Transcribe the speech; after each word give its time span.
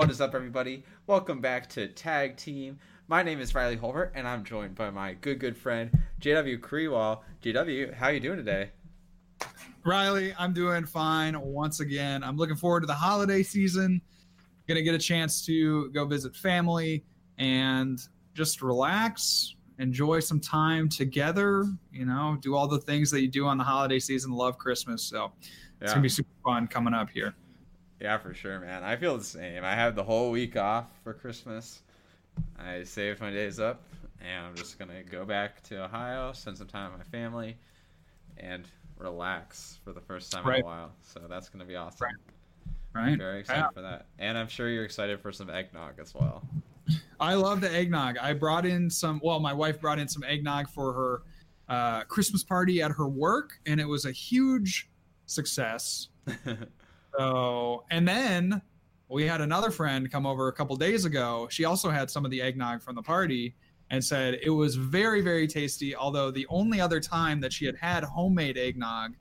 What 0.00 0.10
is 0.10 0.22
up, 0.22 0.34
everybody? 0.34 0.82
Welcome 1.06 1.42
back 1.42 1.68
to 1.70 1.86
Tag 1.86 2.38
Team. 2.38 2.78
My 3.06 3.22
name 3.22 3.38
is 3.38 3.54
Riley 3.54 3.76
Holbert, 3.76 4.12
and 4.14 4.26
I'm 4.26 4.44
joined 4.44 4.74
by 4.74 4.88
my 4.88 5.12
good, 5.12 5.38
good 5.38 5.54
friend 5.54 5.90
JW 6.22 6.58
Kriewall. 6.58 7.20
JW, 7.42 7.92
how 7.92 8.08
you 8.08 8.18
doing 8.18 8.38
today? 8.38 8.70
Riley, 9.84 10.32
I'm 10.38 10.54
doing 10.54 10.86
fine 10.86 11.38
once 11.38 11.80
again. 11.80 12.24
I'm 12.24 12.38
looking 12.38 12.56
forward 12.56 12.80
to 12.80 12.86
the 12.86 12.94
holiday 12.94 13.42
season. 13.42 14.00
Gonna 14.66 14.80
get 14.80 14.94
a 14.94 14.98
chance 14.98 15.44
to 15.44 15.90
go 15.90 16.06
visit 16.06 16.34
family 16.34 17.04
and 17.36 18.00
just 18.32 18.62
relax, 18.62 19.54
enjoy 19.80 20.20
some 20.20 20.40
time 20.40 20.88
together. 20.88 21.66
You 21.92 22.06
know, 22.06 22.38
do 22.40 22.56
all 22.56 22.68
the 22.68 22.80
things 22.80 23.10
that 23.10 23.20
you 23.20 23.28
do 23.28 23.44
on 23.46 23.58
the 23.58 23.64
holiday 23.64 23.98
season. 23.98 24.32
Love 24.32 24.56
Christmas, 24.56 25.02
so 25.02 25.32
it's 25.82 25.92
gonna 25.92 26.00
be 26.00 26.08
super 26.08 26.30
fun 26.42 26.68
coming 26.68 26.94
up 26.94 27.10
here. 27.10 27.34
Yeah, 28.00 28.16
for 28.16 28.32
sure, 28.32 28.58
man. 28.58 28.82
I 28.82 28.96
feel 28.96 29.18
the 29.18 29.24
same. 29.24 29.62
I 29.62 29.74
have 29.74 29.94
the 29.94 30.02
whole 30.02 30.30
week 30.30 30.56
off 30.56 30.86
for 31.04 31.12
Christmas. 31.12 31.82
I 32.58 32.82
saved 32.84 33.20
my 33.20 33.30
days 33.30 33.60
up, 33.60 33.82
and 34.20 34.46
I'm 34.46 34.54
just 34.54 34.78
gonna 34.78 35.02
go 35.02 35.26
back 35.26 35.62
to 35.64 35.84
Ohio, 35.84 36.32
spend 36.32 36.56
some 36.56 36.66
time 36.66 36.92
with 36.92 37.00
my 37.00 37.18
family, 37.18 37.58
and 38.38 38.64
relax 38.96 39.78
for 39.84 39.92
the 39.92 40.00
first 40.00 40.32
time 40.32 40.46
right. 40.46 40.60
in 40.60 40.64
a 40.64 40.66
while. 40.66 40.92
So 41.02 41.20
that's 41.28 41.50
gonna 41.50 41.66
be 41.66 41.76
awesome. 41.76 42.08
Right. 42.94 43.04
right. 43.04 43.18
Very 43.18 43.40
excited 43.40 43.60
yeah. 43.60 43.68
for 43.74 43.82
that, 43.82 44.06
and 44.18 44.38
I'm 44.38 44.48
sure 44.48 44.70
you're 44.70 44.84
excited 44.84 45.20
for 45.20 45.30
some 45.30 45.50
eggnog 45.50 46.00
as 46.00 46.14
well. 46.14 46.42
I 47.20 47.34
love 47.34 47.60
the 47.60 47.70
eggnog. 47.70 48.16
I 48.16 48.32
brought 48.32 48.64
in 48.64 48.88
some. 48.88 49.20
Well, 49.22 49.40
my 49.40 49.52
wife 49.52 49.78
brought 49.78 49.98
in 49.98 50.08
some 50.08 50.24
eggnog 50.24 50.70
for 50.70 50.94
her 50.94 51.22
uh, 51.68 52.04
Christmas 52.04 52.42
party 52.42 52.80
at 52.80 52.92
her 52.92 53.08
work, 53.08 53.60
and 53.66 53.78
it 53.78 53.86
was 53.86 54.06
a 54.06 54.12
huge 54.12 54.88
success. 55.26 56.08
so, 57.20 57.84
and 57.90 58.08
then 58.08 58.62
we 59.08 59.26
had 59.26 59.40
another 59.40 59.70
friend 59.70 60.10
come 60.10 60.24
over 60.24 60.48
a 60.48 60.52
couple 60.52 60.74
days 60.76 61.04
ago. 61.04 61.48
She 61.50 61.64
also 61.64 61.90
had 61.90 62.10
some 62.10 62.24
of 62.24 62.30
the 62.30 62.40
eggnog 62.40 62.82
from 62.82 62.94
the 62.94 63.02
party 63.02 63.54
and 63.90 64.02
said 64.02 64.38
it 64.42 64.50
was 64.50 64.76
very, 64.76 65.20
very 65.20 65.46
tasty. 65.46 65.94
Although 65.94 66.30
the 66.30 66.46
only 66.48 66.80
other 66.80 67.00
time 67.00 67.40
that 67.40 67.52
she 67.52 67.66
had 67.66 67.76
had 67.76 68.04
homemade 68.04 68.56
eggnog, 68.56 69.16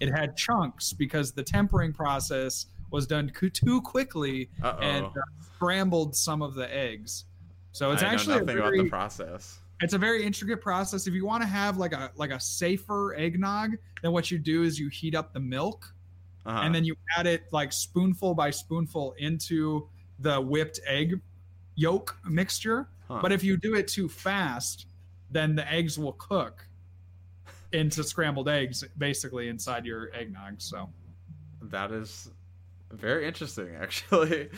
it 0.00 0.08
had 0.08 0.36
chunks 0.36 0.92
because 0.92 1.32
the 1.32 1.42
tempering 1.42 1.92
process 1.92 2.66
was 2.90 3.06
done 3.06 3.30
too 3.52 3.82
quickly 3.82 4.48
Uh-oh. 4.62 4.78
and 4.78 5.06
uh, 5.06 5.10
scrambled 5.56 6.14
some 6.16 6.40
of 6.40 6.54
the 6.54 6.72
eggs. 6.74 7.24
So 7.72 7.90
it's 7.90 8.02
I 8.02 8.06
actually 8.06 8.36
know 8.36 8.40
nothing 8.40 8.56
very, 8.56 8.78
about 8.78 8.84
the 8.84 8.90
process. 8.90 9.58
It's 9.82 9.92
a 9.92 9.98
very 9.98 10.24
intricate 10.24 10.62
process. 10.62 11.06
If 11.06 11.12
you 11.12 11.26
want 11.26 11.42
to 11.42 11.48
have 11.48 11.76
like 11.76 11.92
a 11.92 12.10
like 12.16 12.30
a 12.30 12.40
safer 12.40 13.14
eggnog, 13.16 13.72
then 14.02 14.12
what 14.12 14.30
you 14.30 14.38
do 14.38 14.62
is 14.62 14.78
you 14.78 14.88
heat 14.88 15.14
up 15.14 15.34
the 15.34 15.40
milk, 15.40 15.92
uh-huh. 16.46 16.60
and 16.62 16.74
then 16.74 16.84
you 16.84 16.94
add 17.16 17.26
it 17.26 17.44
like 17.52 17.72
spoonful 17.72 18.34
by 18.34 18.50
spoonful 18.50 19.14
into 19.18 19.88
the 20.20 20.40
whipped 20.40 20.80
egg 20.86 21.20
yolk 21.74 22.16
mixture. 22.24 22.88
Huh. 23.08 23.18
But 23.20 23.32
if 23.32 23.44
you 23.44 23.56
do 23.56 23.74
it 23.74 23.88
too 23.88 24.08
fast, 24.08 24.86
then 25.30 25.54
the 25.54 25.70
eggs 25.70 25.98
will 25.98 26.12
cook 26.12 26.66
into 27.72 28.02
scrambled 28.04 28.48
eggs 28.48 28.84
basically 28.96 29.48
inside 29.48 29.84
your 29.84 30.14
eggnog. 30.14 30.54
So 30.58 30.88
that 31.62 31.90
is 31.92 32.30
very 32.92 33.26
interesting, 33.26 33.74
actually. 33.80 34.48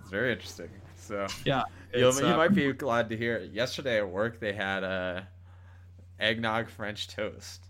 it's 0.00 0.10
very 0.10 0.32
interesting. 0.32 0.68
So 0.96 1.26
yeah, 1.44 1.62
you 1.94 2.08
uh, 2.08 2.36
might 2.36 2.54
be 2.54 2.72
glad 2.72 3.08
to 3.10 3.16
hear. 3.16 3.36
It. 3.36 3.52
Yesterday 3.52 3.98
at 3.98 4.08
work, 4.08 4.40
they 4.40 4.52
had 4.52 4.82
a 4.82 5.28
eggnog 6.18 6.68
French 6.68 7.08
toast. 7.08 7.66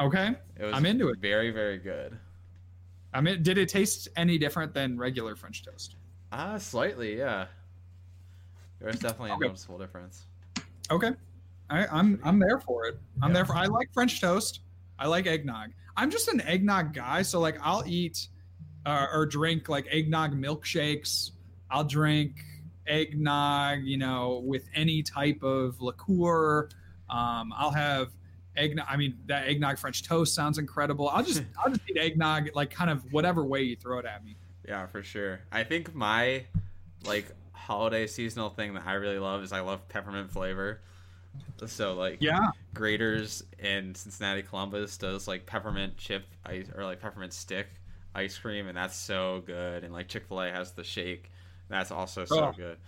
Okay, 0.00 0.34
I'm 0.72 0.86
into 0.86 1.08
it. 1.08 1.18
Very 1.18 1.50
very 1.50 1.78
good. 1.78 2.18
I 3.16 3.22
mean, 3.22 3.42
did 3.42 3.56
it 3.56 3.70
taste 3.70 4.08
any 4.14 4.36
different 4.36 4.74
than 4.74 4.98
regular 4.98 5.36
French 5.36 5.64
toast? 5.64 5.96
Ah, 6.32 6.52
uh, 6.52 6.58
slightly, 6.58 7.16
yeah. 7.16 7.46
There's 8.78 8.98
definitely 8.98 9.30
okay. 9.30 9.46
a 9.46 9.48
noticeable 9.48 9.78
difference. 9.78 10.26
Okay, 10.90 11.12
I, 11.70 11.86
I'm 11.86 12.20
I'm 12.22 12.38
there 12.38 12.60
for 12.60 12.84
it. 12.84 12.98
I'm 13.22 13.30
yeah. 13.30 13.34
there 13.36 13.44
for. 13.46 13.56
I 13.56 13.66
like 13.66 13.90
French 13.94 14.20
toast. 14.20 14.60
I 14.98 15.06
like 15.06 15.26
eggnog. 15.26 15.70
I'm 15.96 16.10
just 16.10 16.28
an 16.28 16.42
eggnog 16.42 16.92
guy, 16.92 17.22
so 17.22 17.40
like 17.40 17.56
I'll 17.62 17.84
eat 17.86 18.28
uh, 18.84 19.06
or 19.10 19.24
drink 19.24 19.70
like 19.70 19.86
eggnog 19.90 20.34
milkshakes. 20.34 21.30
I'll 21.70 21.84
drink 21.84 22.32
eggnog, 22.86 23.82
you 23.84 23.96
know, 23.96 24.42
with 24.44 24.68
any 24.74 25.02
type 25.02 25.42
of 25.42 25.80
liqueur. 25.80 26.68
Um, 27.08 27.50
I'll 27.56 27.70
have 27.70 28.10
eggnog. 28.56 28.86
I 28.88 28.96
mean, 28.96 29.18
that 29.26 29.46
eggnog 29.46 29.78
French 29.78 30.02
toast 30.02 30.34
sounds 30.34 30.58
incredible. 30.58 31.08
I'll 31.08 31.22
just 31.22 31.42
I'll 31.58 31.70
just 31.70 31.82
eat 31.88 31.96
eggnog 31.96 32.50
like 32.54 32.70
kind 32.70 32.90
of 32.90 33.12
whatever 33.12 33.44
way 33.44 33.62
you 33.62 33.76
throw 33.76 33.98
it 33.98 34.06
at 34.06 34.24
me. 34.24 34.36
Yeah, 34.66 34.86
for 34.86 35.02
sure. 35.02 35.40
I 35.52 35.64
think 35.64 35.94
my 35.94 36.44
like 37.04 37.26
holiday 37.52 38.06
seasonal 38.06 38.50
thing 38.50 38.74
that 38.74 38.84
I 38.86 38.94
really 38.94 39.18
love 39.18 39.42
is 39.42 39.52
I 39.52 39.60
love 39.60 39.88
peppermint 39.88 40.30
flavor. 40.30 40.80
So 41.66 41.94
like 41.94 42.18
yeah, 42.20 42.48
Graeter's 42.74 43.44
in 43.58 43.94
Cincinnati 43.94 44.42
Columbus 44.42 44.96
does 44.96 45.26
like 45.26 45.46
peppermint 45.46 45.96
chip 45.96 46.24
ice 46.44 46.66
or 46.74 46.84
like 46.84 47.00
peppermint 47.00 47.32
stick 47.32 47.68
ice 48.14 48.38
cream, 48.38 48.68
and 48.68 48.76
that's 48.76 48.96
so 48.96 49.42
good. 49.46 49.84
And 49.84 49.92
like 49.92 50.08
Chick 50.08 50.26
Fil 50.26 50.40
A 50.42 50.50
has 50.50 50.72
the 50.72 50.84
shake, 50.84 51.30
that's 51.68 51.90
also 51.90 52.24
so 52.24 52.46
oh. 52.46 52.52
good. 52.56 52.78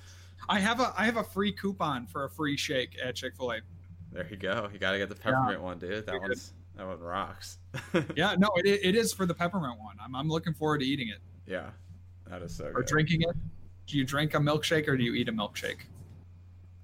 I 0.48 0.60
have 0.60 0.80
a 0.80 0.92
I 0.96 1.04
have 1.04 1.16
a 1.16 1.24
free 1.24 1.52
coupon 1.52 2.06
for 2.06 2.24
a 2.24 2.30
free 2.30 2.56
shake 2.56 2.96
at 3.02 3.16
Chick 3.16 3.36
Fil 3.36 3.52
A. 3.52 3.60
There 4.18 4.26
you 4.28 4.36
go. 4.36 4.68
You 4.72 4.80
got 4.80 4.92
to 4.92 4.98
get 4.98 5.08
the 5.08 5.14
peppermint 5.14 5.60
yeah. 5.60 5.64
one, 5.64 5.78
dude. 5.78 6.04
That 6.06 6.20
one's 6.20 6.52
that 6.76 6.84
one 6.84 6.98
rocks. 6.98 7.58
yeah, 8.16 8.34
no, 8.36 8.50
it, 8.56 8.66
it 8.66 8.96
is 8.96 9.12
for 9.12 9.26
the 9.26 9.34
peppermint 9.34 9.78
one. 9.78 9.94
I'm 10.02 10.16
I'm 10.16 10.28
looking 10.28 10.54
forward 10.54 10.80
to 10.80 10.84
eating 10.84 11.06
it. 11.08 11.18
Yeah, 11.46 11.70
that 12.28 12.42
is 12.42 12.56
so. 12.56 12.64
Or 12.64 12.72
good. 12.72 12.86
drinking 12.86 13.22
it. 13.22 13.36
Do 13.86 13.96
you 13.96 14.04
drink 14.04 14.34
a 14.34 14.38
milkshake 14.38 14.88
or 14.88 14.96
do 14.96 15.04
you 15.04 15.14
eat 15.14 15.28
a 15.28 15.32
milkshake? 15.32 15.82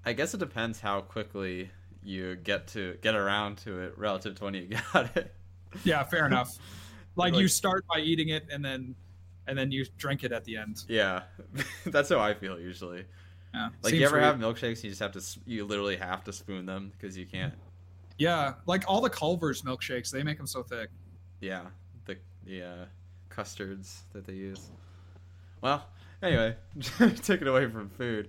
I 0.04 0.12
guess 0.12 0.32
it 0.32 0.38
depends 0.38 0.78
how 0.78 1.00
quickly 1.00 1.70
you 2.04 2.36
get 2.36 2.68
to 2.68 2.98
get 3.02 3.16
around 3.16 3.58
to 3.58 3.80
it 3.80 3.98
relative 3.98 4.36
to 4.36 4.44
when 4.44 4.54
you 4.54 4.68
got 4.92 5.16
it. 5.16 5.34
Yeah, 5.82 6.04
fair 6.04 6.26
enough. 6.26 6.50
Like, 7.16 7.32
like 7.32 7.40
you 7.42 7.48
start 7.48 7.84
by 7.92 7.98
eating 7.98 8.28
it 8.28 8.46
and 8.52 8.64
then 8.64 8.94
and 9.48 9.58
then 9.58 9.72
you 9.72 9.84
drink 9.98 10.22
it 10.22 10.30
at 10.30 10.44
the 10.44 10.56
end. 10.56 10.84
Yeah, 10.86 11.22
that's 11.84 12.10
how 12.10 12.20
I 12.20 12.34
feel 12.34 12.60
usually. 12.60 13.06
Yeah, 13.54 13.68
like 13.82 13.94
you 13.94 14.04
ever 14.04 14.20
have 14.20 14.36
milkshakes? 14.36 14.82
You 14.82 14.90
just 14.90 15.00
have 15.00 15.12
to 15.12 15.22
you 15.46 15.64
literally 15.64 15.96
have 15.96 16.24
to 16.24 16.32
spoon 16.32 16.66
them 16.66 16.92
because 16.92 17.16
you 17.16 17.24
can't. 17.24 17.54
Yeah, 18.18 18.54
like 18.66 18.84
all 18.88 19.00
the 19.00 19.10
Culver's 19.10 19.62
milkshakes, 19.62 20.10
they 20.10 20.22
make 20.22 20.38
them 20.38 20.46
so 20.46 20.62
thick. 20.62 20.90
Yeah, 21.40 21.62
the 22.04 22.16
the 22.44 22.62
uh, 22.62 22.84
custards 23.28 24.02
that 24.12 24.26
they 24.26 24.32
use. 24.32 24.70
Well, 25.60 25.86
anyway, 26.22 26.56
take 26.98 27.42
it 27.42 27.46
away 27.46 27.68
from 27.70 27.88
food. 27.90 28.28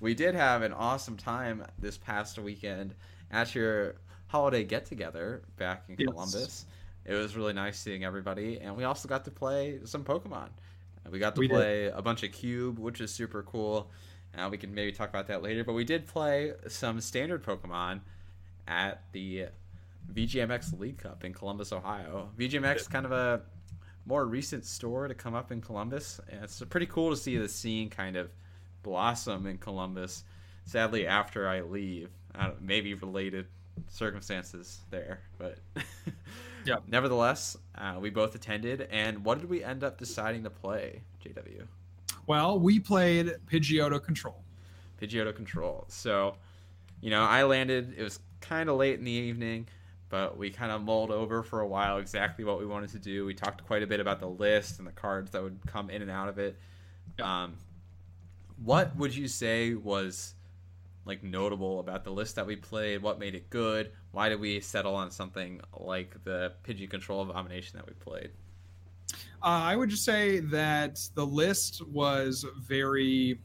We 0.00 0.14
did 0.14 0.34
have 0.34 0.62
an 0.62 0.72
awesome 0.72 1.16
time 1.16 1.64
this 1.78 1.98
past 1.98 2.38
weekend 2.38 2.94
at 3.30 3.54
your 3.54 3.96
holiday 4.26 4.64
get 4.64 4.86
together 4.86 5.42
back 5.58 5.84
in 5.88 5.96
yes. 5.98 6.08
Columbus. 6.08 6.66
It 7.04 7.14
was 7.14 7.36
really 7.36 7.52
nice 7.52 7.78
seeing 7.78 8.04
everybody, 8.04 8.58
and 8.60 8.74
we 8.74 8.84
also 8.84 9.06
got 9.06 9.24
to 9.26 9.30
play 9.30 9.80
some 9.84 10.02
Pokemon. 10.02 10.48
We 11.10 11.18
got 11.18 11.34
to 11.34 11.40
we 11.40 11.48
play 11.48 11.84
did. 11.84 11.94
a 11.94 12.02
bunch 12.02 12.22
of 12.22 12.32
Cube, 12.32 12.78
which 12.78 13.00
is 13.00 13.12
super 13.12 13.42
cool. 13.42 13.90
Uh, 14.36 14.48
we 14.50 14.56
can 14.56 14.74
maybe 14.74 14.92
talk 14.92 15.08
about 15.08 15.26
that 15.28 15.42
later. 15.42 15.64
But 15.64 15.74
we 15.74 15.84
did 15.84 16.06
play 16.06 16.52
some 16.68 17.00
standard 17.00 17.44
Pokemon 17.44 18.00
at 18.66 19.02
the 19.12 19.46
VGMX 20.12 20.78
League 20.78 20.98
Cup 20.98 21.24
in 21.24 21.32
Columbus, 21.32 21.72
Ohio. 21.72 22.30
VGMX 22.38 22.88
kind 22.90 23.06
of 23.06 23.12
a 23.12 23.42
more 24.06 24.26
recent 24.26 24.64
store 24.64 25.06
to 25.08 25.14
come 25.14 25.34
up 25.34 25.52
in 25.52 25.60
Columbus. 25.60 26.20
And 26.30 26.42
it's 26.42 26.62
pretty 26.68 26.86
cool 26.86 27.10
to 27.10 27.16
see 27.16 27.36
the 27.36 27.48
scene 27.48 27.90
kind 27.90 28.16
of 28.16 28.30
blossom 28.82 29.46
in 29.46 29.58
Columbus. 29.58 30.24
Sadly, 30.64 31.06
after 31.06 31.48
I 31.48 31.60
leave, 31.60 32.10
I 32.34 32.52
maybe 32.60 32.94
related 32.94 33.46
circumstances 33.88 34.80
there, 34.90 35.20
but 35.38 35.58
yeah. 36.64 36.76
Nevertheless, 36.86 37.56
uh, 37.76 37.96
we 38.00 38.10
both 38.10 38.34
attended, 38.34 38.88
and 38.90 39.24
what 39.24 39.40
did 39.40 39.48
we 39.48 39.64
end 39.64 39.82
up 39.82 39.98
deciding 39.98 40.44
to 40.44 40.50
play, 40.50 41.02
JW? 41.24 41.66
Well, 42.26 42.58
we 42.58 42.78
played 42.78 43.34
Pidgeotto 43.46 44.02
Control. 44.02 44.42
Pidgeotto 45.00 45.34
Control. 45.34 45.84
So, 45.88 46.36
you 47.00 47.10
know, 47.10 47.22
I 47.22 47.42
landed. 47.42 47.94
It 47.96 48.02
was 48.02 48.20
kind 48.40 48.68
of 48.68 48.76
late 48.76 48.98
in 48.98 49.04
the 49.04 49.10
evening, 49.10 49.66
but 50.08 50.36
we 50.36 50.50
kind 50.50 50.70
of 50.70 50.82
mulled 50.82 51.10
over 51.10 51.42
for 51.42 51.60
a 51.60 51.66
while 51.66 51.98
exactly 51.98 52.44
what 52.44 52.58
we 52.58 52.66
wanted 52.66 52.90
to 52.90 52.98
do. 52.98 53.24
We 53.24 53.34
talked 53.34 53.64
quite 53.66 53.82
a 53.82 53.86
bit 53.86 54.00
about 54.00 54.20
the 54.20 54.28
list 54.28 54.78
and 54.78 54.86
the 54.86 54.92
cards 54.92 55.30
that 55.32 55.42
would 55.42 55.58
come 55.66 55.90
in 55.90 56.02
and 56.02 56.10
out 56.10 56.28
of 56.28 56.38
it. 56.38 56.56
Yeah. 57.18 57.44
Um, 57.44 57.54
what 58.64 58.94
would 58.96 59.14
you 59.14 59.26
say 59.26 59.74
was 59.74 60.34
like 61.04 61.24
notable 61.24 61.80
about 61.80 62.04
the 62.04 62.10
list 62.10 62.36
that 62.36 62.46
we 62.46 62.56
played? 62.56 63.02
What 63.02 63.18
made 63.18 63.34
it 63.34 63.50
good? 63.50 63.90
Why 64.12 64.28
did 64.28 64.40
we 64.40 64.60
settle 64.60 64.94
on 64.94 65.10
something 65.10 65.60
like 65.76 66.22
the 66.24 66.52
Pidgey 66.64 66.88
Control 66.88 67.22
Abomination 67.22 67.78
that 67.78 67.86
we 67.86 67.94
played? 67.94 68.30
Uh, 69.10 69.16
I 69.42 69.76
would 69.76 69.90
just 69.90 70.04
say 70.04 70.38
that 70.38 71.00
the 71.14 71.26
list 71.26 71.86
was 71.88 72.46
very, 72.60 73.40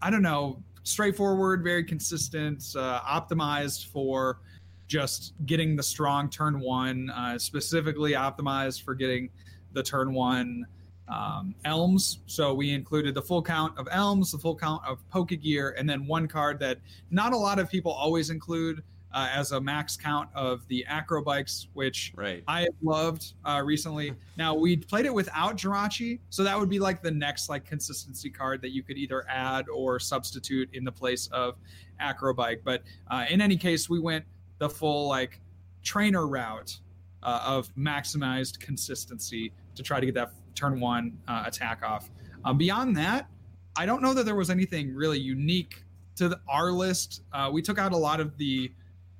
I 0.00 0.10
don't 0.10 0.22
know, 0.22 0.62
straightforward, 0.84 1.62
very 1.62 1.84
consistent, 1.84 2.64
uh, 2.76 3.00
optimized 3.00 3.86
for 3.86 4.38
just 4.86 5.34
getting 5.44 5.76
the 5.76 5.82
strong 5.82 6.30
turn 6.30 6.60
one, 6.60 7.10
uh, 7.10 7.38
specifically 7.38 8.12
optimized 8.12 8.82
for 8.82 8.94
getting 8.94 9.28
the 9.72 9.82
turn 9.82 10.14
one 10.14 10.64
um, 11.08 11.54
elms. 11.64 12.20
So 12.26 12.54
we 12.54 12.72
included 12.72 13.14
the 13.14 13.22
full 13.22 13.42
count 13.42 13.76
of 13.78 13.88
elms, 13.90 14.32
the 14.32 14.38
full 14.38 14.56
count 14.56 14.82
of 14.86 14.98
Pokegear, 15.10 15.74
and 15.78 15.88
then 15.88 16.06
one 16.06 16.26
card 16.26 16.58
that 16.60 16.78
not 17.10 17.32
a 17.32 17.36
lot 17.36 17.58
of 17.58 17.70
people 17.70 17.92
always 17.92 18.30
include 18.30 18.82
uh, 19.16 19.30
as 19.32 19.52
a 19.52 19.60
max 19.60 19.96
count 19.96 20.28
of 20.34 20.68
the 20.68 20.84
acrobikes, 20.90 21.68
which 21.72 22.12
Right. 22.14 22.44
I 22.46 22.60
have 22.60 22.74
loved 22.82 23.32
uh, 23.44 23.62
recently. 23.64 24.12
Now 24.36 24.54
we 24.54 24.76
played 24.76 25.06
it 25.06 25.14
without 25.14 25.56
Jirachi, 25.56 26.20
so 26.28 26.44
that 26.44 26.60
would 26.60 26.68
be 26.68 26.78
like 26.78 27.02
the 27.02 27.10
next 27.10 27.48
like 27.48 27.64
consistency 27.64 28.28
card 28.28 28.60
that 28.60 28.72
you 28.72 28.82
could 28.82 28.98
either 28.98 29.24
add 29.30 29.66
or 29.70 29.98
substitute 29.98 30.68
in 30.74 30.84
the 30.84 30.92
place 30.92 31.26
of 31.28 31.56
Acrobike. 32.02 32.60
But 32.62 32.82
uh, 33.10 33.24
in 33.30 33.40
any 33.40 33.56
case, 33.56 33.88
we 33.88 33.98
went 33.98 34.26
the 34.58 34.68
full 34.68 35.08
like 35.08 35.40
trainer 35.82 36.26
route 36.26 36.78
uh, 37.22 37.42
of 37.46 37.74
maximized 37.74 38.60
consistency 38.60 39.54
to 39.74 39.82
try 39.82 40.00
to 40.00 40.04
get 40.04 40.14
that 40.16 40.32
turn 40.54 40.78
one 40.78 41.16
uh, 41.26 41.44
attack 41.46 41.82
off. 41.82 42.10
Um, 42.44 42.58
beyond 42.58 42.94
that, 42.98 43.30
I 43.74 43.86
don't 43.86 44.02
know 44.02 44.12
that 44.12 44.26
there 44.26 44.36
was 44.36 44.50
anything 44.50 44.94
really 44.94 45.18
unique 45.18 45.82
to 46.16 46.28
the, 46.28 46.40
our 46.46 46.70
list. 46.70 47.22
Uh, 47.32 47.48
we 47.50 47.62
took 47.62 47.78
out 47.78 47.92
a 47.92 47.96
lot 47.96 48.20
of 48.20 48.36
the 48.36 48.70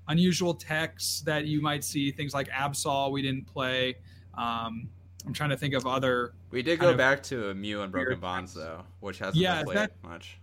unusual 0.08 0.55
texts 0.55 1.20
that 1.23 1.47
you 1.47 1.61
might 1.61 1.85
see, 1.85 2.11
things 2.11 2.35
like 2.35 2.49
Absol 2.49 3.11
we 3.11 3.23
didn't 3.23 3.47
play. 3.47 3.97
Um, 4.35 4.88
I'm 5.26 5.32
trying 5.32 5.50
to 5.50 5.56
think 5.56 5.75
of 5.75 5.87
other. 5.87 6.35
We 6.50 6.62
did 6.62 6.79
go 6.79 6.94
back 6.94 7.23
to 7.25 7.50
a 7.50 7.55
Mew 7.55 7.82
Unbroken 7.82 8.20
Bonds 8.20 8.55
though, 8.55 8.82
which 9.00 9.19
hasn't 9.19 9.37
Yeah, 9.37 9.62
played 9.64 9.76
that- 9.79 9.93
much. 10.03 10.38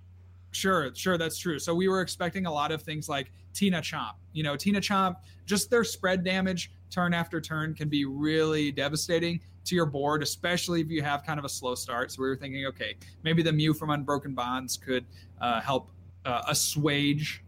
Sure, 0.52 0.94
sure, 0.94 1.18
that's 1.18 1.38
true. 1.40 1.58
So 1.58 1.74
we 1.74 1.88
were 1.88 2.02
expecting 2.02 2.46
a 2.46 2.54
lot 2.54 2.72
of 2.72 2.84
things 2.84 3.10
like 3.10 3.32
Tina 3.54 3.82
Chomp. 3.82 4.14
You 4.34 4.44
know, 4.44 4.56
Tina 4.56 4.80
Chomp, 4.80 5.16
just 5.48 5.72
their 5.72 5.84
spread 5.84 6.24
damage 6.24 6.72
turn 6.92 7.14
after 7.14 7.42
turn 7.42 7.74
can 7.74 7.90
be 7.90 8.06
really 8.06 8.72
devastating 8.72 9.40
to 9.66 9.74
your 9.76 9.88
board, 9.88 10.22
especially 10.22 10.80
if 10.82 10.90
you 10.92 11.02
have 11.02 11.24
kind 11.24 11.40
of 11.40 11.46
a 11.46 11.50
slow 11.50 11.74
start. 11.74 12.12
So 12.12 12.22
we 12.22 12.28
were 12.28 12.36
thinking, 12.36 12.66
okay, 12.68 12.96
maybe 13.24 13.42
the 13.42 13.52
Mew 13.52 13.74
from 13.74 13.90
Unbroken 13.90 14.36
Bonds 14.36 14.78
could 14.78 15.06
uh, 15.42 15.60
help 15.62 15.90
uh, 16.26 16.44
assuage 16.48 17.43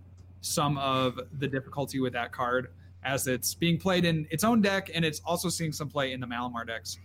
some 0.45 0.77
of 0.77 1.19
the 1.39 1.47
difficulty 1.47 1.99
with 1.99 2.13
that 2.13 2.31
card 2.31 2.69
as 3.03 3.27
it's 3.27 3.53
being 3.53 3.77
played 3.77 4.05
in 4.05 4.27
its 4.29 4.43
own 4.43 4.61
deck 4.61 4.89
and 4.93 5.03
it's 5.03 5.21
also 5.25 5.49
seeing 5.49 5.71
some 5.71 5.89
play 5.89 6.11
in 6.11 6.19
the 6.19 6.27
Malamar 6.27 6.65
decks. 6.65 6.99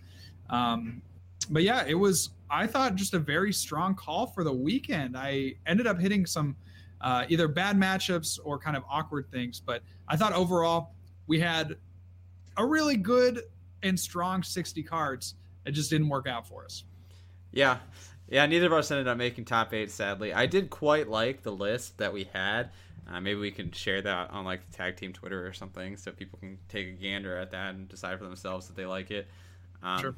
Um, 0.49 1.01
but 1.49 1.63
yeah, 1.63 1.83
it 1.87 1.95
was 1.95 2.29
I 2.49 2.67
thought 2.67 2.95
just 2.95 3.13
a 3.13 3.19
very 3.19 3.51
strong 3.53 3.95
call 3.95 4.27
for 4.27 4.43
the 4.43 4.53
weekend. 4.53 5.17
I 5.17 5.55
ended 5.65 5.87
up 5.87 5.99
hitting 5.99 6.25
some 6.25 6.55
uh, 6.99 7.25
either 7.29 7.47
bad 7.47 7.77
matchups 7.77 8.39
or 8.43 8.59
kind 8.59 8.77
of 8.77 8.83
awkward 8.89 9.31
things, 9.31 9.59
but 9.59 9.81
I 10.07 10.17
thought 10.17 10.33
overall 10.33 10.93
we 11.27 11.39
had 11.39 11.77
a 12.57 12.65
really 12.65 12.97
good 12.97 13.43
and 13.81 13.99
strong 13.99 14.43
60 14.43 14.83
cards. 14.83 15.35
It 15.65 15.71
just 15.71 15.89
didn't 15.89 16.09
work 16.09 16.27
out 16.27 16.47
for 16.47 16.63
us. 16.63 16.83
Yeah. 17.51 17.77
Yeah, 18.29 18.45
neither 18.45 18.67
of 18.67 18.73
us 18.73 18.91
ended 18.91 19.07
up 19.07 19.17
making 19.17 19.45
top 19.45 19.73
eight, 19.73 19.91
sadly. 19.91 20.33
I 20.33 20.45
did 20.45 20.69
quite 20.69 21.09
like 21.09 21.43
the 21.43 21.51
list 21.51 21.97
that 21.97 22.13
we 22.13 22.29
had. 22.33 22.69
Uh, 23.11 23.19
maybe 23.19 23.39
we 23.39 23.51
can 23.51 23.71
share 23.71 24.01
that 24.01 24.29
on 24.31 24.45
like 24.45 24.65
the 24.69 24.71
tag 24.77 24.95
team 24.95 25.11
Twitter 25.11 25.45
or 25.45 25.53
something, 25.53 25.97
so 25.97 26.11
people 26.11 26.39
can 26.39 26.57
take 26.69 26.87
a 26.87 26.91
gander 26.91 27.35
at 27.37 27.51
that 27.51 27.75
and 27.75 27.89
decide 27.89 28.17
for 28.17 28.23
themselves 28.25 28.69
if 28.69 28.75
they 28.75 28.85
like 28.85 29.11
it. 29.11 29.27
Um, 29.83 29.99
Sure. 29.99 30.15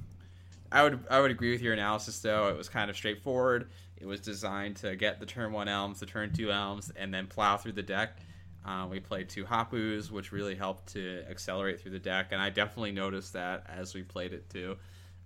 I 0.71 0.83
would 0.83 0.99
I 1.09 1.19
would 1.19 1.31
agree 1.31 1.51
with 1.51 1.61
your 1.61 1.73
analysis 1.73 2.19
though. 2.19 2.49
It 2.49 2.57
was 2.57 2.67
kind 2.69 2.89
of 2.89 2.95
straightforward. 2.95 3.69
It 3.97 4.05
was 4.05 4.19
designed 4.19 4.75
to 4.77 4.95
get 4.95 5.19
the 5.19 5.25
turn 5.25 5.51
one 5.53 5.67
elms, 5.67 5.99
the 5.99 6.05
turn 6.05 6.33
two 6.33 6.51
elms, 6.51 6.91
and 6.95 7.13
then 7.13 7.27
plow 7.27 7.57
through 7.57 7.73
the 7.73 7.83
deck. 7.83 8.17
Uh, 8.65 8.87
we 8.89 8.99
played 8.99 9.29
two 9.29 9.43
Hapus, 9.43 10.09
which 10.09 10.31
really 10.31 10.55
helped 10.55 10.87
to 10.93 11.23
accelerate 11.29 11.79
through 11.81 11.91
the 11.91 11.99
deck, 11.99 12.27
and 12.31 12.41
I 12.41 12.49
definitely 12.49 12.91
noticed 12.91 13.33
that 13.33 13.65
as 13.69 13.93
we 13.93 14.03
played 14.03 14.33
it 14.33 14.49
too. 14.49 14.77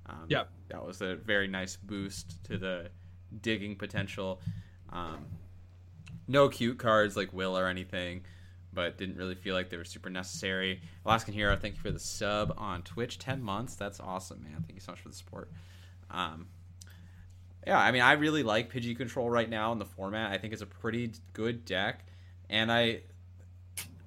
Um, 0.07 0.25
Yep. 0.27 0.49
that 0.69 0.85
was 0.85 1.01
a 1.01 1.15
very 1.15 1.47
nice 1.47 1.75
boost 1.75 2.43
to 2.45 2.57
the 2.57 2.89
digging 3.41 3.75
potential. 3.75 4.41
Um, 4.89 5.25
no 6.27 6.49
cute 6.49 6.77
cards 6.77 7.15
like 7.15 7.33
Will 7.33 7.57
or 7.57 7.67
anything, 7.67 8.21
but 8.73 8.97
didn't 8.97 9.17
really 9.17 9.35
feel 9.35 9.55
like 9.55 9.69
they 9.69 9.77
were 9.77 9.85
super 9.85 10.09
necessary. 10.09 10.81
Alaskan 11.05 11.33
Hero, 11.33 11.55
thank 11.55 11.75
you 11.75 11.81
for 11.81 11.91
the 11.91 11.99
sub 11.99 12.53
on 12.57 12.83
Twitch. 12.83 13.17
10 13.17 13.41
months. 13.41 13.75
That's 13.75 13.99
awesome, 13.99 14.43
man. 14.43 14.63
Thank 14.65 14.75
you 14.75 14.81
so 14.81 14.91
much 14.91 15.01
for 15.01 15.09
the 15.09 15.15
support. 15.15 15.49
Um, 16.11 16.47
yeah, 17.65 17.79
I 17.79 17.91
mean, 17.91 18.01
I 18.01 18.13
really 18.13 18.43
like 18.43 18.71
Pidgey 18.71 18.95
Control 18.95 19.29
right 19.29 19.49
now 19.49 19.71
in 19.71 19.79
the 19.79 19.85
format. 19.85 20.31
I 20.31 20.37
think 20.37 20.53
it's 20.53 20.61
a 20.61 20.67
pretty 20.67 21.11
good 21.33 21.65
deck. 21.65 22.05
And 22.49 22.71
I. 22.71 23.01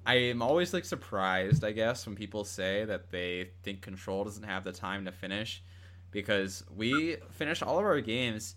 I 0.03 0.15
am 0.15 0.41
always 0.41 0.73
like 0.73 0.83
surprised, 0.83 1.63
I 1.63 1.73
guess, 1.73 2.07
when 2.07 2.15
people 2.15 2.43
say 2.43 2.85
that 2.85 3.11
they 3.11 3.51
think 3.61 3.81
Control 3.81 4.23
doesn't 4.23 4.41
have 4.41 4.63
the 4.63 4.71
time 4.71 5.05
to 5.05 5.11
finish, 5.11 5.61
because 6.09 6.63
we 6.75 7.17
finish 7.29 7.61
all 7.61 7.77
of 7.77 7.85
our 7.85 8.01
games, 8.01 8.55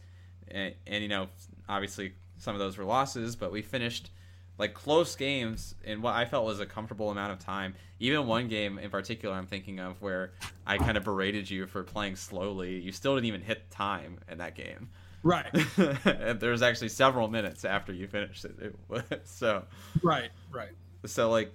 and, 0.48 0.74
and 0.86 1.02
you 1.02 1.08
know, 1.10 1.28
obviously 1.68 2.14
some 2.38 2.54
of 2.54 2.58
those 2.58 2.76
were 2.76 2.84
losses, 2.84 3.36
but 3.36 3.52
we 3.52 3.62
finished 3.62 4.10
like 4.58 4.74
close 4.74 5.16
games 5.16 5.74
in 5.84 6.00
what 6.00 6.14
I 6.14 6.24
felt 6.24 6.44
was 6.46 6.60
a 6.60 6.66
comfortable 6.66 7.10
amount 7.10 7.32
of 7.32 7.38
time. 7.38 7.74
Even 7.98 8.26
one 8.26 8.48
game 8.48 8.78
in 8.78 8.90
particular, 8.90 9.34
I'm 9.34 9.46
thinking 9.46 9.80
of 9.80 10.00
where 10.00 10.32
I 10.66 10.78
kind 10.78 10.96
of 10.96 11.04
berated 11.04 11.50
you 11.50 11.66
for 11.66 11.82
playing 11.82 12.16
slowly. 12.16 12.78
You 12.80 12.92
still 12.92 13.14
didn't 13.14 13.26
even 13.26 13.42
hit 13.42 13.70
time 13.70 14.18
in 14.30 14.38
that 14.38 14.54
game. 14.54 14.90
Right, 15.22 15.50
there 15.76 16.50
was 16.50 16.60
actually 16.60 16.90
several 16.90 17.28
minutes 17.28 17.64
after 17.64 17.94
you 17.94 18.06
finished 18.06 18.44
it. 18.44 18.76
it 18.90 19.22
so, 19.24 19.64
right, 20.02 20.28
right. 20.52 20.72
so 21.06 21.30
like, 21.30 21.50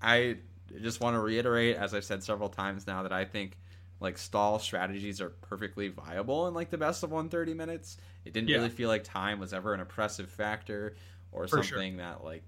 I 0.00 0.38
just 0.80 0.98
want 0.98 1.14
to 1.14 1.20
reiterate, 1.20 1.76
as 1.76 1.92
I've 1.92 2.04
said 2.04 2.24
several 2.24 2.48
times 2.48 2.86
now, 2.86 3.02
that 3.02 3.12
I 3.12 3.26
think 3.26 3.58
like 4.00 4.16
stall 4.18 4.58
strategies 4.58 5.20
are 5.20 5.28
perfectly 5.28 5.88
viable 5.88 6.48
in 6.48 6.54
like 6.54 6.70
the 6.70 6.78
best 6.78 7.02
of 7.02 7.10
130 7.10 7.54
minutes. 7.54 7.98
It 8.24 8.32
didn't 8.32 8.48
Yeah. 8.48 8.56
really 8.56 8.70
feel 8.70 8.88
like 8.88 9.04
time 9.04 9.38
was 9.38 9.52
ever 9.52 9.74
an 9.74 9.80
oppressive 9.80 10.30
factor 10.30 10.96
or 11.32 11.46
For 11.46 11.58
sure. 11.58 11.64
something 11.64 11.98
that 11.98 12.24
like 12.24 12.42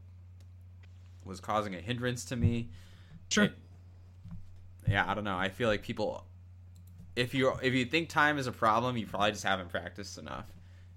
was 1.24 1.40
causing 1.40 1.74
a 1.74 1.80
hindrance 1.80 2.24
to 2.26 2.36
me. 2.36 2.70
Sure. 3.30 3.44
It- 3.44 3.58
yeah, 4.88 5.08
I 5.08 5.14
don't 5.14 5.24
know. 5.24 5.36
I 5.38 5.48
feel 5.50 5.68
like 5.68 5.82
people, 5.82 6.26
if 7.14 7.34
you 7.34 7.52
if 7.62 7.72
you 7.74 7.84
think 7.84 8.08
time 8.08 8.38
is 8.38 8.46
a 8.46 8.52
problem, 8.52 8.96
you 8.96 9.06
probably 9.06 9.30
just 9.30 9.44
haven't 9.44 9.68
practiced 9.68 10.18
enough 10.18 10.46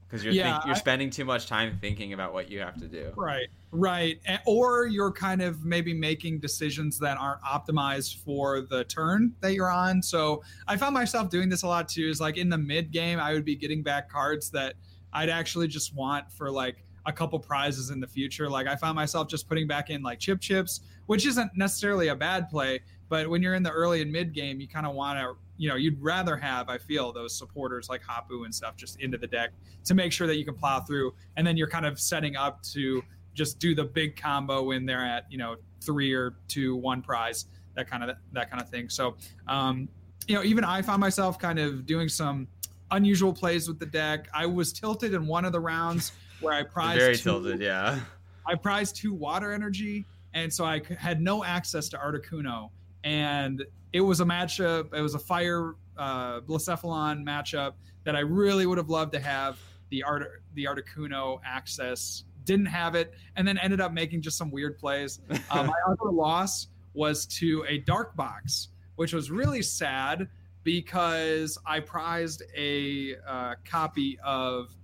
because 0.08 0.24
you're 0.24 0.34
Yeah, 0.34 0.54
think, 0.54 0.66
you're 0.68 0.76
spending 0.76 1.10
too 1.10 1.26
much 1.26 1.48
time 1.48 1.78
thinking 1.82 2.14
about 2.14 2.34
what 2.34 2.50
you 2.50 2.60
have 2.60 2.78
to 2.78 2.88
do. 2.88 3.12
Right, 3.16 3.48
right. 3.72 4.20
Or 4.46 4.86
you're 4.86 5.12
kind 5.12 5.42
of 5.42 5.66
maybe 5.66 5.94
making 5.94 6.40
decisions 6.40 7.00
that 7.00 7.18
aren't 7.18 7.42
optimized 7.42 8.18
for 8.24 8.62
the 8.62 8.84
turn 8.86 9.34
that 9.42 9.54
you're 9.54 9.72
on. 9.72 10.02
So 10.02 10.44
I 10.68 10.78
found 10.78 10.94
myself 10.94 11.30
doing 11.30 11.50
this 11.50 11.64
a 11.64 11.68
lot 11.68 11.90
too. 11.90 12.08
Is 12.08 12.22
like 12.22 12.38
in 12.38 12.50
the 12.50 12.58
mid 12.58 12.92
game, 12.92 13.20
I 13.20 13.34
would 13.34 13.46
be 13.46 13.56
getting 13.56 13.84
back 13.84 14.10
cards 14.10 14.50
that 14.52 14.76
I'd 15.14 15.30
actually 15.30 15.68
just 15.68 15.96
want 15.96 16.32
for 16.32 16.52
like 16.52 16.84
a 17.06 17.12
couple 17.12 17.40
prizes 17.40 17.90
in 17.90 18.00
the 18.00 18.08
future. 18.08 18.50
Like 18.50 18.68
I 18.68 18.76
found 18.76 18.96
myself 18.96 19.28
just 19.28 19.48
putting 19.48 19.68
back 19.68 19.90
in 19.90 20.02
like 20.02 20.20
chip 20.20 20.42
chips, 20.42 20.82
which 21.06 21.26
isn't 21.26 21.52
necessarily 21.56 22.10
a 22.10 22.16
bad 22.16 22.50
play. 22.50 22.82
But 23.10 23.30
when 23.30 23.42
you're 23.42 23.54
in 23.54 23.64
the 23.64 23.72
early 23.72 24.02
and 24.02 24.12
mid 24.12 24.34
game, 24.34 24.60
you 24.60 24.68
kind 24.68 24.86
of 24.86 24.96
want 24.96 25.20
to, 25.20 25.36
you 25.58 25.70
know, 25.70 25.76
you'd 25.76 26.02
rather 26.02 26.36
have, 26.36 26.70
I 26.70 26.78
feel, 26.78 27.12
those 27.14 27.38
supporters 27.38 27.90
like 27.90 28.02
Hapu 28.04 28.44
and 28.44 28.54
stuff 28.54 28.76
just 28.76 29.00
into 29.00 29.18
the 29.18 29.28
deck 29.28 29.52
to 29.86 29.94
make 29.94 30.12
sure 30.12 30.28
that 30.28 30.38
you 30.38 30.46
can 30.46 30.56
plow 30.56 30.80
through. 30.82 31.14
And 31.38 31.46
then 31.46 31.56
you're 31.58 31.70
kind 31.70 31.86
of 31.86 32.00
setting 32.00 32.36
up 32.36 32.62
to 32.74 33.02
just 33.34 33.60
do 33.60 33.76
the 33.76 33.84
big 33.84 34.16
combo 34.16 34.64
when 34.64 34.86
they're 34.86 35.06
at 35.06 35.26
you 35.30 35.38
know 35.38 35.58
three 35.82 36.14
or 36.14 36.36
two 36.48 36.76
one 36.76 37.02
prize 37.02 37.46
that 37.76 37.88
kind 37.88 38.02
of 38.04 38.16
that 38.32 38.50
kind 38.50 38.62
of 38.62 38.70
thing 38.70 38.88
so 38.88 39.18
um 39.50 39.90
you 40.28 40.34
know 40.34 40.42
even 40.42 40.64
i 40.64 40.82
found 40.82 41.02
myself 41.02 41.38
kind 41.38 41.60
of 41.60 41.86
doing 41.86 42.08
some 42.08 42.48
unusual 42.92 43.34
plays 43.34 43.68
with 43.68 43.78
the 43.78 43.86
deck 43.86 44.30
i 44.34 44.46
was 44.46 44.72
tilted 44.72 45.14
in 45.14 45.28
one 45.28 45.44
of 45.44 45.52
the 45.52 45.60
rounds 45.60 46.14
where 46.40 46.54
i 46.54 46.64
prized 46.64 47.00
Very 47.00 47.18
two- 47.18 47.24
tilted, 47.24 47.60
yeah. 47.60 48.00
I 48.48 48.56
prized 48.56 48.96
two 48.96 49.12
water 49.12 49.52
energy, 49.52 50.06
and 50.34 50.54
so 50.54 50.64
i 50.64 50.82
had 50.98 51.20
no 51.20 51.44
access 51.44 51.90
to 51.90 51.98
Articuno. 51.98 52.70
And 53.06 53.64
it 53.94 54.02
was 54.02 54.20
a 54.20 54.26
matchup. 54.26 54.94
It 54.94 55.00
was 55.02 55.16
a 55.16 55.20
fire 55.20 55.76
uh, 55.98 56.42
Blacephalon 56.42 57.24
matchup 57.24 57.74
that 58.04 58.16
I 58.16 58.20
really 58.20 58.66
would 58.66 58.78
have 58.78 58.90
loved 58.90 59.14
to 59.14 59.20
have 59.20 59.58
the 59.90 60.04
Art 60.04 60.42
the 60.56 60.66
Articuno 60.66 61.40
access. 61.46 62.26
Didn't 62.44 62.66
have 62.66 62.96
it, 62.96 63.14
and 63.38 63.48
then 63.48 63.58
ended 63.58 63.80
up 63.80 63.94
making 63.94 64.22
just 64.22 64.38
some 64.38 64.52
weird 64.52 64.78
plays. 64.78 65.20
Uh, 65.52 65.64
my 65.64 65.74
other 65.88 66.12
loss 66.12 66.68
was 66.94 67.26
to 67.28 67.64
a 67.68 67.78
dark 67.80 68.16
box, 68.16 68.70
which 68.96 69.14
was 69.14 69.30
really 69.32 69.62
sad 69.62 70.28
because 70.64 71.58
I 71.66 71.80
prized 71.80 72.42
a 72.58 73.16
uh, 73.28 73.56
copy 73.64 74.18
of 74.24 74.76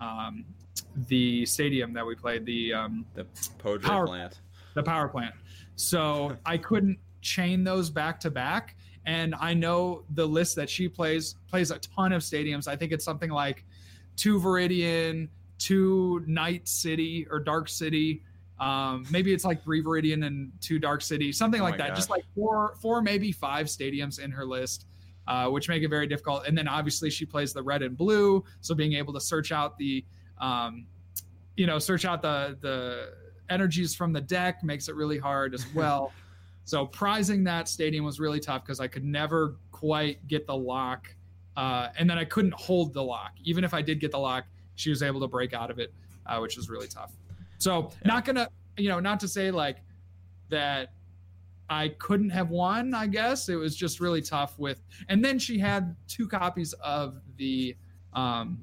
um, 0.00 0.44
the 1.08 1.46
stadium 1.46 1.92
that 1.94 2.04
we 2.04 2.14
played, 2.16 2.44
the 2.44 2.74
um, 2.74 3.06
the 3.14 3.24
Podre 3.58 3.82
Power- 3.82 4.06
plant. 4.06 4.40
the 4.74 4.82
power 4.82 5.08
plant. 5.08 5.34
So 5.76 6.36
I 6.44 6.58
couldn't 6.58 6.98
chain 7.20 7.64
those 7.64 7.90
back 7.90 8.20
to 8.20 8.30
back. 8.30 8.76
And 9.06 9.34
I 9.40 9.54
know 9.54 10.04
the 10.14 10.26
list 10.26 10.56
that 10.56 10.68
she 10.68 10.88
plays 10.88 11.36
plays 11.48 11.70
a 11.70 11.78
ton 11.78 12.12
of 12.12 12.22
stadiums. 12.22 12.68
I 12.68 12.76
think 12.76 12.92
it's 12.92 13.04
something 13.04 13.30
like 13.30 13.64
two 14.16 14.38
Viridian, 14.38 15.28
two 15.58 16.22
Night 16.26 16.68
City 16.68 17.26
or 17.30 17.40
Dark 17.40 17.68
City. 17.68 18.22
Um, 18.60 19.06
maybe 19.10 19.32
it's 19.32 19.44
like 19.44 19.62
three 19.62 19.82
Viridian 19.82 20.26
and 20.26 20.52
two 20.60 20.78
Dark 20.78 21.00
City, 21.02 21.32
something 21.32 21.60
Oh 21.60 21.64
like 21.64 21.78
that. 21.78 21.94
Just 21.94 22.10
like 22.10 22.24
four, 22.34 22.74
four 22.82 23.00
maybe 23.02 23.32
five 23.32 23.66
stadiums 23.66 24.18
in 24.18 24.30
her 24.30 24.44
list. 24.44 24.86
uh, 25.28 25.46
which 25.46 25.68
make 25.68 25.82
it 25.82 25.88
very 25.88 26.06
difficult. 26.06 26.46
And 26.46 26.56
then 26.56 26.66
obviously 26.66 27.10
she 27.10 27.26
plays 27.26 27.52
the 27.52 27.62
red 27.62 27.82
and 27.82 27.96
blue, 27.96 28.42
so 28.62 28.74
being 28.74 28.94
able 28.94 29.12
to 29.12 29.20
search 29.20 29.52
out 29.52 29.76
the, 29.76 30.04
um, 30.40 30.86
you 31.56 31.66
know, 31.66 31.78
search 31.78 32.04
out 32.04 32.22
the 32.22 32.56
the 32.60 33.12
energies 33.50 33.94
from 33.94 34.12
the 34.12 34.20
deck 34.20 34.64
makes 34.64 34.88
it 34.88 34.94
really 34.94 35.18
hard 35.18 35.54
as 35.54 35.66
well. 35.74 36.12
So 36.68 36.84
prizing 36.84 37.44
that 37.44 37.66
stadium 37.66 38.04
was 38.04 38.20
really 38.20 38.40
tough 38.40 38.62
because 38.62 38.78
I 38.78 38.88
could 38.88 39.02
never 39.02 39.56
quite 39.72 40.26
get 40.28 40.46
the 40.46 40.54
lock, 40.54 41.08
uh, 41.56 41.88
and 41.96 42.10
then 42.10 42.18
I 42.18 42.26
couldn't 42.26 42.52
hold 42.52 42.92
the 42.92 43.02
lock. 43.02 43.32
Even 43.42 43.64
if 43.64 43.72
I 43.72 43.80
did 43.80 44.00
get 44.00 44.10
the 44.10 44.18
lock, 44.18 44.44
she 44.74 44.90
was 44.90 45.02
able 45.02 45.18
to 45.20 45.28
break 45.28 45.54
out 45.54 45.70
of 45.70 45.78
it, 45.78 45.94
uh, 46.26 46.38
which 46.40 46.58
was 46.58 46.68
really 46.68 46.86
tough. 46.86 47.12
So 47.56 47.90
Yeah. 48.02 48.08
not 48.08 48.26
gonna, 48.26 48.50
you 48.76 48.90
know, 48.90 49.00
not 49.00 49.18
to 49.20 49.28
say 49.28 49.50
like 49.50 49.78
that 50.50 50.92
I 51.70 51.88
couldn't 51.88 52.28
have 52.30 52.50
won, 52.50 52.92
I 52.92 53.06
guess. 53.06 53.48
It 53.48 53.56
was 53.56 53.74
just 53.74 53.98
really 53.98 54.20
tough 54.20 54.58
with 54.58 54.82
and 55.08 55.24
then 55.24 55.38
she 55.38 55.58
had 55.58 55.96
two 56.06 56.28
copies 56.28 56.74
of 56.74 57.22
the 57.38 57.78
um 58.12 58.58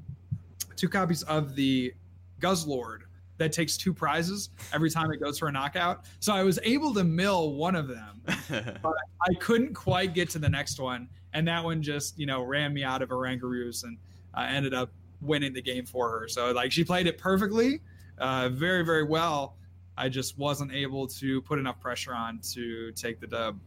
two 0.75 0.89
copies 0.89 1.23
of 1.23 1.55
the 1.55 1.91
Guzzlord 2.39 3.04
that 3.37 3.51
takes 3.51 3.77
two 3.77 3.93
prizes 3.93 4.49
every 4.73 4.89
time 4.89 5.11
it 5.11 5.17
goes 5.17 5.39
for 5.39 5.47
a 5.47 5.51
knockout. 5.51 6.05
So 6.19 6.33
I 6.33 6.43
was 6.43 6.59
able 6.63 6.93
to 6.93 7.03
mill 7.03 7.53
one 7.53 7.75
of 7.75 7.87
them. 7.87 8.21
But 8.81 8.93
I 9.21 9.33
couldn't 9.39 9.73
quite 9.73 10.13
get 10.13 10.29
to 10.31 10.39
the 10.39 10.49
next 10.49 10.79
one, 10.79 11.09
and 11.33 11.47
that 11.47 11.63
one 11.63 11.81
just 11.81 12.17
you 12.17 12.25
know 12.25 12.43
ran 12.43 12.73
me 12.73 12.83
out 12.83 13.01
of 13.01 13.09
Orangurus 13.09 13.83
and 13.83 13.97
uh, 14.35 14.45
ended 14.47 14.73
up 14.73 14.91
winning 15.21 15.53
the 15.53 15.61
game 15.61 15.85
for 15.85 16.09
her. 16.09 16.27
So 16.27 16.51
like 16.51 16.71
she 16.71 16.83
played 16.83 17.07
it 17.07 17.17
perfectly, 17.17 17.81
uh, 18.17 18.49
very 18.49 18.85
very 18.85 19.03
well. 19.03 19.57
I 19.97 20.09
just 20.09 20.37
wasn't 20.37 20.73
able 20.73 21.07
to 21.07 21.41
put 21.41 21.57
enough 21.59 21.79
pressure 21.79 22.13
on 22.13 22.39
to 22.53 22.91
take 22.91 23.19
the 23.19 23.27
dub. 23.27 23.59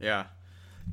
Yeah, 0.00 0.26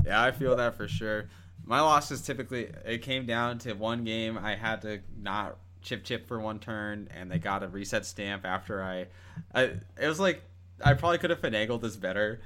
yeah, 0.05 0.21
I 0.21 0.31
feel 0.31 0.55
that 0.55 0.75
for 0.75 0.87
sure. 0.87 1.29
My 1.65 1.81
losses 1.81 2.21
typically 2.21 2.69
it 2.85 3.01
came 3.01 3.25
down 3.25 3.57
to 3.59 3.73
one 3.73 4.03
game. 4.03 4.37
I 4.37 4.55
had 4.55 4.81
to 4.83 4.99
not 5.17 5.57
chip 5.85 6.03
chip 6.03 6.27
for 6.27 6.39
one 6.39 6.59
turn, 6.59 7.07
and 7.15 7.31
they 7.31 7.39
got 7.39 7.63
a 7.63 7.67
reset 7.67 8.05
stamp 8.05 8.45
after 8.45 8.83
I. 8.83 9.07
I 9.53 9.63
it 9.99 10.07
was 10.07 10.19
like 10.19 10.43
I 10.83 10.93
probably 10.93 11.19
could 11.19 11.29
have 11.29 11.41
finagled 11.41 11.81
this 11.81 11.95
better, 11.95 12.41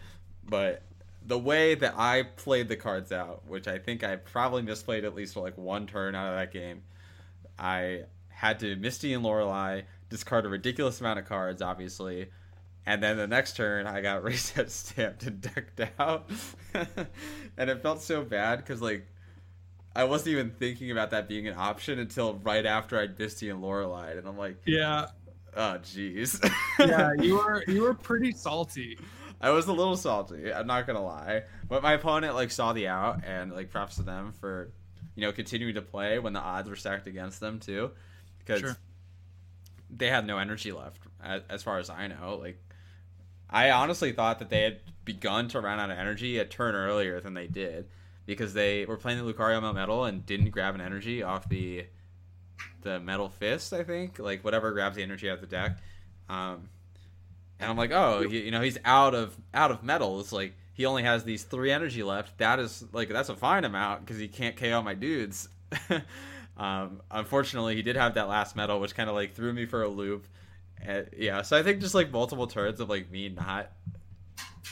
but 0.47 0.83
the 1.25 1.39
way 1.39 1.75
that 1.75 1.95
I 1.97 2.23
played 2.23 2.69
the 2.69 2.75
cards 2.75 3.11
out, 3.11 3.47
which 3.47 3.67
I 3.67 3.79
think 3.79 4.03
I 4.03 4.17
probably 4.17 4.61
misplayed 4.61 5.03
at 5.03 5.15
least 5.15 5.35
like 5.35 5.57
one 5.57 5.87
turn 5.87 6.15
out 6.15 6.29
of 6.29 6.35
that 6.35 6.53
game, 6.53 6.83
I 7.57 8.03
had 8.29 8.59
to 8.59 8.75
Misty 8.75 9.13
and 9.13 9.23
Lorelei 9.23 9.81
discard 10.09 10.45
a 10.45 10.49
ridiculous 10.49 10.99
amount 10.99 11.19
of 11.19 11.25
cards, 11.25 11.61
obviously, 11.61 12.29
and 12.85 13.01
then 13.01 13.17
the 13.17 13.27
next 13.27 13.55
turn 13.55 13.87
I 13.87 14.01
got 14.01 14.23
reset 14.23 14.69
stamped 14.71 15.23
and 15.23 15.41
decked 15.41 15.81
out, 15.97 16.29
and 16.73 17.69
it 17.69 17.81
felt 17.81 18.01
so 18.01 18.23
bad 18.23 18.57
because 18.57 18.81
like 18.81 19.07
I 19.95 20.03
wasn't 20.03 20.29
even 20.33 20.51
thinking 20.51 20.91
about 20.91 21.11
that 21.11 21.27
being 21.27 21.47
an 21.47 21.55
option 21.57 21.99
until 21.99 22.35
right 22.35 22.65
after 22.65 22.99
I'd 22.99 23.17
Misty 23.17 23.49
and 23.49 23.61
Lorelei, 23.61 24.11
and 24.17 24.27
I'm 24.27 24.37
like, 24.37 24.57
Yeah, 24.65 25.07
oh 25.55 25.77
jeez. 25.83 26.39
yeah, 26.79 27.11
you 27.21 27.35
were 27.37 27.63
you 27.67 27.81
were 27.81 27.93
pretty 27.93 28.31
salty. 28.31 28.97
I 29.41 29.51
was 29.51 29.67
a 29.67 29.73
little 29.73 29.97
salty. 29.97 30.53
I'm 30.53 30.67
not 30.67 30.85
gonna 30.85 31.03
lie, 31.03 31.43
but 31.67 31.81
my 31.81 31.93
opponent 31.93 32.35
like 32.35 32.51
saw 32.51 32.73
the 32.73 32.87
out 32.87 33.23
and 33.25 33.51
like 33.51 33.71
props 33.71 33.95
to 33.95 34.03
them 34.03 34.33
for 34.39 34.71
you 35.15 35.21
know 35.21 35.31
continuing 35.31 35.75
to 35.75 35.81
play 35.81 36.19
when 36.19 36.33
the 36.33 36.39
odds 36.39 36.69
were 36.69 36.75
stacked 36.75 37.07
against 37.07 37.39
them 37.39 37.59
too, 37.59 37.91
because 38.39 38.59
Sure. 38.61 38.77
they 39.89 40.07
had 40.09 40.25
no 40.27 40.37
energy 40.37 40.71
left 40.71 41.01
as, 41.23 41.41
as 41.49 41.63
far 41.63 41.79
as 41.79 41.89
I 41.89 42.07
know. 42.07 42.37
Like 42.41 42.61
I 43.49 43.71
honestly 43.71 44.11
thought 44.11 44.39
that 44.39 44.49
they 44.49 44.61
had 44.61 44.79
begun 45.03 45.47
to 45.49 45.59
run 45.61 45.79
out 45.79 45.89
of 45.89 45.97
energy 45.97 46.37
a 46.37 46.45
turn 46.45 46.75
earlier 46.75 47.19
than 47.19 47.33
they 47.33 47.47
did 47.47 47.87
because 48.29 48.53
they 48.53 48.85
were 48.85 48.97
playing 48.97 49.25
the 49.25 49.33
Lucario 49.33 49.73
Metal 49.73 50.05
and 50.05 50.25
didn't 50.25 50.51
grab 50.51 50.75
an 50.75 50.81
energy 50.81 51.23
off 51.23 51.49
the 51.49 51.85
the 52.81 52.99
Metal 52.99 53.29
Fist. 53.29 53.73
I 53.73 53.83
think 53.83 54.19
like 54.19 54.43
whatever 54.43 54.71
grabs 54.71 54.95
the 54.95 55.03
energy 55.03 55.29
out 55.29 55.35
of 55.35 55.41
the 55.41 55.47
deck. 55.47 55.77
Um, 56.29 56.69
and 57.59 57.69
I'm 57.69 57.77
like, 57.77 57.91
oh, 57.91 58.27
he, 58.27 58.41
you 58.41 58.51
know, 58.51 58.61
he's 58.61 58.77
out 58.85 59.15
of 59.15 59.35
out 59.53 59.71
of 59.71 59.83
metals. 59.83 60.31
Like 60.31 60.53
he 60.73 60.85
only 60.85 61.03
has 61.03 61.23
these 61.23 61.43
three 61.43 61.71
energy 61.71 62.03
left. 62.03 62.37
That 62.37 62.59
is 62.59 62.85
like 62.93 63.09
that's 63.09 63.29
a 63.29 63.35
fine 63.35 63.65
amount 63.65 64.05
because 64.05 64.19
he 64.19 64.27
can't 64.27 64.55
KO 64.55 64.81
my 64.81 64.93
dudes. 64.93 65.49
um, 66.57 67.01
unfortunately, 67.11 67.75
he 67.75 67.81
did 67.81 67.95
have 67.95 68.13
that 68.13 68.27
last 68.27 68.55
metal, 68.55 68.79
which 68.79 68.95
kind 68.95 69.09
of 69.09 69.15
like 69.15 69.33
threw 69.33 69.51
me 69.51 69.65
for 69.65 69.83
a 69.83 69.89
loop. 69.89 70.27
Yeah, 71.17 71.41
so 71.41 71.57
I 71.57 71.63
think 71.63 71.81
just 71.81 71.95
like 71.95 72.11
multiple 72.11 72.47
turns 72.47 72.79
of 72.79 72.89
like 72.89 73.11
me 73.11 73.29
not 73.29 73.71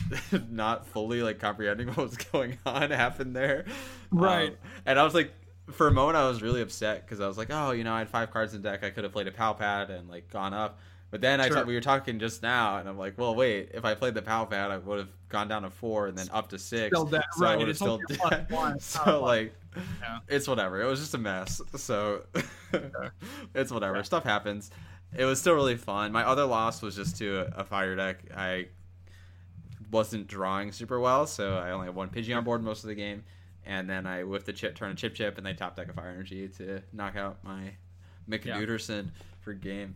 not 0.50 0.88
fully 0.88 1.22
like 1.22 1.40
comprehending 1.40 1.88
what 1.94 1.98
was 1.98 2.18
going 2.18 2.58
on 2.66 2.92
happened 2.92 3.36
there. 3.36 3.66
Right. 4.12 4.50
Um, 4.52 4.58
and 4.86 5.00
I 5.00 5.04
was 5.04 5.14
like, 5.14 5.32
for 5.72 5.88
a 5.88 5.92
moment, 5.92 6.18
I 6.18 6.28
was 6.28 6.42
really 6.42 6.62
upset 6.62 7.06
because 7.06 7.20
I 7.20 7.28
was 7.28 7.38
like, 7.38 7.50
oh, 7.52 7.72
you 7.72 7.84
know, 7.84 7.94
I 7.94 8.00
had 8.00 8.10
five 8.10 8.32
cards 8.32 8.54
in 8.54 8.62
deck. 8.62 8.84
I 8.84 8.90
could 8.90 9.04
have 9.04 9.12
played 9.14 9.28
a 9.28 9.32
Pal 9.32 9.54
Pad 9.54 9.90
and 9.90 10.08
like 10.10 10.30
gone 10.32 10.54
up. 10.54 10.80
But 11.10 11.22
then 11.22 11.40
I 11.40 11.48
Sure. 11.48 11.56
thought 11.58 11.68
we 11.68 11.74
were 11.74 11.80
talking 11.82 12.20
just 12.20 12.44
now, 12.44 12.78
and 12.80 12.90
I'm 12.90 12.98
like, 12.98 13.18
well, 13.18 13.34
wait. 13.34 13.72
If 13.74 13.86
I 13.86 13.96
played 13.96 14.14
the 14.14 14.22
Pal 14.22 14.46
Pad, 14.46 14.72
I 14.72 14.78
would 14.78 14.98
have 15.00 15.10
gone 15.30 15.48
down 15.48 15.62
to 15.64 15.70
four 15.70 16.08
and 16.08 16.18
then 16.18 16.28
up 16.34 16.50
to 16.50 16.60
six. 16.60 16.88
Still 16.88 17.06
dead, 17.06 17.24
so 17.38 17.46
I 17.46 17.50
right, 17.50 17.58
would 17.58 17.68
have 17.68 17.70
it's 17.70 17.80
still 17.80 18.00
plus 18.10 18.32
one, 18.50 18.76
it's 18.76 18.96
not 18.96 19.08
a 19.08 19.12
so 19.12 19.24
like, 19.24 19.54
Yeah. 20.02 20.20
it's 20.28 20.48
whatever. 20.50 20.82
It 20.82 20.86
was 20.86 21.00
just 21.00 21.14
a 21.14 21.18
mess. 21.18 21.62
So 21.78 22.24
it's 23.56 23.72
whatever. 23.72 24.04
Stuff 24.04 24.24
happens. 24.24 24.72
It 25.16 25.24
was 25.26 25.40
still 25.40 25.54
really 25.56 25.78
fun. 25.78 26.12
My 26.12 26.24
other 26.26 26.44
loss 26.46 26.82
was 26.82 26.96
just 26.96 27.18
to 27.18 27.40
a, 27.40 27.62
a 27.62 27.64
fire 27.64 27.96
deck. 27.96 28.24
I 28.36 28.68
wasn't 29.92 30.28
drawing 30.28 30.72
super 30.72 31.00
well, 31.00 31.28
so 31.28 31.58
I 31.58 31.72
only 31.72 31.88
had 31.88 31.96
one 31.96 32.10
Pidgey 32.10 32.36
on 32.36 32.44
board 32.44 32.64
most 32.64 32.84
of 32.84 32.90
the 32.90 32.96
game. 32.96 33.24
And 33.66 33.90
then 33.90 34.06
I 34.08 34.22
whiffed 34.22 34.46
the 34.46 34.54
chip, 34.54 34.76
turn 34.76 34.92
a 34.92 34.96
chip 34.96 35.14
chip, 35.14 35.38
and 35.38 35.46
they 35.46 35.54
top 35.54 35.76
deck 35.76 35.90
a 35.90 35.94
fire 35.94 36.10
energy 36.10 36.48
to 36.58 36.82
knock 36.94 37.18
out 37.18 37.44
my 37.44 37.72
McNuderson 38.30 39.10
for 39.42 39.54
game. 39.54 39.96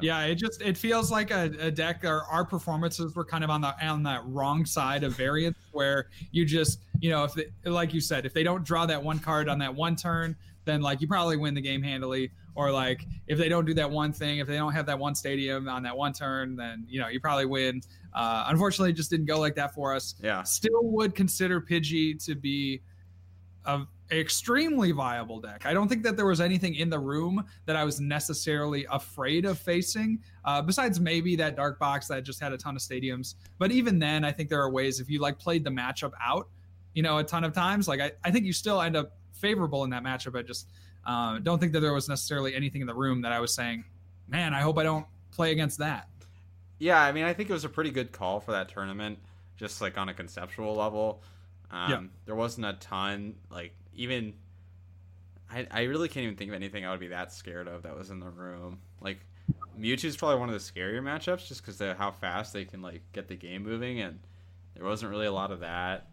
Yeah, 0.00 0.24
it 0.24 0.36
just 0.36 0.62
it 0.62 0.78
feels 0.78 1.10
like 1.10 1.30
a, 1.30 1.52
a 1.60 1.70
deck. 1.70 2.04
Or 2.04 2.22
our 2.24 2.44
performances 2.44 3.14
were 3.14 3.24
kind 3.26 3.44
of 3.44 3.50
on 3.50 3.60
the 3.60 3.74
on 3.86 4.02
that 4.04 4.22
wrong 4.26 4.64
side 4.64 5.04
of 5.04 5.14
variance, 5.14 5.58
where 5.72 6.08
you 6.30 6.46
just 6.46 6.78
you 7.00 7.10
know 7.10 7.24
if 7.24 7.34
they, 7.34 7.50
like 7.68 7.92
you 7.92 8.00
said, 8.00 8.24
if 8.24 8.32
they 8.32 8.42
don't 8.42 8.64
draw 8.64 8.86
that 8.86 9.02
one 9.02 9.18
card 9.18 9.48
on 9.50 9.58
that 9.58 9.74
one 9.74 9.94
turn, 9.94 10.34
then 10.64 10.80
like 10.80 11.02
you 11.02 11.08
probably 11.08 11.36
win 11.36 11.52
the 11.52 11.60
game 11.60 11.82
handily. 11.82 12.30
Or 12.54 12.70
like 12.70 13.06
if 13.26 13.38
they 13.38 13.48
don't 13.48 13.64
do 13.64 13.74
that 13.74 13.90
one 13.90 14.12
thing, 14.12 14.38
if 14.38 14.46
they 14.46 14.56
don't 14.56 14.72
have 14.72 14.86
that 14.86 14.98
one 14.98 15.14
stadium 15.14 15.68
on 15.68 15.82
that 15.84 15.96
one 15.96 16.12
turn, 16.12 16.54
then 16.56 16.86
you 16.88 17.00
know 17.00 17.08
you 17.08 17.18
probably 17.18 17.46
win. 17.46 17.80
Uh, 18.12 18.44
unfortunately, 18.48 18.90
it 18.90 18.94
just 18.94 19.10
didn't 19.10 19.26
go 19.26 19.40
like 19.40 19.54
that 19.54 19.74
for 19.74 19.94
us. 19.94 20.14
Yeah. 20.22 20.42
Still 20.42 20.84
would 20.84 21.14
consider 21.14 21.60
Pidgey 21.60 22.22
to 22.26 22.34
be 22.34 22.82
a 23.64 23.80
extremely 24.10 24.92
viable 24.92 25.40
deck. 25.40 25.64
I 25.64 25.72
don't 25.72 25.88
think 25.88 26.02
that 26.02 26.16
there 26.16 26.26
was 26.26 26.40
anything 26.40 26.74
in 26.74 26.90
the 26.90 26.98
room 26.98 27.44
that 27.64 27.76
I 27.76 27.84
was 27.84 28.00
necessarily 28.00 28.86
afraid 28.90 29.46
of 29.46 29.58
facing, 29.58 30.20
uh, 30.44 30.60
besides 30.60 31.00
maybe 31.00 31.34
that 31.36 31.56
dark 31.56 31.78
box 31.78 32.08
that 32.08 32.22
just 32.22 32.40
had 32.40 32.52
a 32.52 32.58
ton 32.58 32.76
of 32.76 32.82
stadiums. 32.82 33.36
But 33.58 33.72
even 33.72 33.98
then, 33.98 34.24
I 34.24 34.32
think 34.32 34.50
there 34.50 34.60
are 34.60 34.70
ways 34.70 35.00
if 35.00 35.08
you 35.08 35.20
like 35.20 35.38
played 35.38 35.64
the 35.64 35.70
matchup 35.70 36.12
out, 36.22 36.48
you 36.94 37.02
know, 37.02 37.18
a 37.18 37.24
ton 37.24 37.44
of 37.44 37.54
times, 37.54 37.88
like 37.88 38.00
I, 38.00 38.12
I 38.22 38.30
think 38.30 38.44
you 38.44 38.52
still 38.52 38.82
end 38.82 38.96
up 38.96 39.12
favorable 39.32 39.84
in 39.84 39.90
that 39.90 40.02
matchup. 40.02 40.38
I 40.38 40.42
just 40.42 40.68
uh, 41.04 41.38
don't 41.38 41.58
think 41.58 41.72
that 41.72 41.80
there 41.80 41.92
was 41.92 42.08
necessarily 42.08 42.54
anything 42.54 42.80
in 42.80 42.86
the 42.86 42.94
room 42.94 43.22
that 43.22 43.32
I 43.32 43.40
was 43.40 43.54
saying, 43.54 43.84
man, 44.28 44.54
I 44.54 44.60
hope 44.60 44.78
I 44.78 44.82
don't 44.82 45.06
play 45.32 45.52
against 45.52 45.78
that. 45.78 46.08
Yeah, 46.78 47.00
I 47.00 47.12
mean, 47.12 47.24
I 47.24 47.32
think 47.32 47.50
it 47.50 47.52
was 47.52 47.64
a 47.64 47.68
pretty 47.68 47.90
good 47.90 48.12
call 48.12 48.40
for 48.40 48.52
that 48.52 48.68
tournament, 48.68 49.18
just 49.56 49.80
like 49.80 49.96
on 49.98 50.08
a 50.08 50.14
conceptual 50.14 50.74
level. 50.74 51.22
Um, 51.70 51.90
Yeah. 51.90 52.00
There 52.26 52.34
wasn't 52.34 52.66
a 52.66 52.74
ton, 52.74 53.34
like, 53.50 53.74
even. 53.94 54.34
I, 55.50 55.66
I 55.70 55.82
really 55.82 56.08
can't 56.08 56.24
even 56.24 56.36
think 56.36 56.48
of 56.48 56.54
anything 56.54 56.86
I 56.86 56.90
would 56.90 57.00
be 57.00 57.08
that 57.08 57.30
scared 57.32 57.68
of 57.68 57.82
that 57.82 57.96
was 57.96 58.08
in 58.10 58.20
the 58.20 58.30
room. 58.30 58.78
Like, 59.00 59.18
Mewtwo's 59.78 60.16
probably 60.16 60.40
one 60.40 60.48
of 60.48 60.54
the 60.54 60.60
scarier 60.60 61.02
matchups 61.02 61.46
just 61.46 61.60
because 61.62 61.80
of 61.80 61.96
how 61.98 62.10
fast 62.10 62.52
they 62.54 62.64
can, 62.64 62.80
like, 62.80 63.02
get 63.12 63.28
the 63.28 63.36
game 63.36 63.62
moving, 63.62 64.00
and 64.00 64.18
there 64.74 64.84
wasn't 64.84 65.10
really 65.10 65.26
a 65.26 65.32
lot 65.32 65.50
of 65.50 65.60
that. 65.60 66.08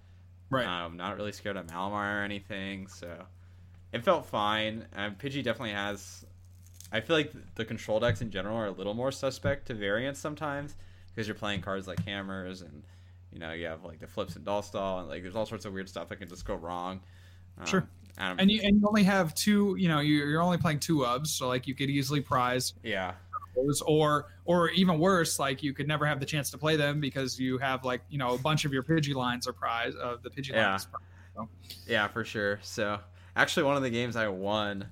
Right. 0.50 0.66
Um, 0.66 0.92
I'm 0.92 0.98
not 0.98 1.16
really 1.16 1.32
scared 1.32 1.56
of 1.56 1.68
Malamar 1.68 2.20
or 2.20 2.24
anything, 2.24 2.88
so 2.88 3.26
it 3.94 4.04
felt 4.04 4.26
fine. 4.26 4.86
Um, 4.96 5.16
Pidgey 5.16 5.44
definitely 5.44 5.72
has. 5.74 6.26
I 6.92 7.02
feel 7.02 7.16
like 7.16 7.32
the 7.56 7.66
control 7.66 8.00
decks 8.00 8.22
in 8.22 8.32
general 8.32 8.58
are 8.58 8.66
a 8.68 8.72
little 8.72 8.94
more 8.96 9.12
suspect 9.12 9.68
to 9.68 9.74
variance 9.76 10.20
sometimes 10.20 10.76
because 11.14 11.28
you're 11.28 11.36
playing 11.36 11.62
cards 11.62 11.88
like 11.88 12.04
hammers 12.04 12.62
and 12.62 12.84
you 13.32 13.38
know 13.40 13.52
you 13.52 13.68
have 13.68 13.84
like 13.84 14.00
the 14.00 14.08
flips 14.08 14.36
and 14.36 14.44
Dullstall 14.46 15.00
and 15.02 15.08
like 15.10 15.22
there's 15.22 15.36
all 15.36 15.46
sorts 15.46 15.66
of 15.66 15.74
weird 15.74 15.88
stuff 15.88 16.10
that 16.10 16.16
can 16.18 16.28
just 16.30 16.46
go 16.46 16.56
wrong. 16.56 17.00
Um, 17.60 17.66
Sure. 17.68 17.88
and 18.18 18.50
you 18.50 18.62
and 18.64 18.82
you 18.82 18.88
only 18.88 19.04
have 19.04 19.36
two, 19.36 19.76
you 19.78 19.88
know, 19.88 20.00
you- 20.00 20.26
you're 20.26 20.42
only 20.42 20.58
playing 20.58 20.80
two 20.80 21.00
ubs, 21.00 21.28
so 21.28 21.48
like 21.48 21.68
you 21.68 21.76
could 21.76 21.90
easily 21.92 22.22
prize 22.22 22.74
yeah, 22.84 23.14
or 23.86 24.28
or 24.46 24.70
even 24.72 24.98
worse, 24.98 25.38
like 25.38 25.62
you 25.62 25.74
could 25.74 25.88
never 25.88 26.06
have 26.08 26.20
the 26.20 26.26
chance 26.26 26.50
to 26.52 26.58
play 26.58 26.76
them 26.76 27.00
because 27.00 27.40
you 27.40 27.58
have 27.60 27.86
like 27.86 28.02
you 28.10 28.18
know 28.18 28.34
a 28.34 28.38
bunch 28.40 28.66
of 28.66 28.74
your 28.74 28.82
Pidgey 28.84 29.14
lines 29.14 29.48
are 29.48 29.54
prize 29.54 29.94
of 29.96 30.24
the 30.24 30.30
Pidgey 30.32 30.54
Yeah. 30.54 30.70
lines. 30.72 30.88
yeah, 31.86 32.08
for 32.08 32.24
sure. 32.24 32.60
So 32.64 33.00
actually, 33.40 33.64
one 33.64 33.78
of 33.78 33.84
the 33.84 33.90
games 33.90 34.16
I 34.16 34.28
won. 34.28 34.86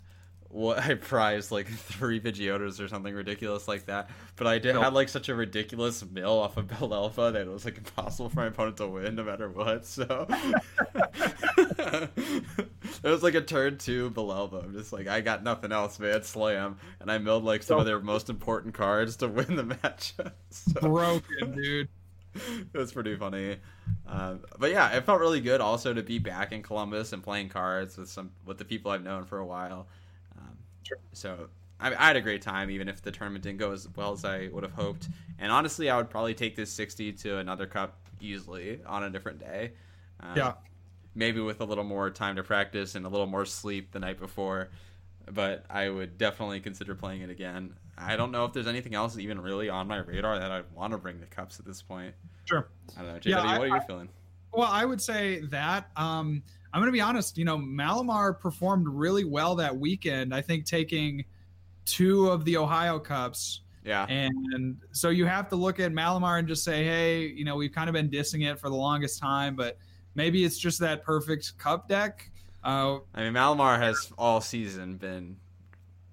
What 0.50 0.80
I 0.84 0.94
prized 0.94 1.52
like 1.52 1.68
three 1.72 2.22
Pidgeottos 2.22 2.80
or 2.80 2.88
something 2.88 3.14
ridiculous 3.14 3.68
like 3.68 3.88
that, 3.88 4.10
but 4.38 4.48
I 4.48 4.60
did 4.60 4.76
had 4.76 4.94
like 4.94 5.10
such 5.10 5.28
a 5.28 5.36
ridiculous 5.36 6.06
mill 6.10 6.40
off 6.40 6.56
of 6.56 6.68
Bellelba 6.68 7.34
that 7.34 7.42
it 7.42 7.50
was 7.50 7.66
like 7.66 7.78
impossible 7.78 8.30
for 8.30 8.38
my 8.38 8.46
opponent 8.48 8.78
to 8.78 8.88
win 8.88 9.16
no 9.16 9.26
matter 9.26 9.50
what. 9.50 9.86
So 9.86 10.26
it 11.58 12.10
was 13.04 13.24
like 13.24 13.36
a 13.36 13.42
turn 13.42 13.78
two 13.78 14.10
below 14.12 14.48
them. 14.48 14.74
Just 14.74 14.94
like 14.94 15.08
I 15.08 15.20
got 15.20 15.44
nothing 15.44 15.74
else, 15.74 16.00
man. 16.00 16.24
Slam, 16.24 16.78
and 17.02 17.12
I 17.12 17.18
milled 17.18 17.44
like 17.44 17.62
some 17.62 17.80
of 17.80 17.86
their 17.86 18.00
most 18.00 18.30
important 18.30 18.74
cards 18.74 19.18
to 19.18 19.28
win 19.28 19.58
the 19.58 19.64
match. 19.66 20.14
so, 20.50 20.80
Broken, 20.80 21.56
dude. 21.56 21.90
it 22.74 22.78
was 22.78 22.92
pretty 22.92 23.16
funny. 23.16 23.58
Um, 24.06 24.42
but 24.60 24.72
yeah, 24.72 24.96
it 24.96 25.06
felt 25.06 25.20
really 25.20 25.42
good 25.42 25.62
also 25.62 25.94
to 25.94 26.04
be 26.04 26.20
back 26.20 26.52
in 26.52 26.64
Columbus 26.64 27.14
and 27.14 27.24
playing 27.24 27.50
cards 27.50 27.98
with 27.98 28.10
some 28.10 28.32
with 28.46 28.58
the 28.58 28.66
people 28.66 28.92
I've 28.92 29.04
known 29.04 29.26
for 29.26 29.40
a 29.40 29.46
while. 29.46 29.88
Um, 30.38 30.58
Sure. 30.84 30.98
So 31.14 31.50
I, 31.80 31.94
I 31.96 32.08
had 32.08 32.16
a 32.16 32.22
great 32.22 32.42
time, 32.42 32.70
even 32.72 32.88
if 32.90 33.02
the 33.02 33.12
tournament 33.12 33.44
didn't 33.44 33.60
go 33.60 33.72
as 33.72 33.88
well 33.96 34.14
as 34.14 34.26
I 34.26 34.48
would 34.50 34.64
have 34.64 34.74
hoped. 34.74 35.10
And 35.40 35.52
honestly, 35.52 35.90
I 35.90 35.98
would 35.98 36.10
probably 36.10 36.34
take 36.36 36.56
this 36.56 36.72
60 36.72 37.14
to 37.14 37.38
another 37.40 37.68
cup 37.68 38.00
easily 38.20 38.82
on 38.86 39.04
a 39.04 39.10
different 39.10 39.40
day. 39.40 39.74
Um, 40.20 40.36
Yeah. 40.36 40.54
Maybe 41.16 41.42
with 41.42 41.62
a 41.62 41.66
little 41.66 41.84
more 41.84 42.12
time 42.12 42.36
to 42.38 42.44
practice 42.44 42.96
and 42.96 43.06
a 43.06 43.10
little 43.10 43.28
more 43.28 43.46
sleep 43.46 43.92
the 43.92 44.00
night 44.00 44.20
before. 44.20 44.70
But 45.32 45.66
I 45.70 45.90
would 45.90 46.18
definitely 46.18 46.60
consider 46.62 46.96
playing 46.96 47.22
it 47.22 47.30
again. 47.30 47.76
I 47.98 48.16
don't 48.16 48.32
know 48.32 48.46
if 48.46 48.54
there's 48.54 48.68
anything 48.68 48.94
else 48.96 49.18
even 49.18 49.40
really 49.42 49.70
on 49.70 49.88
my 49.88 49.98
radar 49.98 50.38
that 50.40 50.52
I 50.52 50.62
want 50.76 50.92
to 50.92 50.98
bring 50.98 51.20
the 51.20 51.26
cups 51.26 51.60
at 51.60 51.66
this 51.66 51.82
point. 51.82 52.14
Sure. 52.46 52.70
I 52.96 53.02
don't 53.02 53.14
know, 53.14 53.20
JW, 53.20 53.26
Yeah, 53.26 53.42
I- 53.42 53.58
what 53.60 53.70
are 53.72 53.76
you 53.76 53.82
feeling? 53.88 54.10
Well, 54.54 54.70
I 54.72 54.86
would 54.86 55.02
say 55.02 55.42
that. 55.48 55.90
Um, 55.96 56.42
I'm 56.74 56.82
going 56.82 56.88
to 56.88 56.92
be 56.94 57.02
honest. 57.02 57.38
You 57.38 57.46
know, 57.46 57.58
Malamar 57.58 58.40
performed 58.40 58.88
really 58.88 59.24
well 59.26 59.56
that 59.56 59.76
weekend. 59.76 60.34
I 60.34 60.42
think 60.42 60.66
taking 60.66 61.26
two 61.86 62.30
of 62.30 62.44
the 62.46 62.58
Ohio 62.58 63.00
Cups, 63.00 63.62
Yeah. 63.84 64.06
and 64.08 64.78
so 64.92 65.10
you 65.10 65.26
have 65.26 65.48
to 65.50 65.56
look 65.56 65.80
at 65.80 65.92
Malamar 65.92 66.40
and 66.40 66.48
just 66.48 66.64
say, 66.64 66.84
hey, 66.86 67.26
you 67.28 67.46
know, 67.46 67.56
we've 67.56 67.72
kind 67.72 67.90
of 67.90 67.94
been 67.94 68.10
dissing 68.10 68.50
it 68.50 68.60
for 68.60 68.70
the 68.70 68.76
longest 68.76 69.20
time, 69.20 69.56
but 69.56 69.78
maybe 70.16 70.44
it's 70.44 70.58
just 70.58 70.80
that 70.80 71.04
perfect 71.04 71.58
cup 71.58 71.88
deck. 71.88 72.30
Uh, 72.64 73.00
I 73.14 73.24
mean, 73.24 73.34
Malamar 73.34 73.80
has 73.80 74.12
all 74.18 74.42
season 74.42 74.98
been 74.98 75.38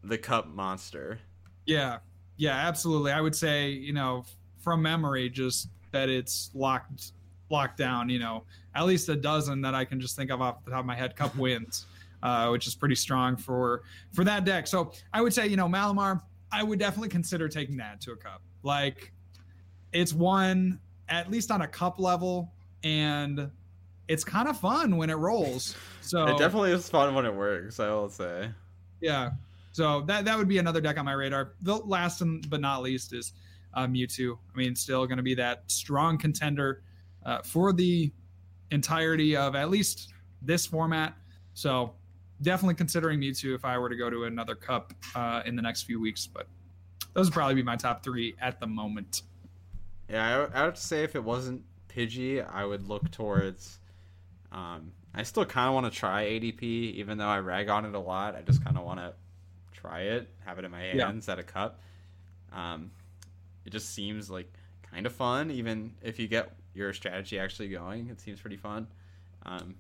the 0.03 0.19
cup 0.19 0.47
monster. 0.49 1.19
Yeah, 1.67 1.99
yeah, 2.37 2.55
absolutely. 2.67 3.13
I 3.13 3.21
would 3.21 3.35
say, 3.35 3.71
you 3.71 3.93
know, 3.93 4.25
from 4.61 4.83
memory, 4.83 5.29
just 5.31 5.69
that 5.93 6.09
it's 6.09 6.51
locked 6.55 7.13
locked 7.51 7.77
down. 7.79 8.09
You 8.09 8.19
know, 8.19 8.45
at 8.75 8.85
least 8.87 9.09
a 9.09 9.17
dozen 9.17 9.61
that 9.63 9.75
I 9.75 9.85
can 9.85 10.01
just 10.01 10.17
think 10.17 10.31
of 10.31 10.41
off 10.41 10.65
the 10.65 10.71
top 10.71 10.81
of 10.81 10.87
my 10.87 10.97
head. 10.97 11.15
Cup 11.17 11.37
wins, 11.39 11.87
uh, 12.23 12.49
which 12.49 12.67
is 12.67 12.75
pretty 12.75 12.95
strong 12.97 13.37
for 13.37 13.83
for 14.13 14.25
that 14.25 14.45
deck. 14.45 14.67
So 14.67 14.93
I 15.13 15.21
would 15.21 15.33
say, 15.35 15.47
you 15.47 15.57
know, 15.57 15.67
Malamar. 15.69 16.21
I 16.53 16.63
would 16.63 16.79
definitely 16.79 17.09
consider 17.09 17.49
taking 17.49 17.77
that 17.79 18.01
to 18.03 18.13
a 18.13 18.17
cup. 18.17 18.41
Like, 18.63 19.13
it's 19.93 20.13
one 20.13 20.79
at 21.09 21.29
least 21.29 21.51
on 21.51 21.63
a 21.63 21.67
cup 21.67 21.99
level, 21.99 22.53
and 22.85 23.51
it's 24.07 24.23
kind 24.23 24.47
of 24.49 24.57
fun 24.59 24.97
when 24.97 25.11
it 25.11 25.15
rolls. 25.17 25.75
So 26.01 26.27
It 26.27 26.37
definitely 26.39 26.71
is 26.73 26.89
fun 26.89 27.15
when 27.15 27.25
it 27.25 27.35
works, 27.35 27.81
I 27.81 27.89
will 27.89 28.11
say. 28.11 28.51
yeah. 29.01 29.31
So 29.75 30.03
that 30.03 30.25
that 30.25 30.39
would 30.39 30.47
be 30.47 30.59
another 30.59 30.81
deck 30.81 30.99
on 30.99 31.05
my 31.05 31.15
radar. 31.15 31.55
The 31.63 31.75
last 31.75 32.21
and 32.21 32.49
but 32.49 32.61
not 32.61 32.83
least 32.83 33.13
is 33.13 33.33
uh, 33.75 33.89
Mewtwo. 33.89 34.39
I 34.55 34.57
mean, 34.57 34.77
still 34.77 35.05
going 35.05 35.17
to 35.17 35.23
be 35.25 35.35
that 35.35 35.65
strong 35.67 36.17
contender 36.17 36.85
uh, 37.27 37.43
for 37.43 37.73
the 37.73 38.13
entirety 38.71 39.37
of 39.37 39.57
at 39.57 39.71
least 39.71 40.13
this 40.41 40.65
format. 40.65 41.15
So 41.55 41.95
definitely 42.41 42.77
considering 42.77 43.19
Mewtwo 43.19 43.53
if 43.53 43.65
I 43.65 43.77
were 43.77 43.89
to 43.89 43.97
go 43.97 44.09
to 44.09 44.25
another 44.25 44.55
cup 44.55 44.95
uh, 45.17 45.43
in 45.45 45.57
the 45.57 45.63
next 45.63 45.83
few 45.83 46.01
weeks. 46.01 46.25
But 46.25 46.47
those 47.13 47.27
would 47.27 47.35
probably 47.35 47.57
be 47.57 47.65
my 47.65 47.75
top 47.75 48.05
three 48.05 48.37
at 48.41 48.61
the 48.61 48.69
moment. 48.69 49.23
Yeah, 50.09 50.49
I, 50.55 50.63
I 50.63 50.67
would 50.67 50.79
say 50.79 51.03
if 51.03 51.17
it 51.17 51.25
wasn't 51.25 51.63
Pidgey, 51.89 52.49
I 52.49 52.65
would 52.65 52.87
look 52.87 53.11
towards. 53.11 53.81
Um, 54.53 54.93
I 55.13 55.25
still 55.25 55.45
kind 55.45 55.67
of 55.67 55.75
want 55.75 55.93
to 55.93 55.99
try 55.99 56.27
ADP, 56.27 56.63
even 56.63 57.19
though 57.19 57.27
I 57.27 57.41
rag 57.41 57.69
on 57.69 57.85
it 57.85 57.95
a 57.97 57.99
lot. 57.99 58.37
I 58.37 58.43
just 58.43 58.65
kind 58.65 58.79
of 58.79 58.85
want 58.85 59.01
to 59.01 59.15
try 59.85 60.01
it, 60.03 60.29
have 60.45 60.59
it 60.59 60.65
in 60.65 60.71
my 60.71 60.83
Yeah. 60.83 61.07
hands 61.07 61.29
at 61.29 61.39
a 61.39 61.43
cup. 61.43 61.81
Um, 62.53 62.91
it 63.65 63.71
just 63.71 63.91
seems 63.95 64.31
like 64.31 64.51
kind 64.83 65.07
of 65.07 65.13
fun, 65.13 65.51
even 65.51 65.95
if 66.03 66.19
you 66.19 66.27
get 66.29 66.53
your 66.75 66.93
strategy 66.93 67.39
actually 67.39 67.69
going. 67.69 68.09
It 68.09 68.21
seems 68.21 68.41
pretty 68.41 68.57
fun. 68.57 68.87
Um, 69.45 69.75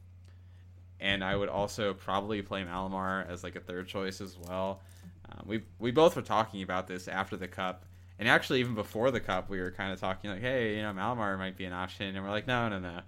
and 1.00 1.24
I 1.24 1.35
would 1.37 1.48
also 1.48 1.94
probably 1.94 2.42
play 2.42 2.64
Malamar 2.64 3.28
as 3.28 3.42
like 3.42 3.57
a 3.57 3.61
third 3.61 3.88
choice 3.88 4.20
as 4.20 4.37
well. 4.38 4.81
Um, 5.28 5.44
we 5.46 5.62
we 5.78 5.90
both 5.90 6.16
were 6.16 6.22
talking 6.22 6.62
about 6.62 6.87
this 6.87 7.09
after 7.09 7.37
the 7.37 7.48
cup, 7.48 7.85
and 8.18 8.28
actually 8.28 8.61
even 8.61 8.74
before 8.74 9.11
the 9.11 9.20
cup, 9.20 9.48
we 9.48 9.61
were 9.61 9.70
kind 9.70 9.92
of 9.92 10.00
talking 10.00 10.31
like, 10.31 10.40
hey, 10.40 10.76
you 10.76 10.83
know, 10.83 10.92
Malamar 10.92 11.38
might 11.38 11.57
be 11.57 11.64
an 11.64 11.72
option, 11.72 12.14
and 12.14 12.24
we're 12.24 12.31
like, 12.31 12.46
no, 12.46 12.68
no, 12.68 12.78
no, 12.78 13.00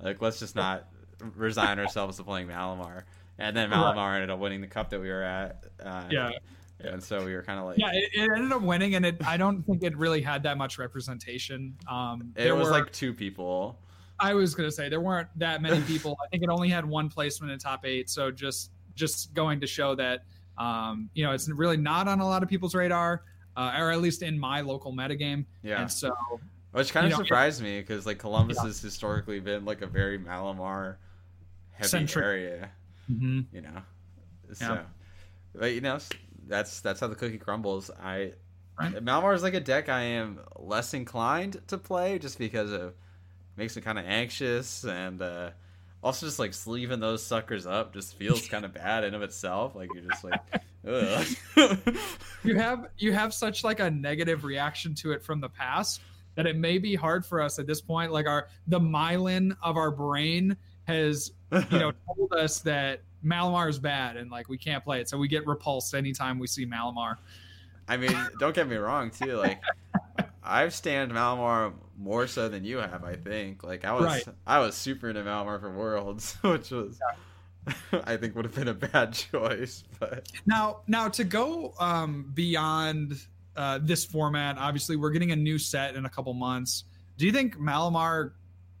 like 0.00 0.20
let's 0.20 0.38
just 0.38 0.54
not 0.54 0.86
resign 1.36 1.78
ourselves 1.78 2.18
to 2.18 2.24
playing 2.24 2.48
Malamar. 2.48 3.04
And 3.38 3.56
then 3.56 3.70
Right. 3.70 3.78
Malamar 3.96 4.14
ended 4.14 4.30
up 4.30 4.38
winning 4.38 4.60
the 4.60 4.66
cup 4.66 4.90
that 4.90 5.00
we 5.00 5.08
were 5.08 5.22
at. 5.22 5.64
Uh, 5.82 6.04
Yeah. 6.10 6.30
and 6.80 7.02
so 7.02 7.24
we 7.24 7.34
were 7.34 7.42
kind 7.42 7.58
of 7.58 7.64
like, 7.66 7.78
Yeah, 7.78 7.90
it, 7.92 8.10
it 8.14 8.30
ended 8.30 8.52
up 8.52 8.62
winning, 8.62 8.94
and 8.94 9.06
it 9.06 9.24
I 9.26 9.36
don't 9.36 9.62
think 9.62 9.82
it 9.82 9.96
really 9.96 10.20
had 10.22 10.42
that 10.44 10.58
much 10.58 10.78
representation. 10.78 11.76
Um, 11.88 12.32
it 12.36 12.42
there 12.44 12.56
was 12.56 12.66
were- 12.66 12.72
like 12.72 12.92
two 12.92 13.12
people. 13.14 13.78
I 14.20 14.34
was 14.34 14.54
gonna 14.54 14.70
say 14.70 14.88
there 14.88 15.00
weren't 15.00 15.28
that 15.38 15.62
many 15.62 15.80
people. 15.86 16.16
I 16.24 16.28
think 16.28 16.42
it 16.44 16.48
only 16.48 16.68
had 16.68 16.84
one 16.84 17.08
placement 17.08 17.52
in 17.52 17.58
top 17.58 17.84
eight. 17.84 18.08
So 18.10 18.30
just 18.30 18.70
just 18.94 19.32
going 19.34 19.60
to 19.60 19.66
show 19.66 19.94
that 19.96 20.24
um, 20.58 21.08
you 21.14 21.24
know 21.24 21.32
it's 21.32 21.48
really 21.48 21.76
not 21.78 22.06
on 22.08 22.20
a 22.20 22.26
lot 22.26 22.42
of 22.42 22.48
people's 22.48 22.74
radar, 22.74 23.22
uh, 23.56 23.74
or 23.78 23.90
at 23.90 24.00
least 24.00 24.22
in 24.22 24.38
my 24.38 24.60
local 24.60 24.92
metagame. 24.92 25.46
Yeah. 25.62 25.80
And 25.80 25.90
so 25.90 26.14
Which 26.72 26.92
kind 26.92 27.06
of 27.06 27.12
know, 27.12 27.18
surprised 27.18 27.62
me 27.62 27.80
because 27.80 28.06
like 28.06 28.18
Columbus 28.18 28.58
Yeah. 28.60 28.66
has 28.68 28.80
historically 28.80 29.40
been 29.40 29.64
like 29.64 29.80
a 29.82 29.86
very 29.86 30.18
Malamar 30.18 30.96
heavy 31.72 31.88
Centric. 31.88 32.24
area, 32.24 32.70
mhm. 33.10 33.46
you 33.52 33.60
know. 33.60 33.82
So, 34.52 34.80
but 35.54 35.72
you 35.72 35.80
know, 35.80 35.98
that's 36.46 36.80
that's 36.80 37.00
how 37.00 37.06
the 37.06 37.14
cookie 37.14 37.38
crumbles. 37.38 37.90
I 37.90 38.32
Right. 38.78 39.04
Malamar 39.04 39.34
is 39.34 39.42
like 39.42 39.54
a 39.54 39.60
deck 39.60 39.88
I 39.88 40.00
am 40.02 40.40
less 40.56 40.94
inclined 40.94 41.60
to 41.68 41.78
play 41.78 42.18
just 42.18 42.38
because 42.38 42.72
of 42.72 42.94
makes 43.56 43.76
me 43.76 43.82
kind 43.82 43.98
of 43.98 44.06
anxious 44.06 44.84
and 44.84 45.20
uh, 45.20 45.50
also 46.02 46.26
just 46.26 46.38
like 46.38 46.54
sleeving 46.54 47.00
those 47.00 47.22
suckers 47.22 47.66
up 47.66 47.92
just 47.92 48.16
feels 48.16 48.48
kind 48.48 48.64
of 48.64 48.72
bad 48.74 49.04
in 49.04 49.14
of 49.14 49.22
itself. 49.22 49.74
Like 49.74 49.90
you're 49.94 50.04
just 50.04 50.24
like, 50.24 50.40
you 52.44 52.56
have 52.56 52.88
you 52.96 53.12
have 53.12 53.34
such 53.34 53.62
like 53.62 53.78
a 53.80 53.90
negative 53.90 54.44
reaction 54.44 54.94
to 54.96 55.12
it 55.12 55.22
from 55.22 55.40
the 55.40 55.48
past 55.48 56.00
that 56.34 56.46
it 56.46 56.56
may 56.56 56.78
be 56.78 56.94
hard 56.94 57.26
for 57.26 57.42
us 57.42 57.58
at 57.58 57.66
this 57.66 57.80
point. 57.80 58.10
Like 58.10 58.26
our 58.26 58.48
the 58.66 58.80
myelin 58.80 59.54
of 59.62 59.76
our 59.76 59.90
brain 59.90 60.56
has 60.84 61.32
you 61.52 61.78
know 61.78 61.92
told 62.06 62.32
us 62.32 62.60
that 62.60 63.02
Malamar 63.24 63.68
is 63.68 63.78
bad 63.78 64.16
and 64.16 64.30
like 64.30 64.48
we 64.48 64.58
can't 64.58 64.82
play 64.82 65.00
it, 65.00 65.08
so 65.08 65.18
we 65.18 65.28
get 65.28 65.46
repulsed 65.46 65.94
anytime 65.94 66.38
we 66.38 66.46
see 66.46 66.66
Malamar. 66.66 67.16
I 67.88 67.96
mean, 67.96 68.16
don't 68.38 68.54
get 68.54 68.68
me 68.68 68.76
wrong, 68.76 69.10
too. 69.10 69.34
Like, 69.36 69.60
I've 70.42 70.74
stand 70.74 71.12
Malamar 71.12 71.72
more 71.98 72.26
so 72.26 72.48
than 72.48 72.64
you 72.64 72.78
have. 72.78 73.04
I 73.04 73.16
think. 73.16 73.64
Like, 73.64 73.84
I 73.84 73.92
was, 73.92 74.04
Right. 74.04 74.24
I 74.46 74.60
was 74.60 74.74
super 74.74 75.08
into 75.08 75.22
Malamar 75.22 75.60
for 75.60 75.70
Worlds, 75.70 76.34
which 76.42 76.70
was, 76.70 76.98
I 77.92 78.16
think, 78.16 78.36
would 78.36 78.44
have 78.44 78.54
been 78.54 78.68
a 78.68 78.74
bad 78.74 79.12
choice. 79.12 79.84
But 79.98 80.30
Now, 80.46 80.80
now 80.86 81.08
to 81.08 81.24
go 81.24 81.74
um, 81.78 82.30
beyond 82.34 83.14
uh, 83.56 83.80
this 83.82 84.04
format, 84.04 84.58
obviously 84.58 84.96
we're 84.96 85.10
getting 85.10 85.32
a 85.32 85.36
new 85.36 85.58
set 85.58 85.96
in 85.96 86.06
a 86.06 86.10
couple 86.10 86.32
months. 86.34 86.84
Do 87.18 87.26
you 87.26 87.32
think 87.32 87.56
Malamar 87.56 88.32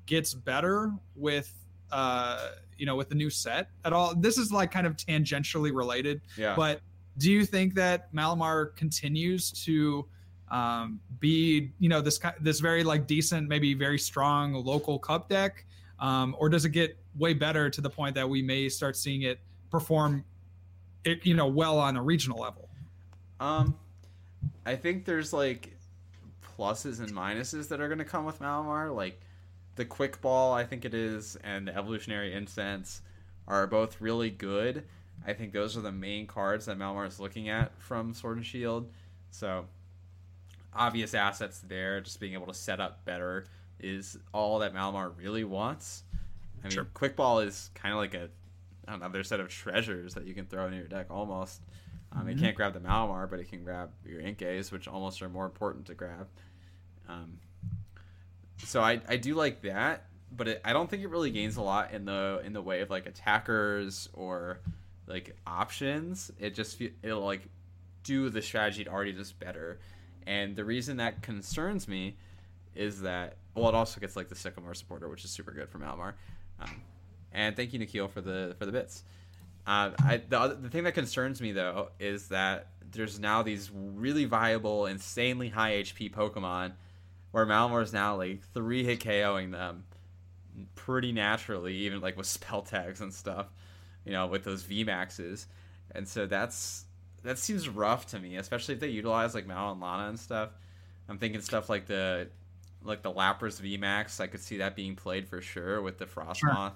gets 0.06 0.32
better 0.32 0.92
with, 1.14 1.52
uh, 1.92 2.48
you 2.76 2.86
know, 2.86 2.96
with 2.96 3.08
the 3.08 3.14
new 3.14 3.30
set 3.30 3.68
at 3.84 3.92
all? 3.92 4.14
This 4.14 4.38
is 4.38 4.50
like 4.50 4.70
kind 4.72 4.86
of 4.86 4.96
tangentially 4.96 5.74
related, 5.74 6.20
yeah, 6.36 6.54
but 6.56 6.80
do 7.18 7.30
you 7.30 7.44
think 7.44 7.74
that 7.74 8.12
Malamar 8.12 8.74
continues 8.74 9.52
to 9.64 10.06
um, 10.50 11.00
be, 11.20 11.70
you 11.78 11.88
know, 11.88 12.00
this 12.00 12.18
this 12.40 12.60
very 12.60 12.82
like 12.82 13.06
decent, 13.06 13.48
maybe 13.48 13.74
very 13.74 13.98
strong 13.98 14.54
local 14.54 14.98
cup 14.98 15.28
deck, 15.28 15.64
um, 16.00 16.34
or 16.38 16.48
does 16.48 16.64
it 16.64 16.70
get 16.70 16.98
way 17.16 17.34
better 17.34 17.70
to 17.70 17.80
the 17.80 17.90
point 17.90 18.14
that 18.14 18.28
we 18.28 18.42
may 18.42 18.68
start 18.68 18.96
seeing 18.96 19.22
it 19.22 19.38
perform, 19.70 20.24
it 21.04 21.24
you 21.24 21.34
know, 21.34 21.46
well 21.46 21.78
on 21.78 21.96
a 21.96 22.02
regional 22.02 22.40
level? 22.40 22.68
um, 23.42 23.74
I 24.64 24.76
think 24.76 25.04
there's 25.04 25.32
like 25.32 25.76
pluses 26.56 27.00
and 27.00 27.12
minuses 27.12 27.68
that 27.68 27.80
are 27.80 27.88
going 27.88 27.98
to 27.98 28.04
come 28.04 28.24
with 28.24 28.40
Malamar. 28.40 28.94
Like 28.94 29.20
the 29.76 29.84
quick 29.84 30.20
ball, 30.20 30.52
I 30.52 30.64
think 30.64 30.84
it 30.84 30.94
is, 30.94 31.36
and 31.42 31.66
the 31.66 31.76
evolutionary 31.76 32.32
incense 32.34 33.02
are 33.48 33.66
both 33.66 34.00
really 34.00 34.30
good. 34.30 34.84
I 35.26 35.32
think 35.32 35.52
those 35.52 35.76
are 35.76 35.80
the 35.80 35.92
main 35.92 36.26
cards 36.26 36.66
that 36.66 36.78
Malamar 36.78 37.06
is 37.06 37.20
looking 37.20 37.48
at 37.48 37.72
from 37.80 38.12
Sword 38.14 38.38
and 38.38 38.46
Shield. 38.46 38.90
So 39.30 39.66
obvious 40.74 41.14
assets 41.14 41.60
there. 41.60 42.00
Just 42.00 42.20
being 42.20 42.32
able 42.34 42.46
to 42.46 42.54
set 42.54 42.80
up 42.80 43.04
better 43.04 43.46
is 43.78 44.18
all 44.32 44.58
that 44.60 44.74
Malamar 44.74 45.12
really 45.16 45.44
wants. 45.44 46.04
I 46.60 46.68
mean, 46.68 46.72
Sure. 46.72 46.84
quick 46.94 47.16
ball 47.16 47.40
is 47.40 47.70
kind 47.74 47.92
of 47.92 47.98
like 47.98 48.14
a 48.14 48.30
another 48.88 49.22
set 49.22 49.38
of 49.38 49.48
treasures 49.48 50.14
that 50.14 50.26
you 50.26 50.34
can 50.34 50.44
throw 50.46 50.66
in 50.66 50.74
your 50.74 50.88
deck 50.88 51.06
almost. 51.08 51.62
Um, 52.10 52.28
It 52.28 52.36
Mhm. 52.36 52.40
can't 52.40 52.56
grab 52.56 52.72
the 52.74 52.80
Malamar, 52.80 53.30
but 53.30 53.38
it 53.38 53.48
can 53.48 53.62
grab 53.62 53.92
your 54.04 54.20
Inkays, 54.20 54.72
which 54.72 54.88
almost 54.88 55.22
are 55.22 55.28
more 55.28 55.44
important 55.46 55.86
to 55.86 55.94
grab. 55.94 56.28
Um, 57.08 57.38
so 58.64 58.80
I, 58.80 59.00
I 59.08 59.16
do 59.16 59.34
like 59.34 59.62
that, 59.62 60.06
but 60.30 60.48
it, 60.48 60.60
I 60.64 60.72
don't 60.72 60.88
think 60.88 61.02
it 61.02 61.08
really 61.08 61.30
gains 61.30 61.56
a 61.56 61.62
lot 61.62 61.92
in 61.92 62.04
the 62.04 62.42
in 62.44 62.52
the 62.52 62.62
way 62.62 62.80
of 62.80 62.90
like 62.90 63.06
attackers 63.06 64.08
or 64.12 64.60
like 65.06 65.36
options. 65.46 66.30
It 66.38 66.54
just 66.54 66.80
it'll 67.02 67.24
like 67.24 67.48
do 68.04 68.28
the 68.30 68.42
strategy 68.42 68.88
already 68.88 69.12
does 69.12 69.32
better. 69.32 69.78
And 70.26 70.54
the 70.54 70.64
reason 70.64 70.98
that 70.98 71.22
concerns 71.22 71.88
me 71.88 72.16
is 72.74 73.02
that 73.02 73.36
well, 73.54 73.68
it 73.68 73.74
also 73.74 74.00
gets 74.00 74.16
like 74.16 74.28
the 74.28 74.34
Sycamore 74.34 74.74
supporter, 74.74 75.08
which 75.08 75.24
is 75.24 75.30
super 75.30 75.50
good 75.50 75.68
from 75.68 75.82
Malamar. 75.82 76.14
Um, 76.60 76.82
and 77.32 77.56
thank 77.56 77.72
you, 77.72 77.78
Nikhil, 77.78 78.08
for 78.08 78.20
the 78.20 78.54
for 78.58 78.66
the 78.66 78.72
bits. 78.72 79.04
Uh, 79.66 79.90
I, 80.02 80.16
the, 80.28 80.40
other, 80.40 80.54
the 80.54 80.68
thing 80.68 80.84
that 80.84 80.94
concerns 80.94 81.40
me 81.40 81.52
though 81.52 81.90
is 82.00 82.28
that 82.28 82.68
there's 82.90 83.20
now 83.20 83.42
these 83.42 83.70
really 83.72 84.24
viable, 84.24 84.86
insanely 84.86 85.48
high 85.48 85.72
HP 85.72 86.12
Pokemon, 86.12 86.72
where 87.32 87.44
Malamar 87.44 87.82
is 87.82 87.92
now 87.92 88.16
like 88.16 88.42
three 88.54 88.84
hit 88.84 89.00
KOing 89.00 89.50
them 89.52 89.84
pretty 90.74 91.12
naturally, 91.12 91.74
even 91.74 92.00
like 92.00 92.16
with 92.16 92.26
spell 92.26 92.62
tags 92.62 93.00
and 93.00 93.12
stuff, 93.12 93.46
you 94.04 94.12
know, 94.12 94.26
with 94.26 94.44
those 94.44 94.62
V 94.62 94.84
maxes, 94.84 95.46
and 95.94 96.06
so 96.06 96.26
that's 96.26 96.84
that 97.24 97.38
seems 97.38 97.68
rough 97.68 98.06
to 98.06 98.18
me, 98.18 98.36
especially 98.36 98.74
if 98.74 98.80
they 98.80 98.88
utilize 98.88 99.34
like 99.34 99.46
Mallow 99.46 99.72
and 99.72 99.80
Lana 99.80 100.08
and 100.08 100.18
stuff. 100.18 100.50
I'm 101.08 101.18
thinking 101.18 101.40
stuff 101.40 101.68
like 101.68 101.86
the 101.86 102.28
like 102.84 103.02
the 103.02 103.12
Lapras 103.12 103.60
V 103.60 103.76
Max. 103.76 104.20
I 104.20 104.26
could 104.26 104.40
see 104.40 104.58
that 104.58 104.76
being 104.76 104.96
played 104.96 105.28
for 105.28 105.40
sure 105.40 105.80
with 105.82 105.98
the 105.98 106.06
Frostmoth. 106.06 106.36
Sure. 106.36 106.50
Um, 106.50 106.72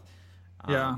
yeah. 0.69 0.97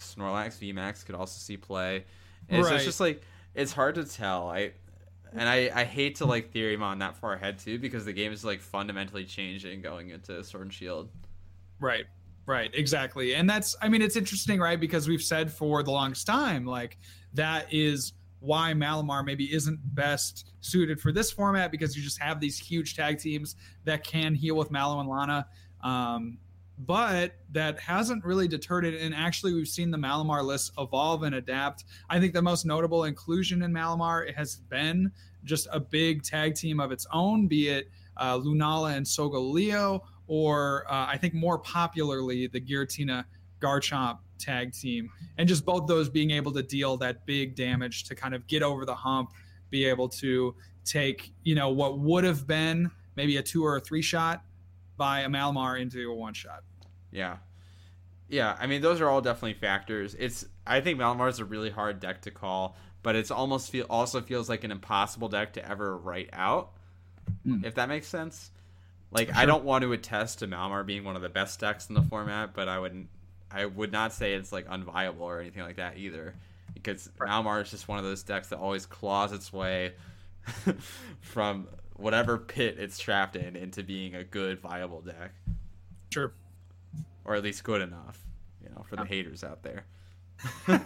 Snorlax 0.00 0.58
V 0.58 0.72
Max 0.72 1.04
could 1.04 1.14
also 1.14 1.38
see 1.38 1.56
play. 1.56 2.04
And 2.48 2.62
right. 2.62 2.68
so 2.68 2.74
it's 2.76 2.84
just 2.84 3.00
like 3.00 3.22
it's 3.54 3.72
hard 3.72 3.94
to 3.94 4.04
tell. 4.04 4.48
I 4.48 4.72
and 5.34 5.48
I, 5.48 5.70
I 5.74 5.84
hate 5.84 6.16
to 6.16 6.26
like 6.26 6.50
theory 6.50 6.76
on 6.76 6.98
that 7.00 7.16
far 7.16 7.34
ahead 7.34 7.58
too 7.58 7.78
because 7.78 8.04
the 8.04 8.12
game 8.12 8.32
is 8.32 8.44
like 8.44 8.60
fundamentally 8.60 9.24
changing 9.24 9.82
going 9.82 10.10
into 10.10 10.42
Sword 10.44 10.64
and 10.64 10.72
Shield. 10.72 11.10
Right. 11.80 12.04
Right, 12.46 12.70
exactly. 12.74 13.34
And 13.34 13.48
that's 13.48 13.74
I 13.80 13.88
mean 13.88 14.02
it's 14.02 14.16
interesting, 14.16 14.60
right? 14.60 14.78
Because 14.78 15.08
we've 15.08 15.22
said 15.22 15.50
for 15.50 15.82
the 15.82 15.90
longest 15.90 16.26
time 16.26 16.66
like 16.66 16.98
that 17.32 17.72
is 17.72 18.12
why 18.40 18.72
Malamar 18.74 19.24
maybe 19.24 19.52
isn't 19.54 19.78
best 19.94 20.52
suited 20.60 21.00
for 21.00 21.10
this 21.10 21.30
format 21.30 21.70
because 21.70 21.96
you 21.96 22.02
just 22.02 22.20
have 22.20 22.40
these 22.40 22.58
huge 22.58 22.94
tag 22.94 23.18
teams 23.18 23.56
that 23.84 24.04
can 24.04 24.34
heal 24.34 24.56
with 24.56 24.70
Mallow 24.70 25.00
and 25.00 25.08
Lana. 25.08 25.46
Um, 25.82 26.38
but 26.78 27.36
that 27.52 27.78
hasn't 27.78 28.24
really 28.24 28.48
deterred 28.48 28.84
it. 28.84 29.00
And 29.00 29.14
actually, 29.14 29.54
we've 29.54 29.68
seen 29.68 29.90
the 29.90 29.98
Malamar 29.98 30.42
list 30.42 30.72
evolve 30.78 31.22
and 31.22 31.34
adapt. 31.34 31.84
I 32.10 32.18
think 32.18 32.32
the 32.32 32.42
most 32.42 32.66
notable 32.66 33.04
inclusion 33.04 33.62
in 33.62 33.72
Malamar 33.72 34.34
has 34.34 34.56
been 34.56 35.12
just 35.44 35.68
a 35.72 35.78
big 35.78 36.22
tag 36.22 36.54
team 36.54 36.80
of 36.80 36.90
its 36.90 37.06
own, 37.12 37.46
be 37.46 37.68
it 37.68 37.90
uh, 38.16 38.38
Lunala 38.38 38.96
and 38.96 39.06
Solgaleo, 39.06 40.00
or 40.26 40.84
uh, 40.88 41.06
I 41.08 41.16
think 41.18 41.34
more 41.34 41.58
popularly, 41.58 42.46
the 42.46 42.60
Giratina 42.60 43.24
Garchomp 43.60 44.18
tag 44.38 44.72
team, 44.72 45.10
and 45.38 45.48
just 45.48 45.64
both 45.64 45.86
those 45.86 46.08
being 46.08 46.30
able 46.30 46.52
to 46.52 46.62
deal 46.62 46.96
that 46.98 47.24
big 47.26 47.54
damage 47.54 48.04
to 48.04 48.14
kind 48.14 48.34
of 48.34 48.46
get 48.46 48.62
over 48.62 48.84
the 48.84 48.94
hump, 48.94 49.30
be 49.70 49.84
able 49.84 50.08
to 50.08 50.54
take 50.84 51.32
you 51.44 51.54
know 51.54 51.70
what 51.70 51.98
would 51.98 52.24
have 52.24 52.46
been 52.46 52.90
maybe 53.16 53.38
a 53.38 53.42
two 53.42 53.64
or 53.64 53.76
a 53.76 53.80
three 53.80 54.02
shot 54.02 54.42
by 54.96 55.20
a 55.20 55.28
Malamar 55.28 55.80
into 55.80 56.10
a 56.10 56.14
one 56.14 56.34
shot. 56.34 56.62
Yeah, 57.10 57.38
yeah. 58.28 58.56
I 58.58 58.66
mean, 58.66 58.82
those 58.82 59.00
are 59.00 59.08
all 59.08 59.20
definitely 59.20 59.54
factors. 59.54 60.14
It's 60.18 60.46
I 60.66 60.80
think 60.80 60.98
Malamar 60.98 61.28
is 61.28 61.38
a 61.38 61.44
really 61.44 61.70
hard 61.70 62.00
deck 62.00 62.22
to 62.22 62.30
call, 62.30 62.76
but 63.02 63.16
it's 63.16 63.30
almost 63.30 63.70
feel 63.70 63.86
also 63.88 64.20
feels 64.20 64.48
like 64.48 64.64
an 64.64 64.70
impossible 64.70 65.28
deck 65.28 65.54
to 65.54 65.68
ever 65.68 65.96
write 65.96 66.30
out. 66.32 66.72
Mm. 67.46 67.64
If 67.64 67.76
that 67.76 67.88
makes 67.88 68.06
sense. 68.08 68.50
Like 69.10 69.28
sure. 69.28 69.36
I 69.36 69.46
don't 69.46 69.64
want 69.64 69.82
to 69.82 69.92
attest 69.92 70.40
to 70.40 70.48
Malamar 70.48 70.84
being 70.84 71.04
one 71.04 71.16
of 71.16 71.22
the 71.22 71.28
best 71.28 71.60
decks 71.60 71.88
in 71.88 71.94
the 71.94 72.02
format, 72.02 72.52
but 72.52 72.68
I 72.68 72.78
wouldn't 72.80 73.08
I 73.50 73.64
would 73.66 73.92
not 73.92 74.12
say 74.12 74.34
it's 74.34 74.52
like 74.52 74.66
unviable 74.66 75.20
or 75.20 75.40
anything 75.40 75.62
like 75.62 75.76
that 75.76 75.96
either, 75.96 76.34
because 76.74 77.08
right. 77.18 77.30
Malamar 77.30 77.62
is 77.62 77.70
just 77.70 77.86
one 77.86 77.98
of 77.98 78.04
those 78.04 78.24
decks 78.24 78.48
that 78.48 78.58
always 78.58 78.84
claws 78.84 79.32
its 79.32 79.52
way 79.52 79.92
from 81.20 81.68
whatever 81.96 82.38
pit 82.38 82.76
it's 82.78 82.98
trapped 82.98 83.36
in 83.36 83.56
into 83.56 83.82
being 83.82 84.14
a 84.14 84.24
good 84.24 84.60
viable 84.60 85.00
deck. 85.00 85.32
Sure. 86.12 86.32
Or 87.24 87.34
at 87.34 87.42
least 87.42 87.64
good 87.64 87.80
enough, 87.80 88.22
you 88.62 88.68
know, 88.70 88.84
for 88.88 88.96
the 88.96 89.04
haters 89.04 89.42
out 89.42 89.62
there. 89.62 89.86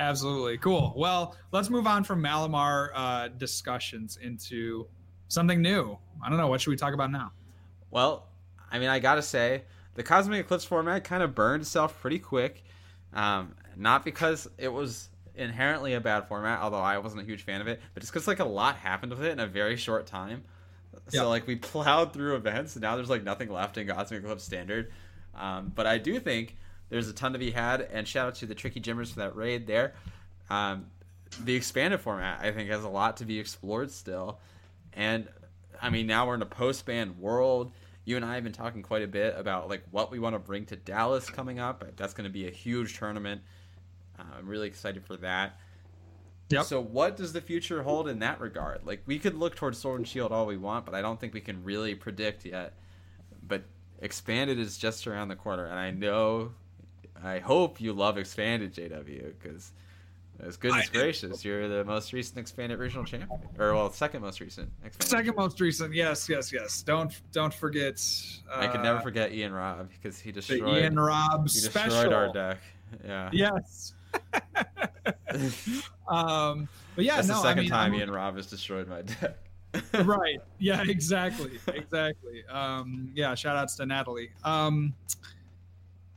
Absolutely. 0.00 0.58
Cool. 0.58 0.92
Well, 0.96 1.36
let's 1.52 1.70
move 1.70 1.86
on 1.86 2.02
from 2.02 2.22
Malamar 2.22 2.88
uh, 2.94 3.28
discussions 3.28 4.18
into 4.20 4.88
something 5.28 5.62
new. 5.62 5.96
I 6.22 6.28
don't 6.28 6.38
know. 6.38 6.48
What 6.48 6.60
should 6.60 6.70
we 6.70 6.76
talk 6.76 6.94
about 6.94 7.12
now? 7.12 7.32
Well, 7.90 8.26
I 8.70 8.78
mean, 8.78 8.88
I 8.88 8.98
got 8.98 9.16
to 9.16 9.22
say, 9.22 9.62
the 9.94 10.02
Cosmic 10.02 10.40
Eclipse 10.40 10.64
format 10.64 11.04
kind 11.04 11.22
of 11.22 11.34
burned 11.34 11.62
itself 11.62 12.00
pretty 12.00 12.18
quick. 12.18 12.64
Um, 13.12 13.54
not 13.76 14.04
because 14.04 14.48
it 14.58 14.72
was 14.72 15.08
inherently 15.34 15.94
a 15.94 16.00
bad 16.00 16.26
format, 16.28 16.60
although 16.60 16.80
I 16.80 16.98
wasn't 16.98 17.22
a 17.22 17.24
huge 17.24 17.42
fan 17.42 17.60
of 17.60 17.68
it, 17.68 17.80
but 17.94 18.00
just 18.00 18.12
because 18.12 18.26
like 18.26 18.40
a 18.40 18.44
lot 18.44 18.76
happened 18.76 19.12
with 19.12 19.22
it 19.22 19.30
in 19.30 19.40
a 19.40 19.46
very 19.46 19.76
short 19.76 20.06
time. 20.06 20.44
So 21.08 21.28
like 21.28 21.46
we 21.46 21.56
plowed 21.56 22.12
through 22.12 22.36
events, 22.36 22.76
and 22.76 22.82
now 22.82 22.96
there's 22.96 23.10
like 23.10 23.24
nothing 23.24 23.50
left 23.50 23.76
in 23.78 23.86
Cosmic 23.86 24.24
Club 24.24 24.40
Standard. 24.40 24.92
Um, 25.34 25.72
but 25.74 25.86
I 25.86 25.98
do 25.98 26.20
think 26.20 26.56
there's 26.90 27.08
a 27.08 27.12
ton 27.12 27.32
to 27.32 27.38
be 27.38 27.50
had, 27.50 27.80
and 27.80 28.06
shout 28.06 28.28
out 28.28 28.34
to 28.36 28.46
the 28.46 28.54
Tricky 28.54 28.80
Jimmers 28.80 29.12
for 29.12 29.20
that 29.20 29.34
raid 29.34 29.66
there. 29.66 29.94
Um, 30.50 30.86
the 31.42 31.54
expanded 31.54 32.00
format 32.00 32.40
I 32.42 32.52
think 32.52 32.68
has 32.70 32.84
a 32.84 32.88
lot 32.88 33.16
to 33.18 33.24
be 33.24 33.38
explored 33.38 33.90
still, 33.90 34.38
and 34.92 35.28
I 35.80 35.90
mean 35.90 36.06
now 36.06 36.26
we're 36.26 36.34
in 36.34 36.42
a 36.42 36.46
post 36.46 36.84
ban 36.86 37.18
world 37.18 37.72
you 38.04 38.16
and 38.16 38.24
I 38.24 38.34
have 38.34 38.44
been 38.44 38.52
talking 38.52 38.82
quite 38.82 39.02
a 39.02 39.06
bit 39.06 39.34
about 39.36 39.68
like 39.68 39.82
what 39.90 40.10
we 40.10 40.18
want 40.18 40.34
to 40.34 40.38
bring 40.38 40.66
to 40.66 40.76
Dallas 40.76 41.30
coming 41.30 41.58
up. 41.58 41.84
That's 41.96 42.14
going 42.14 42.24
to 42.24 42.32
be 42.32 42.48
a 42.48 42.50
huge 42.50 42.98
tournament. 42.98 43.42
Uh, 44.22 44.38
I'm 44.38 44.46
really 44.46 44.68
excited 44.68 45.04
for 45.04 45.16
that. 45.18 45.58
Yep. 46.50 46.64
So 46.66 46.80
what 46.80 47.16
does 47.16 47.32
the 47.32 47.40
future 47.40 47.82
hold 47.82 48.08
in 48.08 48.18
that 48.20 48.40
regard? 48.40 48.84
Like 48.84 49.02
we 49.06 49.18
could 49.18 49.34
look 49.34 49.56
towards 49.56 49.78
Sword 49.78 50.00
and 50.00 50.08
Shield 50.08 50.32
all 50.32 50.46
we 50.46 50.56
want, 50.56 50.84
but 50.84 50.94
I 50.94 51.00
don't 51.00 51.18
think 51.18 51.32
we 51.34 51.40
can 51.40 51.64
really 51.64 51.94
predict 51.94 52.44
yet. 52.44 52.74
But 53.46 53.64
expanded 54.00 54.58
is 54.58 54.76
just 54.76 55.06
around 55.06 55.28
the 55.28 55.36
corner, 55.36 55.64
and 55.64 55.78
I 55.78 55.90
know, 55.90 56.52
I 57.22 57.38
hope 57.38 57.80
you 57.80 57.92
love 57.92 58.18
expanded 58.18 58.74
JW 58.74 59.32
because 59.40 59.72
as 60.40 60.56
goodness 60.56 60.88
gracious, 60.90 61.44
you're 61.44 61.68
the 61.68 61.84
most 61.84 62.12
recent 62.12 62.38
expanded 62.38 62.78
regional 62.78 63.04
champion, 63.04 63.40
or 63.58 63.74
well, 63.74 63.90
second 63.90 64.22
most 64.22 64.40
recent. 64.40 64.70
Expanded. 64.84 65.08
Second 65.08 65.36
most 65.36 65.60
recent, 65.60 65.94
yes, 65.94 66.28
yes, 66.28 66.52
yes. 66.52 66.82
Don't 66.82 67.18
don't 67.32 67.54
forget. 67.54 68.04
Uh, 68.50 68.58
I 68.58 68.66
can 68.66 68.82
never 68.82 69.00
forget 69.00 69.32
Ian 69.32 69.52
Robb 69.52 69.88
because 69.90 70.18
he 70.18 70.32
destroyed 70.32 70.82
Ian 70.82 70.98
Robb 70.98 71.44
he 71.44 71.48
special. 71.48 71.90
destroyed 71.90 72.12
our 72.12 72.32
deck. 72.32 72.58
Yeah. 73.04 73.30
Yes. 73.32 73.94
Um, 76.08 76.68
but 76.94 77.04
yeah, 77.04 77.16
that's 77.16 77.28
no, 77.28 77.34
the 77.34 77.42
second 77.42 77.58
I 77.58 77.62
mean, 77.62 77.70
time 77.70 77.92
I'm... 77.92 77.98
Ian 78.00 78.10
Robb 78.10 78.36
has 78.36 78.46
destroyed 78.46 78.88
my 78.88 79.02
deck. 79.02 79.36
right. 80.04 80.38
Yeah. 80.58 80.82
Exactly. 80.86 81.58
Exactly. 81.68 82.44
Um, 82.48 83.10
yeah. 83.14 83.34
Shout 83.34 83.56
outs 83.56 83.74
to 83.76 83.86
Natalie. 83.86 84.30
Um, 84.44 84.94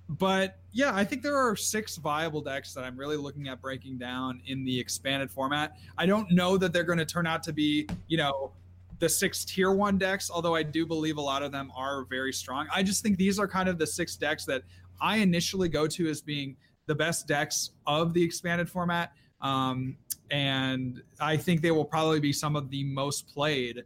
but 0.08 0.60
yeah, 0.71 0.91
I 0.93 1.03
think 1.03 1.23
there 1.23 1.36
are 1.38 1.55
six 1.55 1.95
viable 1.95 2.41
decks 2.41 2.73
that 2.73 2.84
I'm 2.84 2.95
really 2.95 3.17
looking 3.17 3.47
at 3.47 3.62
breaking 3.62 3.97
down 3.97 4.41
in 4.45 4.63
the 4.63 4.79
expanded 4.79 5.31
format. 5.31 5.77
I 5.97 6.05
don't 6.05 6.31
know 6.31 6.58
that 6.58 6.73
they're 6.73 6.84
going 6.84 6.99
to 6.99 7.05
turn 7.05 7.25
out 7.25 7.41
to 7.43 7.53
be, 7.53 7.88
you 8.08 8.17
know, 8.17 8.51
the 8.99 9.10
six 9.10 9.43
tier 9.43 9.71
one 9.71 9.97
decks, 9.97 10.29
although 10.29 10.55
I 10.55 10.63
do 10.63 10.86
believe 10.86 11.17
a 11.17 11.21
lot 11.21 11.43
of 11.43 11.51
them 11.51 11.71
are 11.75 12.05
very 12.05 12.31
strong. 12.31 12.67
I 12.73 12.84
just 12.84 13.01
think 13.01 13.17
these 13.17 13.39
are 13.39 13.47
kind 13.47 13.67
of 13.67 13.77
the 13.77 13.88
six 13.88 14.15
decks 14.15 14.45
that 14.45 14.62
I 15.01 15.17
initially 15.17 15.69
go 15.69 15.88
to 15.88 16.08
as 16.08 16.21
being 16.21 16.55
the 16.87 16.95
best 16.95 17.27
decks 17.27 17.71
of 17.87 18.13
the 18.13 18.23
expanded 18.23 18.69
format. 18.69 19.11
Um, 19.41 19.97
and 20.31 21.01
I 21.19 21.37
think 21.37 21.61
they 21.61 21.71
will 21.71 21.85
probably 21.85 22.19
be 22.19 22.33
some 22.33 22.55
of 22.55 22.69
the 22.69 22.83
most 22.83 23.27
played 23.27 23.83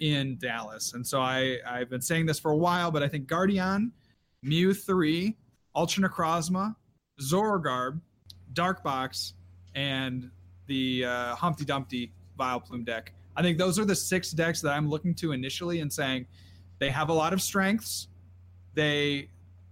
in 0.00 0.36
Dallas. 0.38 0.94
And 0.94 1.06
so 1.06 1.20
I, 1.20 1.58
I've 1.66 1.90
been 1.90 2.00
saying 2.00 2.26
this 2.26 2.38
for 2.38 2.50
a 2.50 2.56
while, 2.56 2.90
but 2.90 3.02
I 3.02 3.08
think 3.08 3.26
Guardian 3.26 3.92
Mew 4.42 4.74
3, 4.74 5.36
Ultra 5.76 6.08
Necrozma, 6.08 6.74
Zorogarb, 7.20 8.00
Dark 8.52 8.82
Box, 8.82 9.34
and 9.74 10.30
the 10.66 11.04
uh, 11.04 11.34
Humpty 11.36 11.64
Dumpty 11.64 12.12
Vileplume 12.38 12.84
deck. 12.84 13.12
I 13.36 13.42
think 13.42 13.58
those 13.58 13.78
are 13.78 13.84
the 13.84 13.94
six 13.94 14.30
decks 14.32 14.60
that 14.62 14.70
I'm 14.70 14.88
looking 14.88 15.14
to 15.16 15.32
initially 15.32 15.80
and 15.80 15.92
saying 15.92 16.26
they 16.78 16.90
have 16.90 17.08
a 17.08 17.12
lot 17.12 17.32
of 17.32 17.40
strengths. 17.40 18.08
They 18.74 19.30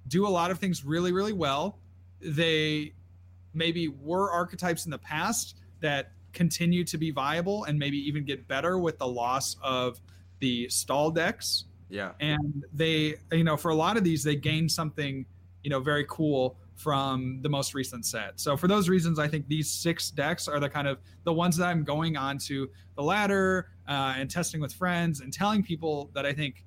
do 0.09 0.27
a 0.27 0.31
lot 0.31 0.51
of 0.51 0.59
things 0.59 0.85
really, 0.85 1.13
really 1.13 1.33
well. 1.33 1.79
They 2.21 2.95
maybe 3.55 3.89
were 3.89 4.31
archetypes 4.31 4.85
in 4.85 4.91
the 4.91 4.99
past 4.99 5.57
that 5.81 6.13
continue 6.33 6.85
to 6.85 6.99
be 6.99 7.11
viable 7.11 7.65
and 7.65 7.79
maybe 7.79 7.99
even 7.99 8.25
get 8.25 8.47
better 8.47 8.79
with 8.79 8.99
the 8.99 9.07
loss 9.07 9.57
of 9.63 10.01
the 10.39 10.69
stall 10.69 11.11
decks 11.11 11.65
yeah. 11.91 12.13
And 12.21 12.65
they, 12.73 13.17
you 13.33 13.45
know, 13.45 13.57
for 13.57 13.71
a 13.71 13.75
lot 13.75 13.97
of 13.97 14.05
these, 14.05 14.23
they 14.23 14.37
gain 14.37 14.69
something, 14.69 15.27
you 15.63 15.71
know, 15.71 15.81
very 15.81 16.07
cool 16.09 16.57
from 16.77 17.41
the 17.43 17.49
most 17.49 17.75
recent 17.75 18.07
set. 18.07 18.41
So 18.41 18.57
for 18.57 18.69
those 18.69 18.89
reasons, 18.89 19.19
I 19.19 19.29
think 19.29 19.49
these 19.49 19.69
six 19.69 20.11
decks 20.11 20.49
are 20.49 20.61
the 20.61 20.71
kind 20.71 20.89
of 20.89 20.99
the 21.25 21.33
ones 21.33 21.57
that 21.59 21.67
I'm 21.67 21.85
going 21.85 22.17
on 22.17 22.39
to 22.39 22.71
the 22.97 23.03
ladder 23.03 23.69
uh, 23.87 24.15
and 24.17 24.31
testing 24.31 24.61
with 24.61 24.73
friends 24.73 25.21
and 25.21 25.33
telling 25.33 25.63
people 25.63 26.11
that 26.15 26.25
I 26.25 26.33
think 26.33 26.65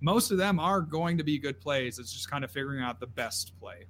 most 0.00 0.32
of 0.32 0.38
them 0.38 0.58
are 0.58 0.80
going 0.80 1.16
to 1.18 1.24
be 1.24 1.38
good 1.38 1.60
plays. 1.60 1.98
It's 1.98 2.12
just 2.12 2.28
kind 2.28 2.42
of 2.42 2.50
figuring 2.50 2.82
out 2.82 2.98
the 2.98 3.06
best 3.06 3.52
play. 3.60 3.86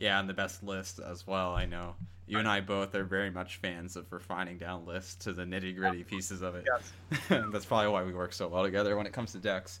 Yeah, 0.00 0.18
and 0.18 0.28
the 0.28 0.34
best 0.34 0.62
list 0.62 0.98
as 0.98 1.26
well. 1.26 1.54
I 1.54 1.66
know 1.66 1.94
you 2.26 2.38
and 2.38 2.48
I 2.48 2.60
both 2.60 2.94
are 2.94 3.04
very 3.04 3.30
much 3.30 3.56
fans 3.56 3.96
of 3.96 4.10
refining 4.12 4.56
down 4.56 4.86
lists 4.86 5.16
to 5.24 5.32
the 5.32 5.42
nitty 5.42 5.76
gritty 5.76 6.04
pieces 6.04 6.42
of 6.42 6.54
it. 6.54 6.64
Yes. 6.66 7.24
That's 7.52 7.66
probably 7.66 7.88
why 7.88 8.04
we 8.04 8.14
work 8.14 8.32
so 8.32 8.48
well 8.48 8.62
together 8.62 8.96
when 8.96 9.04
it 9.04 9.12
comes 9.12 9.32
to 9.32 9.38
decks. 9.38 9.80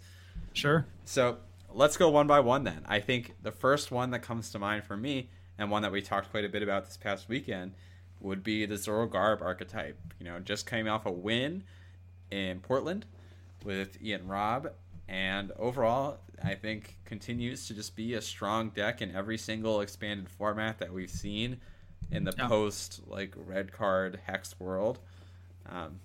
Sure. 0.52 0.84
So 1.04 1.38
let's 1.72 1.96
go 1.96 2.10
one 2.10 2.26
by 2.26 2.40
one 2.40 2.64
then. 2.64 2.84
I 2.86 2.98
think 2.98 3.34
the 3.42 3.52
first 3.52 3.92
one 3.92 4.10
that 4.10 4.20
comes 4.20 4.50
to 4.50 4.58
mind 4.58 4.82
for 4.82 4.96
me, 4.96 5.30
and 5.58 5.70
one 5.70 5.82
that 5.82 5.92
we 5.92 6.02
talked 6.02 6.32
quite 6.32 6.44
a 6.44 6.48
bit 6.48 6.62
about 6.62 6.86
this 6.86 6.96
past 6.96 7.28
weekend, 7.28 7.74
would 8.20 8.42
be 8.42 8.66
the 8.66 8.74
Zorogarb 8.74 9.40
archetype. 9.40 9.98
You 10.18 10.26
know, 10.26 10.40
just 10.40 10.68
came 10.68 10.88
off 10.88 11.06
a 11.06 11.12
win 11.12 11.62
in 12.32 12.60
Portland 12.60 13.06
with 13.64 14.02
Ian 14.02 14.26
Robb, 14.26 14.72
and 15.08 15.52
overall, 15.52 16.18
I 16.42 16.54
think 16.54 16.96
continues 17.04 17.66
to 17.68 17.74
just 17.74 17.96
be 17.96 18.14
a 18.14 18.20
strong 18.22 18.70
deck 18.70 19.02
in 19.02 19.14
every 19.14 19.38
single 19.38 19.80
expanded 19.80 20.28
format 20.28 20.78
that 20.78 20.92
we've 20.92 21.10
seen 21.10 21.58
in 22.10 22.24
the 22.24 22.32
Yeah. 22.36 22.48
post 22.48 23.02
like 23.06 23.34
red 23.36 23.72
card 23.72 24.18
hex 24.26 24.58
world. 24.58 24.98
Um, 25.68 26.00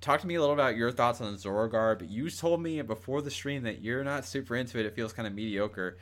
talk 0.00 0.20
to 0.20 0.26
me 0.26 0.34
a 0.36 0.40
little 0.40 0.54
about 0.54 0.76
your 0.76 0.90
thoughts 0.92 1.20
on 1.20 1.34
Zorogar, 1.34 1.98
but 1.98 2.08
You 2.08 2.30
told 2.30 2.62
me 2.62 2.80
before 2.82 3.22
the 3.22 3.30
stream 3.30 3.64
that 3.64 3.80
you're 3.82 4.04
not 4.04 4.24
super 4.24 4.54
into 4.56 4.78
it. 4.78 4.86
It 4.86 4.94
feels 4.94 5.12
kind 5.12 5.26
of 5.26 5.34
mediocre. 5.34 5.98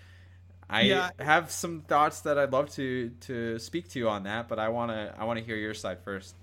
I 0.69 0.83
Yeah. 0.83 1.11
have 1.19 1.51
some 1.51 1.83
thoughts 1.83 2.21
that 2.21 2.39
I'd 2.39 2.53
love 2.53 2.71
to 2.73 3.11
to 3.21 3.59
speak 3.59 3.89
to 3.91 3.99
you 3.99 4.09
on 4.09 4.23
that, 4.25 4.49
but 4.49 4.59
I 4.59 4.69
wanna 4.69 5.15
I 5.19 5.25
wanna 5.25 5.41
hear 5.41 5.57
your 5.57 5.75
side 5.75 6.01
first. 6.03 6.35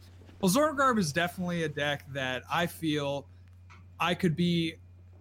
Well, 0.41 0.51
Zorgarb 0.51 0.97
is 0.99 1.11
definitely 1.11 1.63
a 1.63 1.69
deck 1.69 2.05
that 2.13 2.43
I 2.49 2.67
feel 2.67 3.27
I 3.99 4.15
could 4.15 4.35
be, 4.35 4.75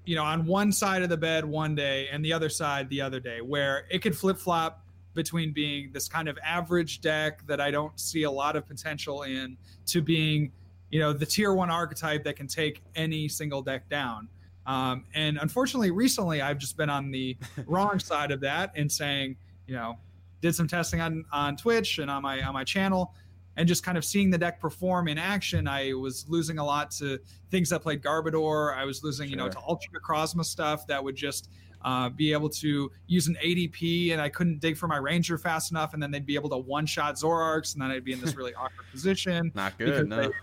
you 0.08 0.14
know, 0.14 0.24
on 0.24 0.46
one 0.46 0.72
side 0.72 1.02
of 1.02 1.10
the 1.10 1.16
bed 1.18 1.44
one 1.44 1.74
day 1.74 2.08
and 2.10 2.24
the 2.24 2.32
other 2.32 2.48
side 2.48 2.88
the 2.88 2.98
other 2.98 3.20
day, 3.20 3.42
where 3.42 3.84
it 3.90 3.98
could 3.98 4.16
flip 4.16 4.38
flop 4.38 4.82
between 5.12 5.52
being 5.52 5.90
this 5.92 6.08
kind 6.08 6.30
of 6.30 6.38
average 6.42 7.02
deck 7.02 7.46
that 7.46 7.60
I 7.60 7.70
don't 7.70 8.00
see 8.00 8.22
a 8.22 8.30
lot 8.30 8.56
of 8.56 8.66
potential 8.66 9.24
in 9.24 9.58
to 9.84 10.00
being, 10.00 10.50
you 10.90 10.98
know, 10.98 11.12
the 11.12 11.26
tier 11.26 11.52
one 11.52 11.68
archetype 11.68 12.24
that 12.24 12.36
can 12.36 12.46
take 12.46 12.80
any 12.94 13.28
single 13.28 13.60
deck 13.60 13.86
down. 13.90 14.28
Um, 14.64 15.04
and 15.12 15.36
unfortunately, 15.36 15.90
recently 15.90 16.40
I've 16.40 16.56
just 16.56 16.78
been 16.78 16.88
on 16.88 17.10
the 17.10 17.36
wrong 17.66 17.98
side 17.98 18.30
of 18.30 18.40
that 18.40 18.72
and 18.76 18.90
saying, 18.90 19.36
you 19.66 19.74
know, 19.74 19.98
did 20.40 20.54
some 20.54 20.68
testing 20.68 21.02
on 21.02 21.26
on 21.32 21.54
Twitch 21.54 21.98
and 21.98 22.10
on 22.10 22.22
my 22.22 22.40
on 22.40 22.54
my 22.54 22.64
channel 22.64 23.12
and 23.58 23.66
just 23.68 23.82
kind 23.82 23.98
of 23.98 24.04
seeing 24.04 24.30
the 24.30 24.38
deck 24.38 24.60
perform 24.60 25.08
in 25.08 25.18
action, 25.18 25.66
I 25.68 25.92
was 25.92 26.24
losing 26.28 26.58
a 26.58 26.64
lot 26.64 26.90
to 26.92 27.18
things 27.50 27.68
that 27.70 27.82
played 27.82 28.00
Garbodor. 28.02 28.74
I 28.74 28.84
was 28.84 29.02
losing, 29.02 29.28
you 29.28 29.34
know, 29.36 29.48
to 29.50 29.58
Ultra 29.66 29.90
Necrozma 30.00 30.44
stuff 30.44 30.86
that 30.86 31.02
would 31.02 31.16
just 31.16 31.50
uh, 31.82 32.08
be 32.08 32.32
able 32.32 32.48
to 32.48 32.90
use 33.08 33.26
an 33.26 33.36
ADP, 33.44 34.12
and 34.12 34.20
I 34.20 34.28
couldn't 34.28 34.60
dig 34.60 34.76
for 34.76 34.86
my 34.86 34.96
Ranger 34.96 35.36
fast 35.38 35.72
enough, 35.72 35.92
and 35.92 36.02
then 36.02 36.10
they'd 36.12 36.24
be 36.24 36.36
able 36.36 36.50
to 36.50 36.56
one-shot 36.56 37.16
Zoroarks, 37.16 37.74
and 37.74 37.82
then 37.82 37.90
I'd 37.90 38.04
be 38.04 38.12
in 38.12 38.20
this 38.20 38.36
really 38.36 38.54
awkward 38.62 38.86
position. 38.92 39.50
Not 39.54 39.76
good, 39.76 40.08
no. 40.08 40.22
they- 40.28 40.34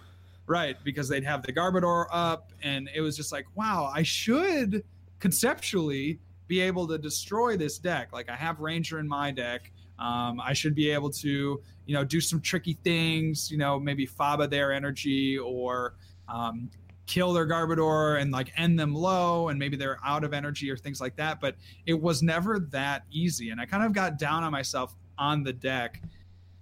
Right, 0.47 0.78
because 0.84 1.10
they'd 1.10 1.23
have 1.23 1.41
the 1.41 1.51
Garbodor 1.51 2.06
up, 2.12 2.51
and 2.62 2.88
it 2.93 3.01
was 3.01 3.17
just 3.17 3.32
like, 3.32 3.45
wow, 3.56 3.89
I 3.91 4.04
should 4.04 4.84
conceptually 5.19 6.19
be 6.47 6.62
able 6.62 6.88
to 6.88 6.97
destroy 6.97 7.58
this 7.58 7.80
deck. 7.80 8.13
Like 8.13 8.30
I 8.30 8.36
have 8.36 8.60
Ranger 8.60 8.99
in 8.99 9.08
my 9.08 9.32
deck. 9.32 9.71
Um, 10.00 10.42
I 10.42 10.54
should 10.54 10.76
be 10.76 10.90
able 10.92 11.10
to, 11.12 11.62
you 11.86 11.94
know, 11.94 12.04
do 12.04 12.20
some 12.20 12.42
tricky 12.42 12.74
things. 12.84 13.52
You 13.52 13.58
know, 13.58 13.80
maybe 13.80 14.06
Faba 14.06 14.50
their 14.50 14.72
energy 14.74 15.38
or 15.38 15.96
um, 16.28 16.70
kill 17.06 17.34
their 17.34 17.48
Garbodor 17.48 18.22
and 18.22 18.32
like 18.32 18.52
end 18.58 18.80
them 18.80 18.94
low, 18.94 19.50
and 19.50 19.60
maybe 19.60 19.78
they're 19.78 20.00
out 20.04 20.24
of 20.24 20.34
energy 20.34 20.70
or 20.70 20.78
things 20.78 21.00
like 21.00 21.16
that. 21.16 21.40
But 21.40 21.56
it 21.86 21.94
was 21.94 22.22
never 22.22 22.60
that 22.72 23.04
easy, 23.12 23.50
and 23.50 23.62
I 23.62 23.66
kind 23.66 23.84
of 23.84 23.94
got 23.94 24.18
down 24.18 24.44
on 24.44 24.52
myself 24.52 24.96
on 25.18 25.44
the 25.44 25.54
deck. 25.54 26.02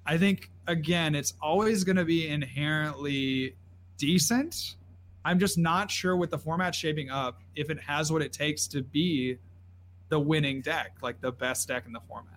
I 0.06 0.18
think 0.18 0.50
again, 0.68 1.16
it's 1.16 1.34
always 1.42 1.84
going 1.84 1.96
to 1.96 2.06
be 2.06 2.28
inherently 2.28 3.56
decent. 3.98 4.76
I'm 5.26 5.40
just 5.40 5.58
not 5.58 5.90
sure 5.90 6.18
with 6.18 6.32
the 6.32 6.38
format 6.38 6.76
shaping 6.76 7.10
up 7.10 7.42
if 7.56 7.70
it 7.70 7.80
has 7.80 8.12
what 8.12 8.22
it 8.22 8.34
takes 8.34 8.68
to 8.68 8.82
be 8.82 9.38
the 10.10 10.20
winning 10.20 10.62
deck, 10.62 10.98
like 11.02 11.22
the 11.22 11.32
best 11.32 11.68
deck 11.68 11.86
in 11.86 11.94
the 11.94 12.02
format. 12.02 12.33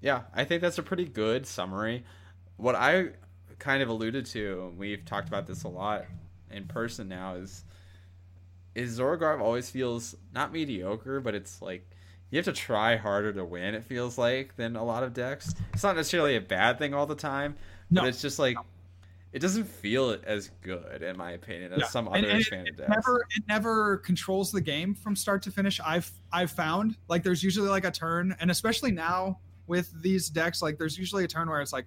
Yeah, 0.00 0.22
I 0.34 0.44
think 0.44 0.62
that's 0.62 0.78
a 0.78 0.82
pretty 0.82 1.04
good 1.06 1.46
summary. 1.46 2.04
What 2.56 2.74
I 2.74 3.10
kind 3.58 3.82
of 3.82 3.88
alluded 3.88 4.26
to, 4.26 4.72
we've 4.76 5.04
talked 5.04 5.28
about 5.28 5.46
this 5.46 5.64
a 5.64 5.68
lot 5.68 6.04
in 6.50 6.66
person 6.66 7.08
now, 7.08 7.34
is 7.34 7.64
is 8.74 8.98
Zorgarv 8.98 9.40
always 9.40 9.70
feels 9.70 10.14
not 10.34 10.52
mediocre, 10.52 11.20
but 11.20 11.34
it's 11.34 11.62
like 11.62 11.88
you 12.30 12.36
have 12.36 12.44
to 12.44 12.52
try 12.52 12.96
harder 12.96 13.32
to 13.32 13.44
win. 13.44 13.74
It 13.74 13.84
feels 13.84 14.18
like 14.18 14.54
than 14.56 14.76
a 14.76 14.84
lot 14.84 15.02
of 15.02 15.14
decks. 15.14 15.54
It's 15.72 15.82
not 15.82 15.96
necessarily 15.96 16.36
a 16.36 16.40
bad 16.40 16.78
thing 16.78 16.92
all 16.92 17.06
the 17.06 17.14
time, 17.14 17.56
No. 17.90 18.02
but 18.02 18.08
it's 18.08 18.20
just 18.20 18.38
like 18.38 18.56
it 19.32 19.38
doesn't 19.40 19.64
feel 19.64 20.16
as 20.24 20.50
good, 20.62 21.02
in 21.02 21.16
my 21.16 21.32
opinion, 21.32 21.72
as 21.72 21.80
Yeah. 21.80 21.86
some 21.88 22.08
other 22.08 22.18
and 22.18 22.26
it- 22.26 22.36
expanded 22.40 22.74
it 22.74 22.76
decks. 22.76 22.90
never 22.90 23.26
it 23.36 23.42
never 23.48 23.96
controls 23.98 24.52
the 24.52 24.60
game 24.60 24.94
from 24.94 25.16
start 25.16 25.42
to 25.44 25.50
finish. 25.50 25.80
I've 25.80 26.10
I've 26.32 26.50
found 26.50 26.96
like 27.08 27.22
there's 27.22 27.42
usually 27.42 27.68
like 27.70 27.84
a 27.86 27.90
turn, 27.90 28.36
and 28.40 28.50
especially 28.50 28.92
now 28.92 29.40
with 29.66 29.90
these 30.02 30.28
decks, 30.28 30.62
like 30.62 30.78
there's 30.78 30.98
usually 30.98 31.24
a 31.24 31.28
turn 31.28 31.48
where 31.48 31.60
it's 31.60 31.72
like, 31.72 31.86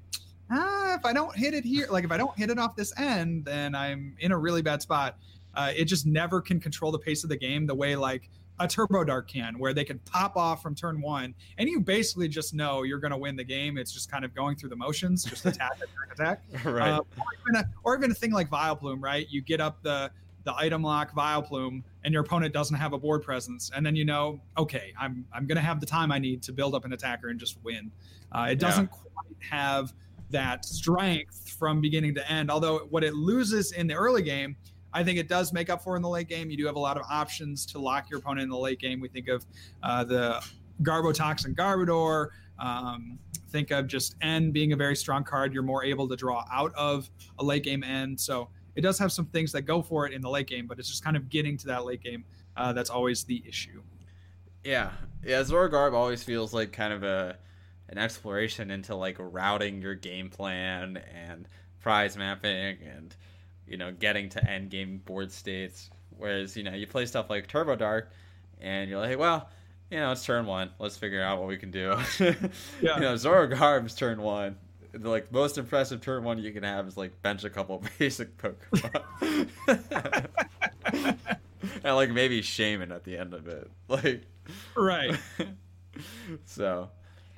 ah, 0.52 0.96
if 0.96 1.06
I 1.06 1.14
don't 1.14 1.36
hit 1.36 1.54
it 1.54 1.64
here, 1.64 1.88
like 1.90 2.04
if 2.04 2.12
I 2.12 2.18
don't 2.18 2.38
hit 2.38 2.50
it 2.50 2.60
off 2.60 2.76
this 2.76 2.98
end, 3.00 3.46
then 3.46 3.76
I'm 3.76 4.16
in 4.20 4.32
a 4.32 4.38
really 4.38 4.62
bad 4.62 4.82
spot. 4.82 5.18
Uh, 5.56 5.72
it 5.76 5.86
just 5.86 6.06
never 6.06 6.42
can 6.42 6.60
control 6.60 6.92
the 6.92 7.00
pace 7.00 7.24
of 7.24 7.30
the 7.30 7.38
game 7.38 7.66
the 7.66 7.76
way 7.76 7.96
like 7.96 8.30
a 8.60 8.68
Turbo 8.68 9.04
Dark 9.04 9.30
can, 9.30 9.58
where 9.58 9.74
they 9.74 9.84
can 9.84 10.00
pop 10.00 10.36
off 10.36 10.62
from 10.62 10.76
turn 10.76 11.02
one, 11.02 11.34
and 11.58 11.70
you 11.70 11.80
basically 11.80 12.28
just 12.28 12.54
know 12.54 12.84
you're 12.84 13.00
going 13.00 13.12
to 13.12 13.18
win 13.18 13.36
the 13.36 13.44
game. 13.44 13.78
It's 13.78 13.92
just 13.92 14.12
kind 14.12 14.26
of 14.26 14.36
going 14.36 14.58
through 14.58 14.70
the 14.70 14.76
motions, 14.76 15.24
just 15.24 15.46
attack, 15.46 15.78
attack, 15.78 16.42
attack 16.52 16.66
right. 16.66 16.92
uh, 16.92 17.00
or, 17.00 17.26
even 17.48 17.62
a, 17.62 17.70
or 17.84 17.98
even 17.98 18.12
a 18.12 18.14
thing 18.14 18.32
like 18.32 18.50
Vileplume, 18.50 19.02
right? 19.02 19.28
You 19.30 19.42
get 19.42 19.62
up 19.62 19.82
the 19.82 20.12
the 20.50 20.56
item 20.58 20.82
lock 20.82 21.14
Vileplume, 21.14 21.84
and 22.04 22.14
your 22.14 22.24
opponent 22.24 22.54
doesn't 22.54 22.76
have 22.76 22.94
a 22.94 22.98
board 22.98 23.22
presence, 23.22 23.70
and 23.76 23.86
then 23.86 23.96
you 23.96 24.04
know, 24.04 24.42
okay, 24.58 24.94
I'm 25.00 25.26
I'm 25.32 25.46
gonna 25.46 25.62
have 25.62 25.80
the 25.80 25.86
time 25.86 26.12
I 26.12 26.18
need 26.18 26.42
to 26.44 26.52
build 26.52 26.74
up 26.74 26.86
an 26.86 26.94
attacker 26.94 27.30
and 27.30 27.40
just 27.40 27.58
win. 27.64 27.92
Uh, 28.32 28.48
it 28.50 28.60
doesn't 28.60 28.90
quite 28.90 29.36
have 29.40 29.94
that 30.32 30.66
strength 30.66 31.56
from 31.58 31.82
beginning 31.82 32.16
to 32.16 32.32
end. 32.32 32.50
Although 32.50 32.80
what 32.90 33.04
it 33.04 33.14
loses 33.14 33.74
in 33.74 33.86
the 33.86 33.94
early 33.94 34.24
game, 34.24 34.56
I 34.92 35.04
think 35.04 35.20
it 35.20 35.28
does 35.28 35.54
make 35.54 35.70
up 35.70 35.84
for 35.84 35.96
in 35.96 36.02
the 36.02 36.10
late 36.10 36.28
game. 36.28 36.50
You 36.50 36.58
do 36.58 36.66
have 36.66 36.76
a 36.76 36.80
lot 36.80 36.98
of 36.98 37.04
options 37.10 37.66
to 37.68 37.80
lock 37.80 38.10
your 38.10 38.20
opponent 38.20 38.44
in 38.44 38.50
the 38.50 38.58
late 38.58 38.80
game. 38.80 39.00
We 39.00 39.08
think 39.08 39.28
of 39.28 39.46
uh, 39.84 40.04
the 40.04 40.44
Garbotoxin 40.82 41.56
Garbodor. 41.56 42.30
Um, 42.58 43.20
think 43.50 43.72
of 43.72 43.88
just 43.88 44.16
N 44.22 44.52
being 44.52 44.74
a 44.74 44.76
very 44.76 44.96
strong 44.96 45.24
card. 45.24 45.54
You're 45.54 45.64
more 45.64 45.84
able 45.84 46.08
to 46.08 46.16
draw 46.16 46.46
out 46.52 46.74
of 46.76 47.10
a 47.38 47.44
late 47.44 47.64
game 47.64 47.84
end. 47.84 48.20
So 48.20 48.50
it 48.76 48.82
does 48.82 49.00
have 49.00 49.12
some 49.12 49.26
things 49.26 49.52
that 49.52 49.64
go 49.64 49.82
for 49.82 50.06
it 50.06 50.14
in 50.14 50.22
the 50.22 50.30
late 50.30 50.48
game, 50.48 50.68
but 50.68 50.80
it's 50.80 50.90
just 50.90 51.04
kind 51.04 51.18
of 51.18 51.30
getting 51.30 51.58
to 51.58 51.68
that 51.68 51.86
late 51.86 52.02
game 52.02 52.24
uh, 52.56 52.74
that's 52.74 52.90
always 52.90 53.24
the 53.24 53.44
issue. 53.48 53.82
Yeah, 54.64 54.92
yeah. 55.24 55.42
Zorogarb 55.42 55.94
always 55.94 56.24
feels 56.24 56.54
like 56.54 56.72
kind 56.74 56.94
of 56.94 57.04
a 57.04 57.38
an 57.88 57.98
exploration 57.98 58.70
into 58.70 58.96
like 58.96 59.16
routing 59.18 59.82
your 59.82 59.96
game 59.96 60.30
plan 60.30 61.02
and 61.14 61.48
prize 61.80 62.18
mapping 62.18 62.78
and 62.84 63.16
you 63.66 63.78
know 63.78 63.92
getting 63.92 64.30
to 64.30 64.50
end 64.50 64.70
game 64.70 65.02
board 65.06 65.32
states. 65.32 65.90
Whereas 66.18 66.58
you 66.58 66.64
know 66.64 66.74
you 66.74 66.86
play 66.88 67.06
stuff 67.06 67.30
like 67.30 67.48
Turbo 67.48 67.76
Dark, 67.78 68.12
and 68.60 68.90
you're 68.90 69.00
like, 69.00 69.18
well, 69.18 69.50
you 69.90 69.98
know 69.98 70.12
it's 70.12 70.26
turn 70.26 70.46
one. 70.46 70.72
Let's 70.78 70.98
figure 70.98 71.24
out 71.24 71.40
what 71.40 71.48
we 71.48 71.58
can 71.58 71.72
do. 71.72 71.96
Yeah. 72.82 72.96
You 72.96 73.02
know 73.02 73.14
Zorogarb's 73.14 73.96
turn 73.96 74.22
one. 74.22 74.58
The 74.92 75.10
like 75.10 75.32
most 75.32 75.58
impressive 75.58 76.02
turn 76.02 76.24
one 76.24 76.40
you 76.40 76.52
can 76.52 76.64
have 76.64 76.88
is 76.88 76.98
like 76.98 77.22
bench 77.22 77.44
a 77.44 77.50
couple 77.50 77.84
basic 78.00 78.38
Pokemon. 78.38 79.50
and 81.84 81.96
like 81.96 82.10
maybe 82.12 82.42
Shaman 82.42 82.92
at 82.92 83.04
the 83.04 83.18
end 83.18 83.34
of 83.34 83.48
it. 83.48 83.70
Like 83.88 84.24
Right. 84.76 85.16
so 86.46 86.90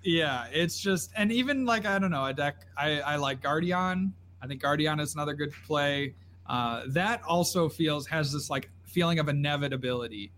Yeah, 0.04 0.48
it's 0.52 0.80
just 0.80 1.12
and 1.16 1.32
even 1.32 1.66
like 1.66 1.86
I 1.86 2.00
don't 2.00 2.12
know 2.12 2.26
a 2.26 2.34
deck 2.34 2.66
I 2.78 3.00
I 3.02 3.16
like 3.18 3.42
Guardian. 3.42 4.14
I 4.42 4.48
think 4.48 4.62
Guardian 4.62 5.00
is 5.00 5.14
another 5.16 5.34
good 5.34 5.54
play. 5.66 6.16
Uh, 6.48 6.84
that 6.88 7.22
also 7.24 7.70
feels 7.70 8.08
has 8.08 8.32
this 8.34 8.50
like 8.50 8.70
feeling 8.84 9.20
of 9.20 9.30
inevitability. 9.30 10.32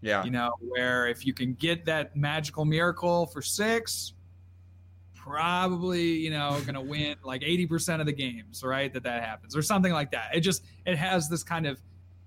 yeah 0.00 0.24
You 0.24 0.30
know, 0.30 0.52
where 0.60 1.06
if 1.08 1.26
you 1.26 1.34
can 1.34 1.54
get 1.54 1.84
that 1.86 2.16
magical 2.16 2.64
miracle 2.64 3.26
for 3.26 3.42
six, 3.42 4.14
probably 5.28 6.02
you 6.02 6.30
know 6.30 6.60
gonna 6.66 6.80
win 6.80 7.16
like 7.22 7.42
eighty 7.42 7.66
percent 7.66 8.00
of 8.00 8.06
the 8.06 8.12
games, 8.12 8.62
right? 8.64 8.92
That 8.92 9.02
that 9.04 9.22
happens 9.22 9.56
or 9.56 9.62
something 9.62 9.92
like 9.92 10.10
that. 10.12 10.34
It 10.34 10.40
just 10.40 10.64
it 10.86 10.96
has 10.96 11.28
this 11.28 11.42
kind 11.42 11.66
of 11.66 11.80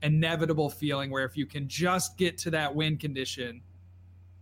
inevitable 0.03 0.69
feeling 0.69 1.11
where 1.11 1.25
if 1.25 1.37
you 1.37 1.45
can 1.45 1.67
just 1.67 2.17
get 2.17 2.37
to 2.39 2.51
that 2.51 2.73
win 2.73 2.97
condition 2.97 3.61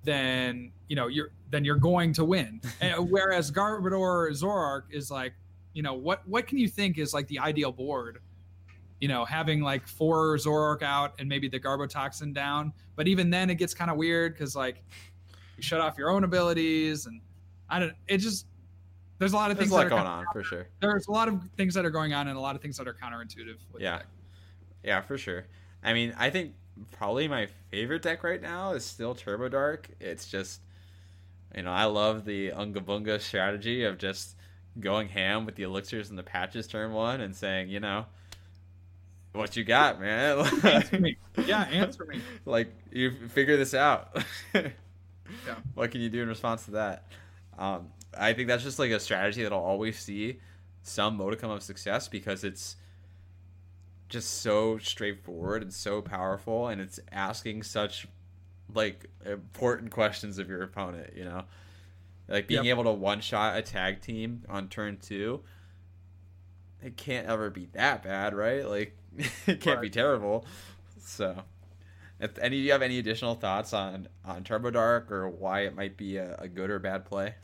then 0.04 0.72
you 0.88 0.96
know 0.96 1.08
you're 1.08 1.32
then 1.50 1.66
you're 1.66 1.76
going 1.76 2.14
to 2.14 2.24
win. 2.24 2.62
and 2.80 2.94
eh, 2.94 2.98
whereas 2.98 3.52
Garbodor 3.52 4.32
Zoroark 4.32 4.84
is 4.92 5.12
like, 5.12 5.34
you 5.74 5.84
know, 5.84 5.94
what 5.94 6.26
what 6.28 6.48
can 6.48 6.58
you 6.58 6.70
think 6.70 6.98
is 6.98 7.14
like 7.14 7.28
the 7.28 7.40
ideal 7.40 7.72
board 7.72 8.20
you 9.00 9.08
know, 9.08 9.26
having 9.26 9.62
like 9.62 9.88
four 9.88 10.36
Zoroark 10.38 10.84
out 10.84 11.14
and 11.20 11.30
maybe 11.30 11.48
the 11.48 11.60
Garbotoxin 11.60 12.34
down. 12.34 12.74
But 12.96 13.08
even 13.08 13.30
then, 13.30 13.50
it 13.50 13.56
gets 13.56 13.74
kind 13.74 13.90
of 13.90 13.98
weird 13.98 14.34
because 14.34 14.56
like 14.56 14.84
you 15.58 15.64
shut 15.64 15.80
off 15.80 15.98
your 15.98 16.10
own 16.10 16.24
abilities, 16.24 17.06
and 17.06 17.22
I 17.70 17.80
don't. 17.80 17.94
It 18.08 18.18
just 18.18 18.46
there's 19.20 19.34
a 19.34 19.36
lot 19.36 19.52
of 19.52 19.58
There's 19.58 19.70
things 19.70 19.74
lot 19.74 19.80
that 19.80 19.86
are 19.88 19.90
going 19.90 20.08
on 20.08 20.26
for 20.34 20.44
sure. 20.44 20.68
there's 20.82 21.08
a 21.08 21.12
lot 21.12 21.28
of 21.28 21.42
things 21.58 21.74
that 21.76 21.86
are 21.86 21.90
going 21.92 22.14
on 22.14 22.28
and 22.28 22.38
a 22.38 22.40
lot 22.42 22.56
of 22.56 22.62
things 22.62 22.78
that 22.78 22.88
are 22.88 22.94
counterintuitive. 22.94 23.58
With 23.72 23.82
Yeah. 23.82 24.02
Yeah, 24.84 25.02
for 25.02 25.18
sure. 25.18 25.46
I 25.84 25.94
mean, 25.94 26.14
I 26.18 26.30
think 26.30 26.54
probably 26.94 27.28
my 27.28 27.48
favorite 27.70 28.02
deck 28.02 28.24
right 28.24 28.42
now 28.42 28.72
is 28.72 28.86
still 28.86 29.14
Turbo 29.14 29.50
Dark. 29.50 29.90
It's 30.00 30.28
just, 30.28 30.62
you 31.56 31.64
know, 31.64 31.72
I 31.72 31.86
love 31.86 32.24
the 32.26 32.52
Ungabunga 32.52 33.20
strategy 33.20 33.84
of 33.84 33.98
just 33.98 34.36
going 34.80 35.10
ham 35.10 35.46
with 35.46 35.56
the 35.56 35.64
elixirs 35.64 36.10
and 36.10 36.18
the 36.18 36.24
patches 36.24 36.68
turn 36.68 36.94
one 36.94 37.20
and 37.20 37.36
saying, 37.36 37.68
you 37.70 37.82
know, 37.82 38.06
what 39.34 39.56
you 39.58 39.64
got, 39.66 40.00
man? 40.00 40.40
Answer 40.64 41.00
me. 41.02 41.18
Yeah, 41.46 41.64
answer 41.64 42.06
me. 42.06 42.22
like 42.46 42.74
you 42.92 43.28
figure 43.30 43.58
this 43.58 43.74
out. 43.74 44.18
yeah. 44.56 44.70
What 45.76 45.92
can 45.92 46.02
you 46.02 46.10
do 46.10 46.22
in 46.24 46.30
response 46.30 46.66
to 46.66 46.72
that? 46.72 47.06
Um, 47.58 47.90
I 48.18 48.34
think 48.34 48.48
that's 48.48 48.64
just 48.64 48.80
like 48.80 48.92
a 48.92 49.00
strategy 49.00 49.44
that 49.44 49.54
I'll 49.54 49.60
always 49.60 49.98
see 50.00 50.40
some 50.82 51.18
modicum 51.18 51.52
of 51.52 51.62
success 51.64 52.08
because 52.08 52.44
it's 52.44 52.76
just 54.08 54.42
so 54.42 54.78
straightforward 54.80 55.62
and 55.62 55.74
so 55.74 56.02
powerful, 56.02 56.68
and 56.68 56.82
it's 56.82 57.00
asking 57.12 57.64
such 57.64 58.08
like 58.74 59.08
important 59.26 59.92
questions 59.92 60.38
of 60.40 60.50
your 60.50 60.64
opponent. 60.64 61.14
You 61.16 61.26
know, 61.26 61.44
like 62.28 62.48
being 62.48 62.66
Yep. 62.66 62.72
able 62.72 62.84
to 62.86 62.92
one 62.92 63.22
shot 63.22 63.58
a 63.58 63.62
tag 63.62 64.02
team 64.02 64.44
on 64.50 64.68
turn 64.70 64.98
two. 64.98 65.42
It 66.82 66.96
can't 66.98 67.28
ever 67.28 67.50
be 67.50 67.68
that 67.74 68.04
bad, 68.04 68.34
right? 68.34 68.68
Like 68.68 68.98
it 69.48 69.60
can't 69.62 69.82
be 69.82 69.90
terrible. 69.90 70.46
So, 71.02 71.44
if 72.20 72.38
any, 72.40 72.58
do 72.58 72.64
you 72.64 72.72
have 72.72 72.82
any 72.82 73.00
additional 73.00 73.36
thoughts 73.36 73.74
on 73.74 74.08
on 74.26 74.44
Turbo 74.44 74.72
Dark 74.72 75.12
or 75.12 75.28
why 75.30 75.62
it 75.62 75.76
might 75.76 75.98
be 75.98 76.18
a, 76.18 76.36
a 76.40 76.48
good 76.48 76.70
or 76.70 76.80
bad 76.80 77.06
play? 77.06 77.36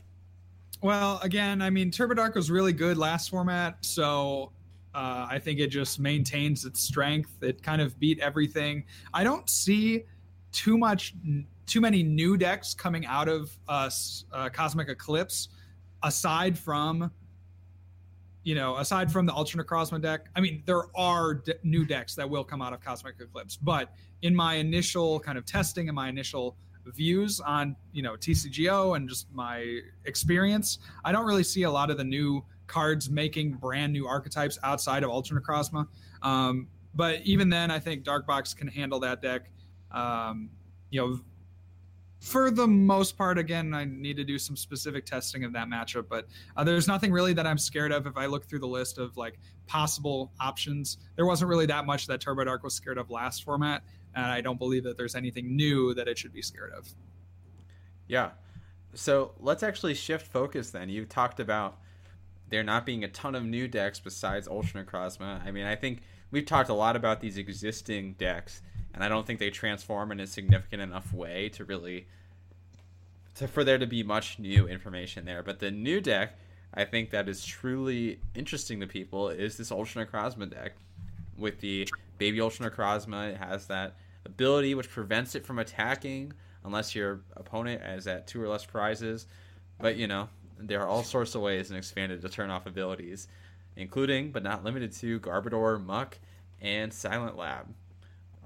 Well, 0.82 1.18
again, 1.22 1.62
I 1.62 1.70
mean, 1.70 1.90
Turbo 1.90 2.14
Dark 2.14 2.34
was 2.34 2.50
really 2.50 2.72
good 2.72 2.98
last 2.98 3.30
format, 3.30 3.78
so 3.80 4.52
uh, 4.94 5.26
I 5.28 5.38
think 5.38 5.58
it 5.58 5.68
just 5.68 5.98
maintains 5.98 6.64
its 6.64 6.80
strength. 6.80 7.42
It 7.42 7.62
kind 7.62 7.80
of 7.80 7.98
beat 7.98 8.18
everything. 8.20 8.84
I 9.12 9.24
don't 9.24 9.48
see 9.48 10.04
too 10.52 10.78
much, 10.78 11.14
too 11.66 11.80
many 11.80 12.02
new 12.02 12.36
decks 12.36 12.74
coming 12.74 13.04
out 13.06 13.28
of 13.28 13.50
us 13.68 14.24
uh, 14.32 14.48
Cosmic 14.50 14.88
Eclipse, 14.88 15.48
aside 16.02 16.58
from, 16.58 17.10
you 18.42 18.54
know, 18.54 18.76
aside 18.76 19.10
from 19.10 19.26
the 19.26 19.34
Ultra 19.34 19.64
Necrozma 19.64 20.00
deck. 20.00 20.28
I 20.36 20.40
mean, 20.40 20.62
there 20.66 20.84
are 20.96 21.34
d- 21.34 21.54
new 21.62 21.84
decks 21.84 22.14
that 22.14 22.28
will 22.28 22.44
come 22.44 22.62
out 22.62 22.72
of 22.72 22.80
Cosmic 22.80 23.16
Eclipse, 23.18 23.56
but 23.56 23.94
in 24.22 24.34
my 24.34 24.54
initial 24.54 25.20
kind 25.20 25.36
of 25.36 25.44
testing 25.46 25.88
and 25.88 25.96
my 25.96 26.08
initial 26.08 26.56
views 26.92 27.40
on 27.40 27.76
you 27.92 28.02
know 28.02 28.14
TCGO 28.14 28.96
and 28.96 29.08
just 29.08 29.26
my 29.32 29.80
experience, 30.04 30.78
I 31.04 31.12
don't 31.12 31.26
really 31.26 31.44
see 31.44 31.64
a 31.64 31.70
lot 31.70 31.90
of 31.90 31.96
the 31.96 32.04
new 32.04 32.44
cards 32.66 33.08
making 33.08 33.52
brand 33.52 33.92
new 33.92 34.06
archetypes 34.06 34.58
outside 34.62 35.02
of 35.04 35.10
Ultra 35.10 35.40
Necrozma. 35.40 35.86
Um, 36.22 36.68
but 36.94 37.20
even 37.22 37.48
then, 37.48 37.70
I 37.70 37.78
think 37.78 38.04
Dark 38.04 38.26
Box 38.26 38.54
can 38.54 38.68
handle 38.68 38.98
that 39.00 39.20
deck. 39.22 39.50
Um, 39.92 40.50
you 40.90 41.00
know, 41.00 41.20
for 42.20 42.50
the 42.50 42.66
most 42.66 43.16
part, 43.16 43.38
again, 43.38 43.74
I 43.74 43.84
need 43.84 44.16
to 44.16 44.24
do 44.24 44.38
some 44.38 44.56
specific 44.56 45.04
testing 45.04 45.44
of 45.44 45.52
that 45.52 45.68
matchup. 45.68 46.06
But 46.08 46.26
uh, 46.56 46.64
there's 46.64 46.88
nothing 46.88 47.12
really 47.12 47.34
that 47.34 47.46
I'm 47.46 47.58
scared 47.58 47.92
of. 47.92 48.06
If 48.06 48.16
I 48.16 48.26
look 48.26 48.48
through 48.48 48.60
the 48.60 48.66
list 48.66 48.98
of 48.98 49.16
like 49.16 49.38
possible 49.66 50.32
options, 50.40 50.98
there 51.16 51.26
wasn't 51.26 51.50
really 51.50 51.66
that 51.66 51.86
much 51.86 52.06
that 52.06 52.20
Turbo 52.20 52.44
Dark 52.44 52.62
was 52.62 52.74
scared 52.74 52.98
of 52.98 53.10
last 53.10 53.44
format, 53.44 53.82
and 54.16 54.26
I 54.26 54.40
don't 54.40 54.58
believe 54.58 54.82
that 54.84 54.96
there's 54.96 55.14
anything 55.14 55.54
new 55.54 55.94
that 55.94 56.08
it 56.08 56.18
should 56.18 56.32
be 56.32 56.42
scared 56.42 56.72
of. 56.72 56.88
Yeah. 58.08 58.30
So 58.94 59.32
let's 59.38 59.62
actually 59.62 59.94
shift 59.94 60.26
focus 60.26 60.70
then. 60.70 60.88
You 60.88 61.04
talked 61.04 61.38
about 61.38 61.78
there 62.48 62.64
not 62.64 62.86
being 62.86 63.04
a 63.04 63.08
ton 63.08 63.34
of 63.34 63.44
new 63.44 63.68
decks 63.68 64.00
besides 64.00 64.48
Ultra 64.48 64.84
Necrozma. 64.84 65.44
I 65.46 65.50
mean, 65.50 65.66
I 65.66 65.76
think 65.76 66.00
we've 66.30 66.46
talked 66.46 66.70
a 66.70 66.74
lot 66.74 66.96
about 66.96 67.20
these 67.20 67.36
existing 67.36 68.14
decks, 68.14 68.62
and 68.94 69.04
I 69.04 69.08
don't 69.08 69.26
think 69.26 69.38
they 69.38 69.50
transform 69.50 70.12
in 70.12 70.20
a 70.20 70.26
significant 70.26 70.80
enough 70.80 71.12
way 71.12 71.50
to 71.50 71.64
really 71.64 72.06
to 73.34 73.46
for 73.46 73.64
there 73.64 73.76
to 73.76 73.86
be 73.86 74.02
much 74.02 74.38
new 74.38 74.66
information 74.66 75.26
there. 75.26 75.42
But 75.42 75.58
the 75.58 75.70
new 75.70 76.00
deck, 76.00 76.38
I 76.72 76.84
think 76.84 77.10
that 77.10 77.28
is 77.28 77.44
truly 77.44 78.20
interesting 78.34 78.80
to 78.80 78.86
people 78.86 79.28
is 79.28 79.58
this 79.58 79.70
Ultra 79.70 80.06
Necrozma 80.06 80.50
deck 80.50 80.72
with 81.36 81.60
the 81.60 81.86
Baby 82.16 82.40
Ultra 82.40 82.70
Necrozma. 82.70 83.32
It 83.32 83.36
has 83.36 83.66
that 83.66 83.96
ability 84.26 84.74
which 84.74 84.90
prevents 84.90 85.34
it 85.34 85.46
from 85.46 85.58
attacking 85.58 86.32
unless 86.64 86.94
your 86.94 87.20
opponent 87.36 87.82
is 87.82 88.06
at 88.06 88.26
two 88.26 88.42
or 88.42 88.48
less 88.48 88.64
prizes. 88.64 89.26
But 89.80 89.96
you 89.96 90.06
know, 90.06 90.28
there 90.58 90.82
are 90.82 90.88
all 90.88 91.02
sorts 91.02 91.34
of 91.34 91.42
ways 91.42 91.70
in 91.70 91.76
expanded 91.76 92.20
to 92.22 92.28
turn 92.28 92.50
off 92.50 92.66
abilities, 92.66 93.28
including 93.76 94.32
but 94.32 94.42
not 94.42 94.64
limited 94.64 94.92
to 94.94 95.20
Garbodor, 95.20 95.82
Muk, 95.82 96.18
and 96.60 96.92
Silent 96.92 97.36
Lab. 97.36 97.66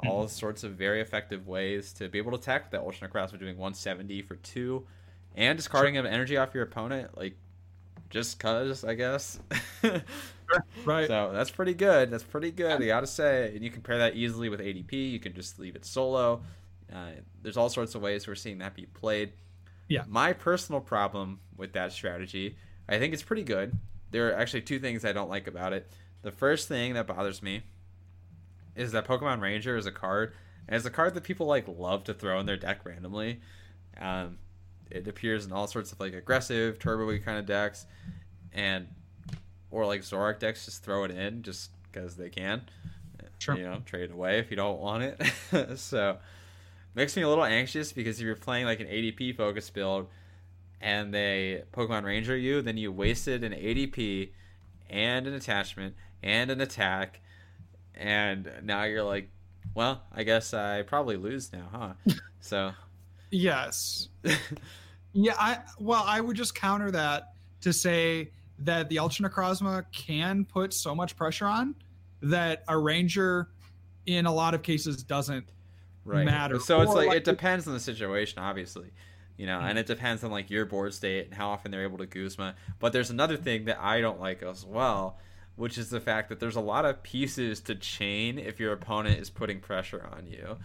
Hmm. 0.03 0.09
All 0.09 0.29
sorts 0.29 0.65
of 0.65 0.73
very 0.73 1.01
effective 1.01 1.47
ways 1.47 1.93
to 1.95 2.09
be 2.09 2.19
able 2.19 2.33
to 2.33 2.39
attack 2.39 2.65
with 2.65 2.73
that 2.73 2.81
Ultra 2.81 3.09
Necrozma 3.09 3.39
doing 3.39 3.57
170 3.57 4.23
for 4.23 4.37
two, 4.37 4.87
and 5.35 5.57
discarding 5.57 5.97
of 5.97 6.05
energy 6.05 6.37
off 6.37 6.55
your 6.55 6.65
opponent, 6.65 7.17
like 7.17 7.37
just 8.11 8.39
cause, 8.39 8.85
I 8.85 8.95
guess. 8.95 9.41
Right. 10.85 11.07
So 11.07 11.31
that's 11.33 11.51
pretty 11.51 11.75
good. 11.75 12.11
That's 12.11 12.25
pretty 12.25 12.51
good. 12.51 12.83
I 12.83 12.87
gotta 12.87 13.07
say, 13.07 13.53
and 13.55 13.63
you 13.63 13.71
compare 13.71 13.99
that 13.99 14.17
easily 14.17 14.49
with 14.49 14.61
ADP. 14.61 14.93
You 14.93 15.21
can 15.21 15.35
just 15.35 15.59
leave 15.59 15.77
it 15.77 15.85
solo. 15.85 16.43
Uh, 16.93 17.11
there's 17.43 17.57
all 17.57 17.69
sorts 17.69 17.95
of 17.95 18.03
ways 18.03 18.27
we're 18.27 18.35
seeing 18.35 18.59
that 18.59 18.75
be 18.75 18.87
played. 18.87 19.33
Yeah. 19.89 20.05
My 20.09 20.33
personal 20.33 20.81
problem 20.81 21.41
with 21.57 21.73
that 21.75 21.93
strategy, 21.93 22.57
I 22.89 22.99
think 22.99 23.13
it's 23.13 23.23
pretty 23.23 23.45
good. 23.45 23.73
There 24.11 24.29
are 24.29 24.35
actually 24.35 24.63
two 24.63 24.79
things 24.79 25.05
I 25.05 25.13
don't 25.13 25.31
like 25.31 25.47
about 25.47 25.73
it. 25.73 25.89
The 26.23 26.33
first 26.33 26.69
thing 26.69 26.95
that 26.95 27.07
bothers 27.07 27.43
me 27.43 27.63
is 28.75 28.93
that 28.93 29.07
Pokemon 29.07 29.41
Ranger 29.41 29.77
is 29.77 29.87
a 29.87 29.93
card, 29.93 30.35
and 30.67 30.77
it's 30.77 30.85
a 30.85 30.91
card 30.91 31.15
that 31.15 31.23
people 31.23 31.47
like 31.47 31.67
love 31.69 32.05
to 32.05 32.15
throw 32.15 32.41
in 32.41 32.47
their 32.47 32.57
deck 32.57 32.85
randomly. 32.85 33.41
Um, 34.01 34.39
it 34.91 35.07
appears 35.09 35.47
in 35.47 35.53
all 35.53 35.67
sorts 35.67 35.93
of 35.93 36.01
like 36.01 36.15
aggressive, 36.15 36.79
turbo 36.79 37.07
we 37.07 37.19
kind 37.19 37.39
of 37.39 37.47
decks, 37.47 37.87
and 38.53 38.89
or 39.71 39.87
like 39.87 40.03
Zoroark 40.03 40.39
decks 40.39 40.65
just 40.65 40.83
throw 40.83 41.05
it 41.05 41.11
in 41.11 41.43
just 41.43 41.71
because 41.85 42.17
they 42.17 42.29
can. 42.29 42.63
Sure. 43.39 43.57
You 43.57 43.65
know, 43.65 43.83
trade 43.87 44.05
it 44.05 44.13
away 44.13 44.39
if 44.39 44.51
you 44.51 44.57
don't 44.57 44.79
want 44.79 45.03
it. 45.03 45.79
so 45.79 46.19
makes 46.95 47.17
me 47.17 47.23
a 47.23 47.29
little 47.29 47.45
anxious 47.45 47.93
because 47.93 48.19
if 48.21 48.27
you're 48.27 48.37
playing 48.37 48.67
like 48.67 48.81
an 48.81 48.87
ADP 48.87 49.37
focus 49.37 49.71
build 49.71 50.09
and 50.81 51.13
they 51.13 51.63
Pokemon 51.73 52.05
Ranger 52.05 52.37
you, 52.37 52.63
then 52.63 52.77
you 52.77 52.93
wasted 52.93 53.45
an 53.45 53.53
ADP 53.53 54.31
and 54.91 55.27
an 55.27 55.35
attachment 55.35 55.95
and 56.23 56.51
an 56.51 56.61
attack, 56.61 57.21
and 57.95 58.51
now 58.63 58.85
you're 58.85 59.05
like, 59.05 59.31
well, 59.75 60.03
I 60.13 60.23
guess 60.25 60.53
I 60.53 60.83
probably 60.83 61.17
lose 61.17 61.53
now, 61.53 61.69
huh? 61.73 62.15
so 62.41 62.73
Yes. 63.31 64.09
Yeah, 65.13 65.35
I 65.39 65.59
well, 65.79 66.05
I 66.07 66.21
would 66.21 66.37
just 66.37 66.55
counter 66.55 66.91
that 66.93 67.33
to 67.63 67.73
say 67.73 68.31
that 68.61 68.89
the 68.89 68.99
Ultra 68.99 69.29
Necrozma 69.29 69.85
can 69.93 70.45
put 70.45 70.73
so 70.73 70.95
much 70.95 71.17
pressure 71.17 71.47
on 71.47 71.75
that 72.23 72.63
a 72.69 72.79
ranger 72.79 73.49
in 74.07 74.27
a 74.27 74.33
lot 74.33 74.55
of 74.55 74.63
cases 74.63 75.03
doesn't 75.03 75.47
right. 76.05 76.25
matter. 76.25 76.59
So 76.61 76.81
it's 76.83 76.93
like, 76.93 77.09
like, 77.09 77.17
it 77.19 77.25
depends 77.25 77.67
on 77.67 77.75
the 77.75 77.81
situation, 77.81 78.39
obviously, 78.39 78.93
you 79.37 79.47
know, 79.47 79.59
and 79.59 79.73
hmm. 79.73 79.79
it 79.79 79.87
depends 79.87 80.23
on 80.23 80.31
like 80.31 80.51
your 80.51 80.67
board 80.67 80.95
state 80.95 81.27
and 81.27 81.35
how 81.35 81.51
often 81.51 81.71
they're 81.71 81.83
able 81.83 81.99
to 81.99 82.07
Guzma. 82.07 82.55
But 82.79 82.93
there's 82.93 83.11
another 83.11 83.37
thing 83.37 83.65
that 83.65 83.81
I 83.81 84.01
don't 84.01 84.21
like 84.21 84.43
as 84.43 84.65
well, 84.65 85.19
which 85.57 85.77
is 85.77 85.91
the 85.91 86.01
fact 86.01 86.29
that 86.29 86.39
there's 86.39 86.57
a 86.57 86.61
lot 86.61 86.85
of 86.85 87.03
pieces 87.03 87.61
to 87.63 87.75
chain 87.75 88.39
if 88.39 88.61
your 88.61 88.73
opponent 88.73 89.21
is 89.21 89.31
putting 89.31 89.61
pressure 89.61 90.07
on 90.13 90.27
you. 90.27 90.57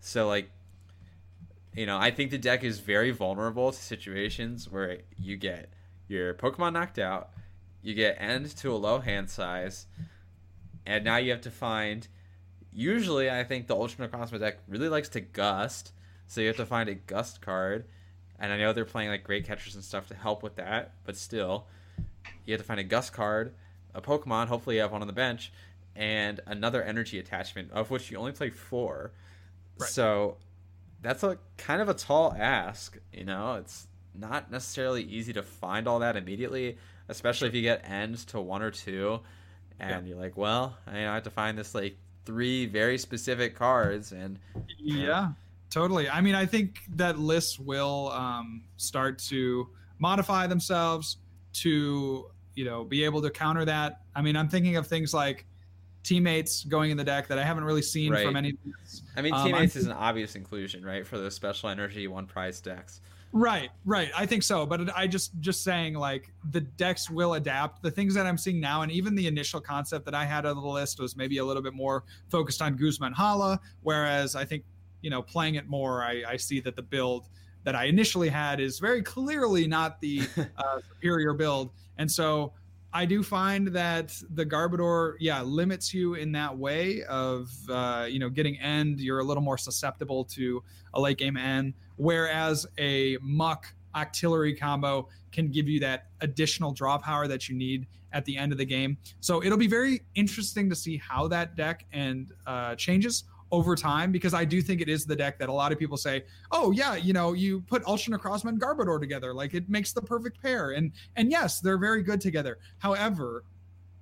So 0.00 0.28
like, 0.28 0.50
you 1.78 1.86
know, 1.86 1.96
I 1.96 2.10
think 2.10 2.32
the 2.32 2.38
deck 2.38 2.64
is 2.64 2.80
very 2.80 3.12
vulnerable 3.12 3.70
to 3.70 3.78
situations 3.78 4.68
where 4.68 4.98
you 5.16 5.36
get 5.36 5.72
your 6.08 6.34
Pokemon 6.34 6.72
knocked 6.72 6.98
out, 6.98 7.30
you 7.82 7.94
get 7.94 8.16
end 8.18 8.56
to 8.56 8.72
a 8.72 8.76
low 8.76 8.98
hand 8.98 9.30
size, 9.30 9.86
and 10.84 11.04
now 11.04 11.18
you 11.18 11.30
have 11.30 11.42
to 11.42 11.52
find. 11.52 12.08
Usually, 12.72 13.30
I 13.30 13.44
think 13.44 13.68
the 13.68 13.76
Ultra 13.76 14.08
Necrozma 14.08 14.40
deck 14.40 14.58
really 14.66 14.88
likes 14.88 15.08
to 15.10 15.20
gust, 15.20 15.92
so 16.26 16.40
you 16.40 16.48
have 16.48 16.56
to 16.56 16.66
find 16.66 16.88
a 16.88 16.96
gust 16.96 17.40
card. 17.40 17.84
And 18.40 18.52
I 18.52 18.58
know 18.58 18.72
they're 18.72 18.84
playing 18.84 19.10
like 19.10 19.22
great 19.22 19.46
catchers 19.46 19.76
and 19.76 19.84
stuff 19.84 20.08
to 20.08 20.14
help 20.14 20.42
with 20.42 20.56
that, 20.56 20.94
but 21.04 21.16
still, 21.16 21.68
you 22.44 22.54
have 22.54 22.60
to 22.60 22.66
find 22.66 22.80
a 22.80 22.84
gust 22.84 23.12
card, 23.12 23.54
a 23.94 24.00
Pokemon. 24.00 24.48
Hopefully, 24.48 24.76
you 24.76 24.82
have 24.82 24.90
one 24.90 25.00
on 25.00 25.06
the 25.06 25.12
bench, 25.12 25.52
and 25.94 26.40
another 26.44 26.82
energy 26.82 27.20
attachment, 27.20 27.70
of 27.70 27.88
which 27.88 28.10
you 28.10 28.18
only 28.18 28.32
play 28.32 28.50
four. 28.50 29.12
Right. 29.78 29.88
So 29.88 30.38
that's 31.00 31.22
a 31.22 31.38
kind 31.56 31.80
of 31.80 31.88
a 31.88 31.94
tall 31.94 32.34
ask. 32.38 32.98
You 33.12 33.24
know, 33.24 33.56
it's 33.56 33.86
not 34.14 34.50
necessarily 34.50 35.02
easy 35.02 35.32
to 35.34 35.42
find 35.42 35.86
all 35.86 36.00
that 36.00 36.16
immediately, 36.16 36.78
especially 37.08 37.48
if 37.48 37.54
you 37.54 37.62
get 37.62 37.88
ends 37.88 38.24
to 38.26 38.40
one 38.40 38.62
or 38.62 38.70
two. 38.70 39.20
and 39.80 40.08
you're 40.08 40.18
like, 40.18 40.36
well, 40.36 40.76
I 40.86 40.98
have 40.98 41.22
to 41.24 41.30
find 41.30 41.56
this 41.56 41.74
like 41.74 41.96
three 42.24 42.66
very 42.66 42.98
specific 42.98 43.54
cards, 43.54 44.12
and 44.12 44.38
yeah, 44.78 45.30
totally. 45.70 46.08
I 46.10 46.20
mean, 46.20 46.34
I 46.34 46.46
think 46.46 46.80
that 46.96 47.18
lists 47.18 47.58
will 47.58 48.10
um, 48.10 48.64
start 48.76 49.18
to 49.30 49.68
modify 49.98 50.46
themselves 50.46 51.18
to 51.54 52.26
you 52.54 52.64
know 52.64 52.84
be 52.84 53.04
able 53.04 53.22
to 53.22 53.30
counter 53.30 53.64
that. 53.64 54.00
I 54.14 54.22
mean, 54.22 54.36
I'm 54.36 54.48
thinking 54.48 54.76
of 54.76 54.86
things 54.86 55.14
like 55.14 55.46
teammates 56.08 56.64
going 56.64 56.90
in 56.90 56.96
the 56.96 57.04
deck 57.04 57.28
that 57.28 57.38
I 57.38 57.44
haven't 57.44 57.64
really 57.64 57.82
seen 57.82 58.12
Right. 58.12 58.24
from 58.24 58.34
any. 58.34 58.54
I 59.14 59.20
mean, 59.20 59.34
Um, 59.34 59.44
teammates 59.44 59.76
I'm- 59.76 59.80
is 59.82 59.86
an 59.86 59.92
obvious 59.92 60.36
inclusion, 60.36 60.84
right, 60.84 61.06
for 61.06 61.18
those 61.18 61.34
special 61.34 61.68
energy 61.68 62.08
one 62.08 62.26
prize 62.26 62.60
decks. 62.62 63.02
Right, 63.30 63.68
right. 63.84 64.10
I 64.16 64.24
think 64.24 64.42
so, 64.42 64.64
but 64.64 64.88
I 64.96 65.06
just 65.06 65.38
just 65.40 65.62
saying 65.62 65.92
like 65.92 66.32
the 66.50 66.62
decks 66.62 67.10
will 67.10 67.34
adapt. 67.34 67.82
The 67.82 67.90
things 67.90 68.14
that 68.14 68.24
I'm 68.24 68.38
seeing 68.38 68.58
now, 68.58 68.80
and 68.80 68.90
even 68.90 69.14
the 69.14 69.26
initial 69.26 69.60
concept 69.60 70.06
that 70.06 70.14
I 70.14 70.24
had 70.24 70.46
of 70.46 70.56
the 70.56 70.66
list 70.66 70.98
was 70.98 71.14
maybe 71.14 71.36
a 71.36 71.44
little 71.44 71.62
bit 71.62 71.74
more 71.74 72.04
focused 72.30 72.62
on 72.62 72.74
Guzman 72.76 73.12
Hala, 73.12 73.60
whereas 73.82 74.34
I 74.34 74.46
think 74.46 74.64
you 75.02 75.10
know 75.10 75.20
playing 75.20 75.56
it 75.56 75.68
more, 75.68 76.02
I, 76.02 76.22
I 76.26 76.36
see 76.38 76.58
that 76.60 76.74
the 76.74 76.82
build 76.82 77.28
that 77.64 77.76
I 77.76 77.84
initially 77.84 78.30
had 78.30 78.60
is 78.60 78.78
very 78.78 79.02
clearly 79.02 79.66
not 79.66 80.00
the 80.00 80.22
uh, 80.56 80.80
superior 80.94 81.34
build, 81.34 81.70
and 81.98 82.10
so 82.10 82.54
I 82.92 83.04
do 83.04 83.22
find 83.22 83.68
that 83.68 84.14
the 84.34 84.46
Garbodor, 84.46 85.14
yeah, 85.20 85.42
limits 85.42 85.92
you 85.92 86.14
in 86.14 86.32
that 86.32 86.56
way 86.56 87.02
of 87.04 87.50
uh, 87.68 88.06
you 88.08 88.18
know 88.18 88.30
getting 88.30 88.58
end. 88.60 89.00
You're 89.00 89.18
a 89.18 89.24
little 89.24 89.42
more 89.42 89.58
susceptible 89.58 90.24
to 90.24 90.62
a 90.94 91.00
late 91.00 91.18
game 91.18 91.36
end, 91.36 91.74
whereas 91.96 92.66
a 92.78 93.18
Muk 93.20 93.66
Octillery 93.94 94.58
combo 94.58 95.08
can 95.32 95.50
give 95.50 95.68
you 95.68 95.80
that 95.80 96.06
additional 96.20 96.72
draw 96.72 96.98
power 96.98 97.26
that 97.28 97.48
you 97.48 97.56
need 97.56 97.86
at 98.12 98.24
the 98.24 98.36
end 98.36 98.52
of 98.52 98.58
the 98.58 98.64
game. 98.64 98.96
So 99.20 99.42
it'll 99.42 99.58
be 99.58 99.66
very 99.66 100.02
interesting 100.14 100.70
to 100.70 100.76
see 100.76 100.96
how 100.96 101.28
that 101.28 101.56
deck 101.56 101.84
and 101.92 102.32
uh, 102.46 102.74
changes 102.76 103.24
over 103.50 103.74
time 103.74 104.12
because 104.12 104.34
I 104.34 104.44
do 104.44 104.60
think 104.60 104.80
it 104.80 104.88
is 104.88 105.04
the 105.04 105.16
deck 105.16 105.38
that 105.38 105.48
a 105.48 105.52
lot 105.52 105.72
of 105.72 105.78
people 105.78 105.96
say, 105.96 106.24
oh 106.52 106.70
yeah, 106.70 106.94
you 106.94 107.12
know, 107.12 107.32
you 107.32 107.62
put 107.62 107.84
Ultra 107.86 108.18
Necrozma 108.18 108.50
and 108.50 108.60
Garbodor 108.60 109.00
together, 109.00 109.32
like 109.32 109.54
it 109.54 109.68
makes 109.68 109.92
the 109.92 110.02
perfect 110.02 110.42
pair. 110.42 110.70
And 110.70 110.92
and 111.16 111.30
yes, 111.30 111.60
they're 111.60 111.78
very 111.78 112.02
good 112.02 112.20
together. 112.20 112.58
However, 112.78 113.44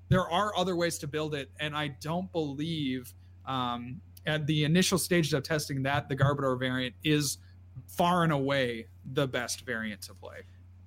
there 0.08 0.28
are 0.28 0.56
other 0.56 0.76
ways 0.76 0.98
to 0.98 1.06
build 1.06 1.34
it, 1.34 1.50
and 1.60 1.76
I 1.76 1.88
don't 1.88 2.30
believe 2.32 3.12
um, 3.46 4.00
at 4.24 4.46
the 4.46 4.64
initial 4.64 4.98
stages 4.98 5.32
of 5.32 5.42
testing 5.42 5.82
that 5.84 6.08
the 6.08 6.16
Garbodor 6.16 6.58
variant 6.58 6.94
is 7.04 7.38
far 7.86 8.24
and 8.24 8.32
away 8.32 8.86
the 9.12 9.26
best 9.26 9.64
variant 9.64 10.02
to 10.02 10.14
play. 10.14 10.42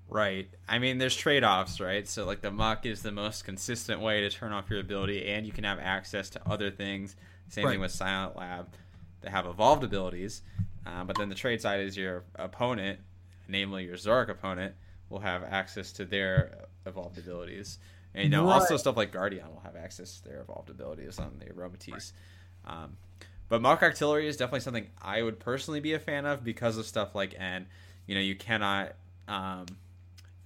Right. 0.09 0.49
I 0.67 0.79
mean, 0.79 0.97
there's 0.97 1.15
trade 1.15 1.43
offs, 1.43 1.79
right? 1.79 2.07
So, 2.07 2.25
like, 2.25 2.41
the 2.41 2.51
muck 2.51 2.85
is 2.85 3.03
the 3.03 3.11
most 3.11 3.45
consistent 3.45 4.01
way 4.01 4.21
to 4.21 4.29
turn 4.29 4.51
off 4.51 4.69
your 4.69 4.79
ability, 4.79 5.27
and 5.27 5.45
you 5.45 5.51
can 5.51 5.63
have 5.63 5.77
access 5.79 6.31
to 6.31 6.49
other 6.49 6.71
things. 6.71 7.15
Same 7.49 7.65
Right. 7.65 7.71
thing 7.73 7.81
with 7.81 7.91
Silent 7.91 8.35
Lab 8.35 8.67
They 9.21 9.29
have 9.29 9.45
evolved 9.45 9.83
abilities. 9.83 10.41
Uh, 10.85 11.03
but 11.03 11.17
then 11.17 11.27
the 11.27 11.35
trade 11.35 11.59
side 11.61 11.81
is 11.81 11.97
your 11.97 12.23
opponent, 12.35 12.99
namely 13.49 13.83
your 13.85 13.97
Zoroark 13.97 14.29
opponent, 14.29 14.75
will 15.09 15.19
have 15.19 15.43
access 15.43 15.91
to 15.93 16.05
their 16.05 16.67
evolved 16.85 17.17
abilities. 17.17 17.79
And, 18.13 18.23
you 18.23 18.29
know, 18.29 18.49
also 18.49 18.77
stuff 18.77 18.95
like 18.95 19.11
Guardian 19.11 19.47
will 19.53 19.61
have 19.61 19.75
access 19.75 20.19
to 20.19 20.29
their 20.29 20.39
evolved 20.39 20.69
abilities 20.69 21.19
on 21.19 21.37
the 21.39 21.45
Aromatisse. 21.45 22.13
Um, 22.65 22.97
but 23.49 23.61
Muk 23.61 23.81
Octillery 23.81 24.23
is 24.25 24.37
definitely 24.37 24.61
something 24.61 24.87
I 25.01 25.21
would 25.21 25.39
personally 25.39 25.79
be 25.79 25.93
a 25.93 25.99
fan 25.99 26.25
of 26.25 26.43
because 26.43 26.77
of 26.77 26.85
stuff 26.85 27.13
like 27.13 27.35
N. 27.37 27.67
You 28.07 28.15
know, 28.15 28.21
you 28.21 28.35
cannot. 28.35 28.93
Um, 29.27 29.65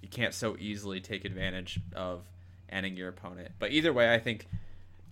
you 0.01 0.09
can't 0.09 0.33
so 0.33 0.57
easily 0.59 0.99
take 0.99 1.23
advantage 1.23 1.79
of 1.95 2.23
ending 2.69 2.97
your 2.97 3.09
opponent. 3.09 3.51
But 3.59 3.71
either 3.71 3.93
way, 3.93 4.13
I 4.13 4.19
think 4.19 4.47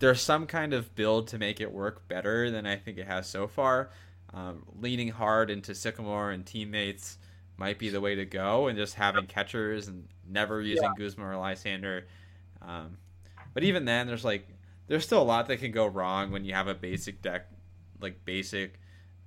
there's 0.02 0.20
some 0.20 0.48
kind 0.48 0.74
of 0.74 0.92
build 0.96 1.28
to 1.28 1.38
make 1.38 1.60
it 1.60 1.70
work 1.70 2.08
better 2.08 2.50
than 2.50 2.66
I 2.66 2.74
think 2.74 2.98
it 2.98 3.06
has 3.06 3.28
so 3.28 3.46
far. 3.46 3.90
Um, 4.34 4.64
leaning 4.80 5.10
hard 5.10 5.48
into 5.48 5.76
Sycamore 5.76 6.32
and 6.32 6.44
teammates 6.44 7.18
might 7.56 7.78
be 7.78 7.88
the 7.88 8.00
way 8.00 8.16
to 8.16 8.24
go, 8.24 8.66
and 8.66 8.76
just 8.76 8.94
having 8.94 9.26
catchers 9.26 9.86
and 9.86 10.08
never 10.28 10.60
using 10.60 10.90
Guzman 10.98 11.28
or 11.28 11.34
Lysandre. 11.34 12.02
Um, 12.60 12.96
but 13.54 13.62
even 13.62 13.84
then, 13.84 14.08
there's 14.08 14.24
like 14.24 14.48
there's 14.88 15.04
still 15.04 15.22
a 15.22 15.24
lot 15.24 15.46
that 15.46 15.58
can 15.58 15.70
go 15.70 15.86
wrong 15.86 16.32
when 16.32 16.44
you 16.44 16.52
have 16.52 16.66
a 16.66 16.74
basic 16.74 17.22
deck, 17.22 17.46
like 18.00 18.24
basic 18.24 18.80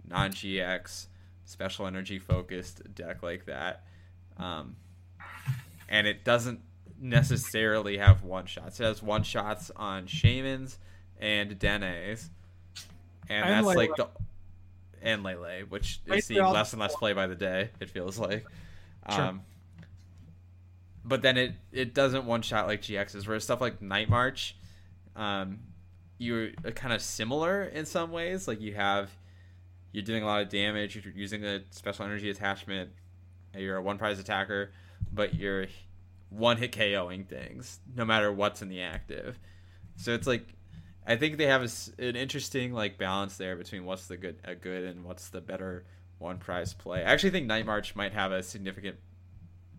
non 0.05 0.31
GX 0.31 1.07
special 1.45 1.87
energy 1.87 2.19
focused 2.19 2.81
deck 2.93 3.23
like 3.23 3.45
that. 3.45 3.85
Um, 4.35 4.75
and 5.87 6.05
it 6.05 6.25
doesn't 6.25 6.59
necessarily 7.09 7.97
have 7.97 8.23
one 8.23 8.45
shots. 8.45 8.79
It 8.79 8.83
has 8.83 9.01
one 9.01 9.23
shots 9.23 9.71
on 9.75 10.07
Shaymins 10.07 10.77
and 11.19 11.57
denes, 11.57 12.29
and 13.29 13.45
And 13.45 13.65
that's 13.65 13.75
like 13.75 13.95
the 13.95 14.09
and 15.01 15.23
Lele, 15.23 15.61
which 15.69 16.01
Right, 16.07 16.19
is 16.19 16.25
seeing 16.25 16.43
less 16.43 16.73
and 16.73 16.79
less 16.79 16.95
play 16.95 17.13
by 17.13 17.27
the 17.27 17.35
day. 17.35 17.69
It 17.79 17.89
feels 17.89 18.17
like. 18.19 18.45
Sure. 19.11 19.21
Um, 19.21 19.41
but 21.03 21.21
then 21.21 21.37
it 21.37 21.53
it 21.71 21.93
doesn't 21.93 22.25
one 22.25 22.41
shot 22.41 22.67
like 22.67 22.81
GXs, 22.81 23.27
whereas 23.27 23.43
stuff 23.43 23.61
like 23.61 23.81
Night 23.81 24.09
March, 24.09 24.57
um, 25.15 25.59
you're 26.17 26.51
kind 26.73 26.93
of 26.93 27.01
similar 27.01 27.63
in 27.63 27.85
some 27.85 28.11
ways. 28.11 28.47
Like 28.47 28.59
you 28.59 28.73
have, 28.73 29.11
you're 29.91 30.03
doing 30.03 30.23
a 30.23 30.25
lot 30.25 30.41
of 30.41 30.49
damage. 30.49 30.95
You're 30.95 31.13
using 31.13 31.45
a 31.45 31.61
special 31.69 32.05
energy 32.05 32.29
attachment. 32.31 32.89
You're 33.55 33.77
a 33.77 33.81
one 33.81 33.99
prize 33.99 34.19
attacker, 34.19 34.71
but 35.13 35.35
you're 35.35 35.67
one 36.29 36.57
hit 36.57 36.71
KOing 36.71 37.27
things 37.27 37.79
no 37.95 38.05
matter 38.05 38.31
what's 38.31 38.61
in 38.61 38.69
the 38.69 38.81
active. 38.81 39.39
So 39.95 40.13
it's 40.13 40.27
like, 40.27 40.47
I 41.07 41.15
think 41.15 41.37
they 41.37 41.45
have 41.47 41.63
a 41.63 42.01
an 42.01 42.15
interesting 42.15 42.73
like 42.73 42.97
balance 42.97 43.37
there 43.37 43.55
between 43.55 43.85
what's 43.85 44.07
the 44.07 44.17
good 44.17 44.39
a 44.43 44.55
good 44.55 44.83
and 44.83 45.03
what's 45.03 45.29
the 45.29 45.41
better 45.41 45.85
one 46.17 46.37
prize 46.37 46.73
play. 46.73 46.99
I 47.01 47.11
actually 47.11 47.31
think 47.31 47.47
Night 47.47 47.65
March 47.65 47.95
might 47.95 48.13
have 48.13 48.31
a 48.31 48.41
significant 48.41 48.97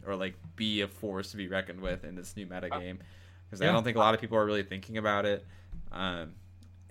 or 0.07 0.15
like 0.15 0.35
be 0.55 0.83
a 0.83 0.89
force 0.89 1.33
to 1.33 1.37
be 1.37 1.49
reckoned 1.49 1.81
with 1.81 2.05
in 2.05 2.15
this 2.15 2.37
new 2.37 2.47
meta 2.47 2.71
game 2.71 2.99
because 3.47 3.61
I 3.61 3.67
don't 3.67 3.83
think 3.85 3.97
a 3.97 4.01
lot 4.01 4.15
of 4.15 4.21
people 4.21 4.39
are 4.39 4.47
really 4.47 4.63
thinking 4.63 4.99
about 4.99 5.27
it. 5.27 5.45
Um, 5.93 6.33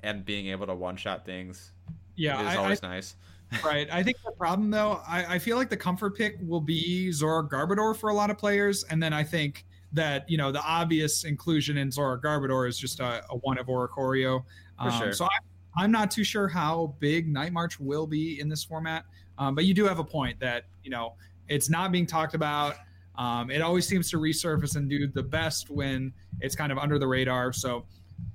and 0.03 0.23
being 0.23 0.47
able 0.47 0.67
to 0.67 0.75
one 0.75 0.97
shot 0.97 1.25
things 1.25 1.71
Yeah, 2.15 2.39
is 2.41 2.47
I, 2.47 2.53
I, 2.53 2.57
always 2.57 2.81
nice. 2.83 3.15
Right. 3.63 3.87
I 3.91 4.03
think 4.03 4.17
the 4.25 4.31
problem 4.31 4.69
though, 4.71 5.01
I, 5.07 5.35
I 5.35 5.39
feel 5.39 5.57
like 5.57 5.69
the 5.69 5.77
comfort 5.77 6.15
pick 6.17 6.37
will 6.41 6.61
be 6.61 7.11
Zora 7.11 7.47
Garbodor 7.47 7.95
for 7.95 8.09
a 8.09 8.13
lot 8.13 8.29
of 8.29 8.37
players, 8.37 8.83
and 8.85 9.01
then 9.01 9.13
I 9.13 9.23
think 9.23 9.65
that 9.93 10.29
you 10.29 10.37
know 10.37 10.51
the 10.51 10.61
obvious 10.61 11.23
inclusion 11.23 11.77
in 11.77 11.91
Zora 11.91 12.19
Garbodor 12.19 12.67
is 12.67 12.77
just 12.77 12.99
a, 12.99 13.23
a 13.29 13.37
one 13.37 13.57
of 13.57 13.67
Oricorio. 13.67 14.43
For 14.81 14.91
sure. 14.91 15.13
So 15.13 15.25
I, 15.25 15.37
I'm 15.77 15.91
not 15.91 16.11
too 16.11 16.23
sure 16.23 16.47
how 16.47 16.95
big 16.99 17.27
Night 17.27 17.53
March 17.53 17.79
will 17.79 18.07
be 18.07 18.39
in 18.39 18.49
this 18.49 18.63
format, 18.63 19.05
um, 19.37 19.55
but 19.55 19.65
you 19.65 19.73
do 19.73 19.85
have 19.85 19.99
a 19.99 20.03
point 20.03 20.39
that 20.39 20.65
you 20.83 20.91
know 20.91 21.13
it's 21.47 21.69
not 21.69 21.91
being 21.91 22.05
talked 22.05 22.33
about. 22.33 22.75
Um, 23.17 23.49
it 23.49 23.61
always 23.61 23.87
seems 23.87 24.09
to 24.11 24.17
resurface 24.17 24.75
and 24.75 24.89
do 24.89 25.07
the 25.07 25.23
best 25.23 25.69
when 25.69 26.13
it's 26.41 26.55
kind 26.55 26.71
of 26.71 26.77
under 26.77 26.99
the 26.99 27.07
radar. 27.07 27.53
So 27.53 27.85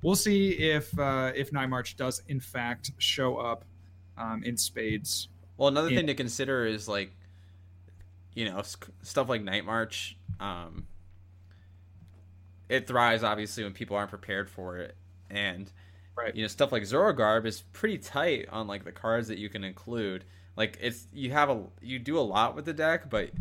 we'll 0.01 0.15
see 0.15 0.51
if 0.51 0.97
uh, 0.97 1.31
if 1.35 1.53
Night 1.53 1.67
March 1.67 1.95
does 1.95 2.21
in 2.27 2.39
fact 2.39 2.91
show 2.97 3.37
up 3.37 3.65
um, 4.21 4.43
in 4.43 4.57
spades. 4.57 5.27
Well, 5.57 5.67
another 5.69 5.89
Yeah. 5.89 5.97
thing 5.97 6.07
to 6.07 6.13
consider 6.13 6.65
is 6.65 6.87
like, 6.87 7.11
you 8.35 8.45
know, 8.45 8.61
stuff 9.01 9.29
like 9.29 9.41
Night 9.43 9.65
March. 9.65 10.17
Um, 10.39 10.87
it 12.69 12.87
thrives 12.87 13.23
obviously 13.23 13.63
when 13.63 13.73
people 13.73 13.97
aren't 13.97 14.09
prepared 14.09 14.49
for 14.49 14.77
it, 14.77 14.95
and 15.29 15.71
Right. 16.15 16.35
you 16.35 16.41
know 16.41 16.47
stuff 16.47 16.71
like 16.71 16.83
Zorogarb 16.83 17.45
is 17.45 17.61
pretty 17.73 17.97
tight 17.97 18.47
on 18.49 18.67
like 18.67 18.83
the 18.83 18.91
cards 18.91 19.27
that 19.29 19.37
you 19.37 19.49
can 19.49 19.63
include. 19.63 20.25
Like 20.55 20.77
it's 20.81 21.07
you 21.13 21.31
have 21.31 21.49
a 21.49 21.63
you 21.81 21.99
do 21.99 22.17
a 22.17 22.21
lot 22.21 22.55
with 22.55 22.65
the 22.65 22.73
deck, 22.73 23.09
but 23.09 23.31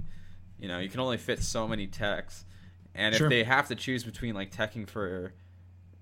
you 0.58 0.68
know 0.68 0.78
you 0.78 0.88
can 0.88 1.00
only 1.00 1.16
fit 1.18 1.42
so 1.42 1.66
many 1.68 1.86
techs, 1.86 2.44
and 2.94 3.14
Sure. 3.14 3.26
if 3.26 3.30
they 3.30 3.44
have 3.44 3.68
to 3.68 3.74
choose 3.74 4.04
between 4.04 4.34
like 4.34 4.50
teching 4.52 4.88
for 4.88 5.32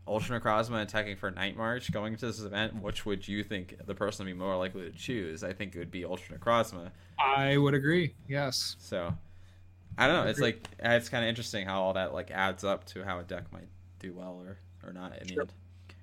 Ultra 0.09 0.41
Necrozma 0.41 0.83
attacking 0.83 1.17
for 1.17 1.31
Night 1.31 1.57
March 1.57 1.93
going 1.93 2.17
to 2.17 2.27
this 2.27 2.41
event, 2.41 2.75
which 2.83 3.05
would 3.07 3.27
you 3.29 3.45
think 3.45 3.77
the 3.87 3.95
person 3.95 4.25
would 4.27 4.33
be 4.33 4.39
more 4.39 4.57
likely 4.57 4.91
to 4.91 4.97
choose? 4.97 5.45
I 5.45 5.53
think 5.53 5.75
it 5.75 5.79
would 5.79 5.91
be 5.91 6.05
Ultra 6.05 6.39
Necrozma. 6.39 6.91
I 7.19 7.57
would 7.57 7.75
agree. 7.75 8.15
Yes. 8.29 8.77
So 8.79 9.13
I 9.97 10.07
don't 10.07 10.25
know. 10.25 10.31
It's 10.31 10.39
Agree. 10.39 10.53
like 10.53 10.69
it's 10.79 11.09
kind 11.09 11.25
of 11.25 11.29
interesting 11.29 11.67
how 11.67 11.81
all 11.83 11.93
that 11.95 12.15
like 12.15 12.31
adds 12.31 12.65
up 12.65 12.85
to 12.87 13.05
how 13.05 13.19
a 13.19 13.25
deck 13.25 13.53
might 13.53 13.69
do 13.99 14.13
well 14.13 14.41
or 14.45 14.59
or 14.87 14.93
not 14.93 15.19
in 15.21 15.27
the 15.29 15.41
end. 15.41 15.53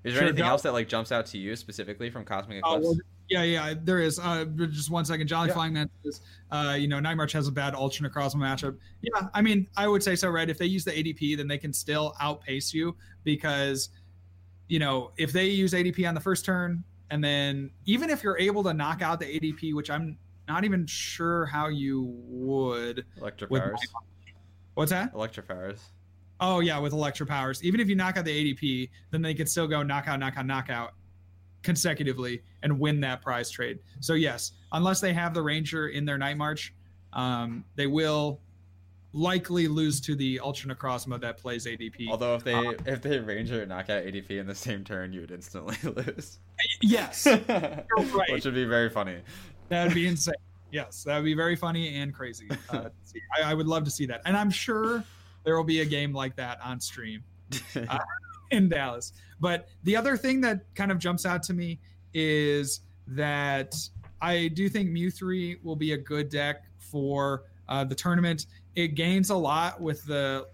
Is 0.04 0.12
there 0.12 0.20
Sure, 0.22 0.28
anything 0.28 0.44
else 0.44 0.62
that 0.62 0.72
like 0.72 0.88
jumps 0.88 1.10
out 1.10 1.26
to 1.26 1.38
you 1.38 1.56
specifically 1.56 2.10
from 2.10 2.24
Cosmic 2.24 2.62
uh, 2.64 2.68
Eclipse? 2.68 2.86
well, 2.86 2.96
yeah, 3.28 3.42
yeah, 3.42 3.74
there 3.82 4.00
is. 4.00 4.18
Uh, 4.18 4.44
just 4.44 4.90
one 4.90 5.04
second. 5.04 5.26
Jolly 5.26 5.48
Yeah. 5.48 5.54
Flying 5.54 5.72
Man 5.72 5.90
says, 6.04 6.20
uh, 6.50 6.76
you 6.78 6.88
know, 6.88 7.00
Night 7.00 7.16
March 7.16 7.32
has 7.32 7.48
a 7.48 7.52
bad 7.52 7.74
Ultra 7.74 8.08
Necrozma 8.08 8.36
matchup. 8.36 8.76
Yeah, 9.02 9.28
I 9.34 9.42
mean, 9.42 9.68
I 9.76 9.88
would 9.88 10.02
say 10.02 10.16
so, 10.16 10.28
right? 10.28 10.48
If 10.48 10.58
they 10.58 10.66
use 10.66 10.84
the 10.84 10.92
ADP, 10.92 11.36
then 11.36 11.48
they 11.48 11.58
can 11.58 11.72
still 11.72 12.14
outpace 12.20 12.72
you 12.72 12.96
because, 13.24 13.90
you 14.68 14.78
know, 14.78 15.10
if 15.16 15.32
they 15.32 15.46
use 15.46 15.72
ADP 15.72 16.08
on 16.08 16.14
the 16.14 16.20
first 16.20 16.44
turn, 16.44 16.84
and 17.10 17.22
then 17.22 17.70
even 17.84 18.10
if 18.10 18.22
you're 18.22 18.38
able 18.38 18.62
to 18.64 18.74
knock 18.74 19.02
out 19.02 19.20
the 19.20 19.26
ADP, 19.26 19.74
which 19.74 19.90
I'm 19.90 20.18
not 20.48 20.64
even 20.64 20.86
sure 20.86 21.46
how 21.46 21.68
you 21.68 22.02
would. 22.28 23.04
with 23.20 23.22
Electrofires. 23.22 23.76
What's 24.74 24.90
that? 24.90 25.12
Electrofires. 25.14 25.80
Oh 26.38 26.60
yeah, 26.60 26.78
with 26.78 26.92
Electro 26.92 27.26
powers. 27.26 27.64
Even 27.64 27.80
if 27.80 27.88
you 27.88 27.96
knock 27.96 28.16
out 28.16 28.24
the 28.24 28.54
ADP, 28.54 28.90
then 29.10 29.22
they 29.22 29.34
could 29.34 29.48
still 29.48 29.66
go 29.66 29.82
knockout, 29.82 30.20
knockout, 30.20 30.46
knockout 30.46 30.92
consecutively 31.66 32.42
and 32.62 32.78
win 32.78 33.00
that 33.00 33.20
prize 33.20 33.50
trade. 33.50 33.80
So 33.98 34.14
yes, 34.14 34.52
unless 34.70 35.00
they 35.00 35.12
have 35.12 35.34
the 35.34 35.42
Ranger 35.42 35.88
in 35.88 36.04
their 36.04 36.16
Night 36.16 36.36
March, 36.36 36.72
um, 37.12 37.64
they 37.74 37.88
will 37.88 38.40
likely 39.12 39.66
lose 39.66 40.00
to 40.02 40.14
the 40.14 40.38
Ultra 40.38 40.72
Necrozma 40.72 41.20
that 41.20 41.38
plays 41.38 41.66
ADP. 41.66 42.08
Although 42.08 42.36
if 42.36 42.44
they 42.44 42.54
uh, 42.54 42.74
if 42.86 43.02
they 43.02 43.18
Ranger 43.18 43.66
knock 43.66 43.90
out 43.90 44.04
ADP 44.04 44.30
in 44.30 44.46
the 44.46 44.54
same 44.54 44.84
turn, 44.84 45.12
you 45.12 45.20
would 45.20 45.32
instantly 45.32 45.76
lose. 45.82 46.38
Yes, 46.80 47.26
right. 47.48 48.30
Which 48.30 48.44
would 48.44 48.54
be 48.54 48.64
very 48.64 48.88
funny. 48.88 49.18
That'd 49.68 49.92
be 49.92 50.06
insane. 50.06 50.34
Yes, 50.70 51.02
that 51.02 51.16
would 51.16 51.24
be 51.24 51.34
very 51.34 51.56
funny 51.56 51.96
and 51.96 52.14
crazy. 52.14 52.48
Uh, 52.70 52.90
I, 53.36 53.50
I, 53.50 53.54
would 53.54 53.66
love 53.66 53.84
to 53.84 53.90
see 53.90 54.06
that, 54.06 54.22
and 54.24 54.36
I'm 54.36 54.50
sure 54.50 55.02
there 55.44 55.56
will 55.56 55.64
be 55.64 55.80
a 55.80 55.84
game 55.84 56.12
like 56.12 56.36
that 56.36 56.60
on 56.62 56.80
stream 56.80 57.24
uh, 57.88 57.98
in 58.50 58.68
Dallas. 58.68 59.12
But 59.40 59.68
the 59.84 59.96
other 59.96 60.16
thing 60.16 60.40
that 60.42 60.60
kind 60.74 60.90
of 60.90 60.98
jumps 60.98 61.26
out 61.26 61.42
to 61.44 61.54
me 61.54 61.78
is 62.14 62.80
that 63.08 63.74
I 64.20 64.48
do 64.48 64.68
think 64.68 64.90
Mew 64.90 65.10
three 65.10 65.58
will 65.62 65.76
be 65.76 65.92
a 65.92 65.98
good 65.98 66.28
deck 66.28 66.64
for 66.78 67.44
uh, 67.68 67.84
the 67.84 67.94
tournament. 67.94 68.46
It 68.74 68.88
gains 68.88 69.30
a 69.30 69.36
lot 69.36 69.80
with 69.80 70.04
the 70.06 70.48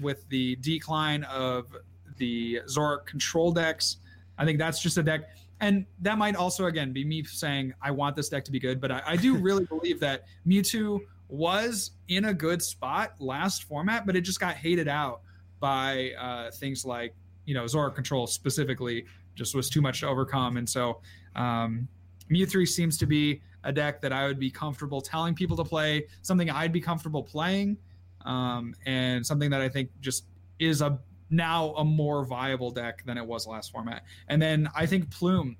with 0.00 0.28
the 0.28 0.56
decline 0.56 1.24
of 1.24 1.74
the 2.18 2.60
Zoroark 2.66 3.06
control 3.06 3.52
decks. 3.52 3.96
I 4.38 4.44
think 4.44 4.58
that's 4.58 4.80
just 4.80 4.98
a 4.98 5.02
deck, 5.02 5.22
and 5.60 5.86
that 6.00 6.18
might 6.18 6.36
also 6.36 6.66
again 6.66 6.92
be 6.92 7.04
me 7.04 7.24
saying 7.24 7.72
I 7.80 7.90
want 7.90 8.16
this 8.16 8.28
deck 8.28 8.44
to 8.46 8.52
be 8.52 8.60
good, 8.60 8.80
but 8.80 8.92
I, 8.92 9.02
I 9.06 9.16
do 9.16 9.36
really 9.38 9.64
believe 9.64 10.00
that 10.00 10.24
Mewtwo 10.46 11.00
was 11.28 11.92
in 12.08 12.26
a 12.26 12.34
good 12.34 12.62
spot 12.62 13.14
last 13.18 13.64
format, 13.64 14.06
but 14.06 14.14
it 14.14 14.20
just 14.20 14.38
got 14.38 14.54
hated 14.54 14.88
out 14.88 15.22
by 15.58 16.12
uh, 16.18 16.50
things 16.52 16.84
like 16.84 17.14
you 17.46 17.54
know 17.54 17.64
Zoroark 17.64 17.94
control 17.94 18.26
specifically 18.26 19.06
just 19.34 19.54
was 19.54 19.70
too 19.70 19.80
much 19.80 20.00
to 20.00 20.08
overcome, 20.08 20.58
and 20.58 20.68
so 20.68 21.00
um, 21.34 21.88
Mew 22.28 22.46
three 22.46 22.66
seems 22.66 22.98
to 22.98 23.06
be 23.06 23.40
a 23.64 23.72
deck 23.72 24.00
that 24.02 24.12
I 24.12 24.26
would 24.26 24.38
be 24.38 24.50
comfortable 24.50 25.00
telling 25.00 25.34
people 25.34 25.56
to 25.56 25.64
play, 25.64 26.06
something 26.22 26.50
I'd 26.50 26.72
be 26.72 26.80
comfortable 26.80 27.22
playing, 27.22 27.76
um, 28.24 28.74
and 28.84 29.24
something 29.26 29.50
that 29.50 29.60
I 29.60 29.68
think 29.68 29.90
just 30.00 30.26
is 30.58 30.82
a 30.82 30.98
now 31.30 31.74
a 31.74 31.84
more 31.84 32.24
viable 32.24 32.70
deck 32.70 33.04
than 33.04 33.18
it 33.18 33.26
was 33.26 33.46
last 33.46 33.72
format. 33.72 34.04
And 34.28 34.40
then 34.40 34.68
I 34.74 34.86
think 34.86 35.10
Plume 35.10 35.56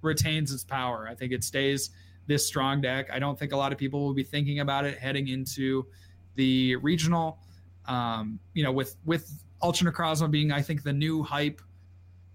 retains 0.00 0.52
its 0.52 0.64
power. 0.64 1.06
I 1.08 1.14
think 1.14 1.32
it 1.32 1.44
stays 1.44 1.90
this 2.26 2.46
strong 2.46 2.80
deck. 2.80 3.10
I 3.12 3.18
don't 3.18 3.38
think 3.38 3.52
a 3.52 3.56
lot 3.56 3.72
of 3.72 3.78
people 3.78 4.04
will 4.04 4.14
be 4.14 4.22
thinking 4.22 4.60
about 4.60 4.84
it 4.84 4.98
heading 4.98 5.28
into 5.28 5.86
the 6.34 6.76
regional. 6.76 7.38
Um, 7.86 8.38
you 8.54 8.62
know, 8.62 8.72
with 8.72 8.96
with 9.04 9.30
Ultra 9.62 9.92
Necrozma 9.92 10.30
being, 10.30 10.52
I 10.52 10.62
think, 10.62 10.82
the 10.82 10.92
new 10.92 11.22
hype. 11.22 11.60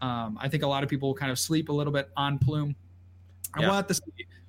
Um, 0.02 0.38
I 0.40 0.48
think 0.48 0.64
a 0.64 0.68
lot 0.68 0.84
of 0.84 0.90
people 0.90 1.14
kind 1.14 1.32
of 1.32 1.40
sleep 1.40 1.70
a 1.70 1.74
little 1.74 1.94
bit 1.94 2.10
on 2.16 2.38
Plume. 2.40 2.76
I 3.54 3.62
yeah. 3.62 3.70
want 3.70 3.88
to 3.88 3.94
see 3.94 4.02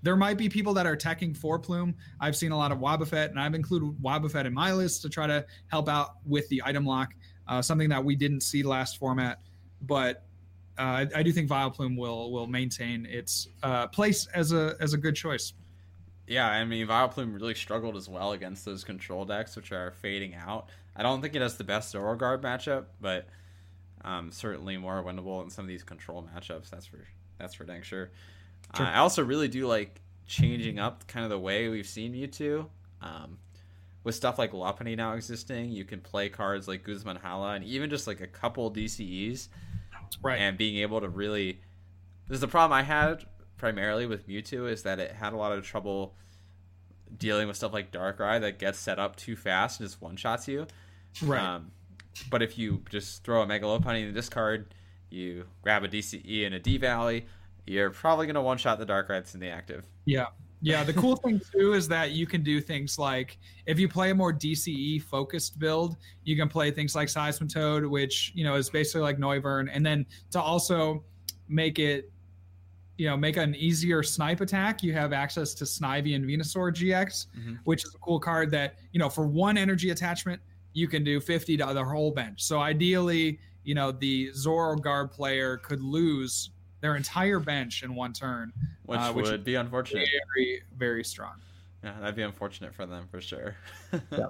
there 0.03 0.17
might 0.17 0.39
be 0.39 0.49
people 0.49 0.75
that 0.75 0.87
are 0.87 0.97
teching 0.97 1.37
for 1.37 1.59
Plume. 1.59 1.95
I've 2.21 2.37
seen 2.37 2.53
a 2.53 2.57
lot 2.57 2.73
of 2.73 2.79
Wobbuffet, 2.79 3.31
and 3.31 3.41
I've 3.41 3.55
included 3.55 3.91
Wobbuffet 4.03 4.45
in 4.45 4.55
my 4.55 4.73
list 4.73 5.03
to 5.03 5.09
try 5.09 5.27
to 5.27 5.45
help 5.69 5.89
out 5.89 6.17
with 6.25 6.49
the 6.49 6.63
item 6.65 6.87
lock, 6.87 7.15
uh, 7.49 7.61
something 7.63 7.89
that 7.89 8.05
we 8.05 8.15
didn't 8.15 8.43
see 8.43 8.63
last 8.63 8.99
format. 8.99 9.41
But 9.83 10.25
uh, 10.79 10.83
I, 10.83 11.07
I, 11.17 11.23
do 11.23 11.33
think 11.33 11.49
Vileplume 11.49 11.97
will 11.97 12.31
will 12.31 12.47
maintain 12.47 13.07
its 13.07 13.49
uh, 13.63 13.89
place 13.89 14.27
as 14.35 14.53
a 14.53 14.77
as 14.81 14.93
a 14.93 14.97
good 14.97 15.17
choice. 15.17 15.53
Yeah, 16.29 16.49
I 16.49 16.65
mean 16.65 16.87
Vileplume 16.87 17.35
really 17.35 17.55
struggled 17.55 17.97
as 17.97 18.09
well 18.09 18.33
against 18.33 18.65
those 18.65 18.85
control 18.85 19.25
decks, 19.25 19.57
which 19.57 19.73
are 19.73 19.91
fading 19.91 20.35
out. 20.35 20.69
I 20.99 21.03
don't 21.03 21.23
think 21.23 21.37
it 21.37 21.43
has 21.43 21.57
the 21.57 21.65
best 21.65 21.93
Zoro 21.93 22.17
Guard 22.17 22.43
matchup, 22.43 22.87
but 23.01 23.29
um, 24.05 24.33
certainly 24.33 24.77
more 24.77 25.03
winnable 25.03 25.43
in 25.45 25.51
some 25.51 25.65
of 25.65 25.69
these 25.69 25.85
control 25.85 26.29
matchups. 26.35 26.71
That's 26.71 26.87
for 26.87 26.99
that's 27.39 27.55
for 27.55 27.65
dang 27.65 27.83
sure. 27.83 28.11
Sure. 28.77 28.85
Uh, 28.85 28.91
I 28.91 28.99
also 28.99 29.25
really 29.25 29.49
do 29.49 29.67
like 29.67 30.01
changing 30.27 30.79
up 30.79 31.07
kind 31.07 31.25
of 31.25 31.31
the 31.31 31.39
way 31.39 31.69
we've 31.69 31.87
seen 31.87 32.13
Mewtwo. 32.13 32.67
Um, 33.01 33.39
with 34.03 34.17
stuff 34.17 34.39
like 34.39 34.53
Lopunny 34.53 34.97
now 34.97 35.15
existing, 35.15 35.71
you 35.71 35.85
can 35.85 36.01
play 36.01 36.29
cards 36.29 36.67
like 36.67 36.83
Guzman 36.83 37.17
Hala 37.17 37.55
and 37.55 37.65
even 37.65 37.91
just 37.91 38.07
like 38.07 38.21
a 38.21 38.27
couple 38.27 38.71
DCEs. 38.73 39.49
Right. 40.23 40.39
And 40.39 40.59
being 40.59 40.79
able 40.79 41.01
to 41.01 41.09
really. 41.09 41.61
There's 42.27 42.41
the 42.41 42.49
problem 42.49 42.77
I 42.77 42.83
had 42.83 43.25
primarily 43.57 44.07
with 44.07 44.29
Mewtwo 44.29 44.71
is 44.71 44.83
that 44.83 44.99
it 44.99 45.13
had 45.13 45.33
a 45.33 45.37
lot 45.37 45.53
of 45.53 45.65
trouble 45.65 46.15
dealing 47.17 47.49
with 47.49 47.57
stuff 47.57 47.73
like 47.73 47.91
Darkrai 47.91 48.41
that 48.41 48.59
gets 48.59 48.79
set 48.79 48.99
up 48.99 49.17
too 49.17 49.35
fast 49.35 49.81
and 49.81 49.89
just 49.89 50.01
one 50.03 50.17
shots 50.17 50.47
you. 50.47 50.67
Right. 51.23 51.41
Um, 51.41 51.71
but 52.31 52.43
if 52.43 52.59
you 52.59 52.83
just 52.91 53.25
throw 53.25 53.43
a 53.43 53.47
Mega 53.47 53.67
Lopunny 53.67 54.03
in 54.03 54.07
the 54.09 54.13
discard, 54.13 54.75
you 55.11 55.45
grab 55.63 55.85
a 55.85 55.89
DCE 55.89 56.47
and 56.47 56.55
a 56.55 56.59
D 56.59 56.79
Valley, 56.79 57.27
you're 57.67 57.91
probably 57.91 58.27
going 58.27 58.35
to 58.35 58.43
one 58.43 58.59
shot 58.59 58.79
the 58.79 58.87
Darkrai's 58.87 59.35
in 59.35 59.41
the 59.41 59.49
active. 59.49 59.85
Yeah. 60.05 60.27
Yeah, 60.61 60.83
the 60.83 60.93
cool 60.93 61.15
thing 61.17 61.41
too 61.53 61.75
is 61.75 61.87
that 61.89 62.11
you 62.11 62.27
can 62.27 62.43
do 62.43 62.61
things 62.61 62.99
like 62.99 63.39
if 63.67 63.79
you 63.79 63.89
play 63.89 64.11
a 64.11 64.15
more 64.15 64.33
DCE 64.33 65.03
focused 65.03 65.59
build, 65.59 65.97
you 66.25 66.37
can 66.37 66.49
play 66.49 66.71
things 66.71 66.97
like 66.97 67.09
Seismitoad, 67.09 67.89
which 67.89 68.33
you 68.35 68.43
know 68.43 68.57
is 68.57 68.69
basically 68.69 69.03
like 69.03 69.19
Noivern, 69.19 69.69
and 69.73 69.87
then 69.87 70.05
to 70.33 70.41
also 70.41 71.05
make 71.49 71.79
it, 71.79 72.11
you 72.97 73.09
know, 73.09 73.17
make 73.17 73.37
an 73.37 73.55
easier 73.55 74.03
snipe 74.03 74.41
attack, 74.41 74.83
you 74.83 74.93
have 74.93 75.13
access 75.13 75.55
to 75.55 75.65
Snivy 75.65 76.17
and 76.17 76.25
Venusaur 76.25 76.73
GX, 76.73 77.27
mm-hmm. 77.39 77.55
which 77.63 77.85
is 77.85 77.95
a 77.95 77.99
cool 77.99 78.19
card 78.19 78.51
that 78.51 78.75
you 78.91 78.99
know 78.99 79.09
for 79.09 79.29
one 79.29 79.57
energy 79.57 79.91
attachment 79.91 80.43
you 80.73 80.89
can 80.89 81.05
do 81.05 81.21
50 81.21 81.57
to 81.59 81.67
the 81.73 81.85
whole 81.85 82.11
bench. 82.11 82.43
So 82.43 82.61
ideally, 82.61 83.39
you 83.65 83.75
know, 83.75 83.93
the 83.93 84.31
Zoroark 84.31 85.11
player 85.11 85.57
could 85.59 85.83
lose 85.83 86.51
their 86.81 86.97
entire 86.97 87.41
bench 87.41 87.83
in 87.83 87.95
one 87.95 88.13
turn, 88.13 88.53
which, 88.87 89.01
uh, 89.01 89.13
which 89.13 89.27
would 89.27 89.45
be 89.45 89.57
unfortunate. 89.57 90.09
Very, 90.35 90.63
very 90.77 91.05
strong. 91.05 91.35
Yeah, 91.83 91.95
that'd 92.01 92.17
be 92.17 92.23
unfortunate 92.23 92.75
for 92.75 92.87
them 92.87 93.07
for 93.11 93.21
sure. 93.21 93.57
yeah. 94.11 94.27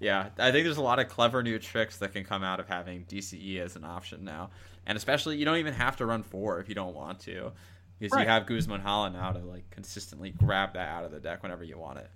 yeah, 0.00 0.28
I 0.38 0.50
think 0.50 0.64
there's 0.64 0.76
a 0.76 0.82
lot 0.82 0.98
of 0.98 1.08
clever 1.08 1.42
new 1.42 1.58
tricks 1.58 1.98
that 1.98 2.12
can 2.12 2.24
come 2.24 2.42
out 2.42 2.60
of 2.60 2.68
having 2.68 3.04
DCE 3.04 3.60
as 3.60 3.76
an 3.76 3.84
option 3.84 4.24
now, 4.24 4.50
and 4.86 4.96
especially 4.96 5.36
you 5.36 5.44
don't 5.44 5.58
even 5.58 5.74
have 5.74 5.96
to 5.96 6.06
run 6.06 6.22
four 6.22 6.60
if 6.60 6.68
you 6.68 6.74
don't 6.74 6.94
want 6.94 7.20
to, 7.20 7.52
because 7.98 8.16
right. 8.16 8.22
you 8.22 8.28
have 8.28 8.46
Guzman 8.46 8.80
Hala 8.80 9.10
now 9.10 9.32
to 9.32 9.38
like 9.38 9.68
consistently 9.70 10.30
grab 10.30 10.74
that 10.74 10.88
out 10.88 11.04
of 11.04 11.10
the 11.10 11.20
deck 11.20 11.42
whenever 11.42 11.64
you 11.64 11.78
want 11.78 11.98
it. 11.98 12.10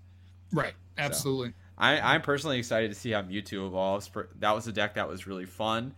Right. 0.52 0.74
Absolutely. 0.96 1.50
So, 1.50 1.54
I, 1.78 2.14
I'm 2.14 2.22
personally 2.22 2.58
excited 2.58 2.90
to 2.90 2.94
see 2.94 3.12
how 3.12 3.22
Mewtwo 3.22 3.66
evolves. 3.66 4.10
That 4.40 4.50
was 4.52 4.66
a 4.66 4.72
deck 4.72 4.94
that 4.94 5.08
was 5.08 5.26
really 5.26 5.46
fun 5.46 5.94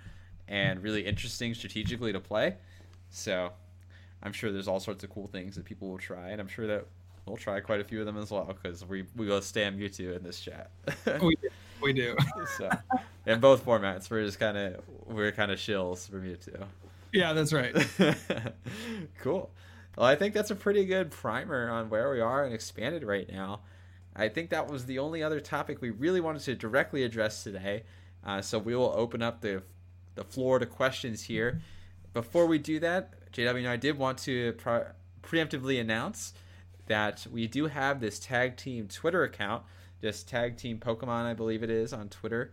and 0.46 0.82
really 0.82 1.06
interesting 1.06 1.54
strategically 1.54 2.12
to 2.12 2.20
play. 2.20 2.56
So 3.08 3.50
I'm 4.22 4.32
sure 4.32 4.52
there's 4.52 4.68
all 4.68 4.80
sorts 4.80 5.02
of 5.02 5.10
cool 5.10 5.26
things 5.26 5.56
that 5.56 5.64
people 5.64 5.88
will 5.88 5.98
try, 5.98 6.30
and 6.30 6.40
I'm 6.40 6.48
sure 6.48 6.66
that 6.66 6.86
we'll 7.26 7.38
try 7.38 7.60
quite 7.60 7.80
a 7.80 7.84
few 7.84 8.00
of 8.00 8.06
them 8.06 8.18
as 8.18 8.30
well 8.30 8.44
because 8.44 8.84
we 8.84 9.06
we 9.16 9.26
both 9.26 9.44
stand 9.44 9.80
Mewtwo 9.80 10.16
in 10.16 10.22
this 10.22 10.40
chat. 10.40 10.70
we 11.22 11.34
do. 11.36 11.48
We 11.80 11.92
do. 11.94 12.14
so 12.58 12.68
in 13.26 13.40
both 13.40 13.64
formats, 13.64 14.10
we're 14.10 14.24
just 14.24 14.38
kind 14.38 14.58
of 14.58 14.82
we're 15.06 15.32
kind 15.32 15.50
of 15.50 15.58
shills 15.58 16.10
for 16.10 16.20
Mewtwo. 16.20 16.66
Yeah, 17.12 17.32
that's 17.32 17.52
right. 17.52 17.74
cool. 19.20 19.50
Well, 19.96 20.06
I 20.06 20.14
think 20.14 20.34
that's 20.34 20.50
a 20.50 20.54
pretty 20.54 20.84
good 20.84 21.10
primer 21.10 21.70
on 21.70 21.90
where 21.90 22.10
we 22.10 22.20
are 22.20 22.44
and 22.44 22.54
expanded 22.54 23.02
right 23.02 23.30
now. 23.30 23.60
I 24.20 24.28
think 24.28 24.50
that 24.50 24.70
was 24.70 24.84
the 24.84 24.98
only 24.98 25.22
other 25.22 25.40
topic 25.40 25.80
we 25.80 25.88
really 25.90 26.20
wanted 26.20 26.42
to 26.42 26.54
directly 26.54 27.04
address 27.04 27.42
today. 27.42 27.84
Uh, 28.22 28.42
so 28.42 28.58
we 28.58 28.76
will 28.76 28.92
open 28.94 29.22
up 29.22 29.40
the 29.40 29.62
the 30.14 30.24
floor 30.24 30.58
to 30.58 30.66
questions 30.66 31.22
here. 31.22 31.60
Before 32.12 32.46
we 32.46 32.58
do 32.58 32.80
that, 32.80 33.30
JW 33.32 33.58
and 33.58 33.68
I 33.68 33.76
did 33.76 33.96
want 33.96 34.18
to 34.18 34.52
pre- 34.54 34.82
preemptively 35.22 35.80
announce 35.80 36.34
that 36.86 37.26
we 37.32 37.46
do 37.46 37.68
have 37.68 38.00
this 38.00 38.18
tag 38.18 38.56
team 38.56 38.88
Twitter 38.88 39.22
account, 39.22 39.62
just 40.02 40.28
tag 40.28 40.56
team 40.56 40.78
Pokemon, 40.78 41.24
I 41.24 41.34
believe 41.34 41.62
it 41.62 41.70
is 41.70 41.92
on 41.92 42.08
Twitter. 42.08 42.52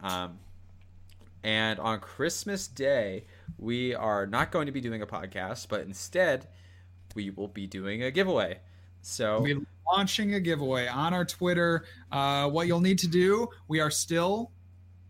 Um, 0.00 0.38
and 1.42 1.80
on 1.80 1.98
Christmas 2.00 2.68
Day, 2.68 3.24
we 3.58 3.94
are 3.94 4.26
not 4.26 4.52
going 4.52 4.66
to 4.66 4.72
be 4.72 4.82
doing 4.82 5.00
a 5.00 5.06
podcast, 5.06 5.66
but 5.68 5.80
instead, 5.80 6.46
we 7.14 7.30
will 7.30 7.48
be 7.48 7.66
doing 7.66 8.02
a 8.02 8.10
giveaway. 8.10 8.58
So 9.02 9.40
we're 9.40 9.62
launching 9.92 10.34
a 10.34 10.40
giveaway 10.40 10.86
on 10.86 11.14
our 11.14 11.24
Twitter. 11.24 11.84
Uh, 12.12 12.48
what 12.48 12.66
you'll 12.66 12.80
need 12.80 12.98
to 12.98 13.08
do, 13.08 13.48
we 13.68 13.80
are 13.80 13.90
still 13.90 14.50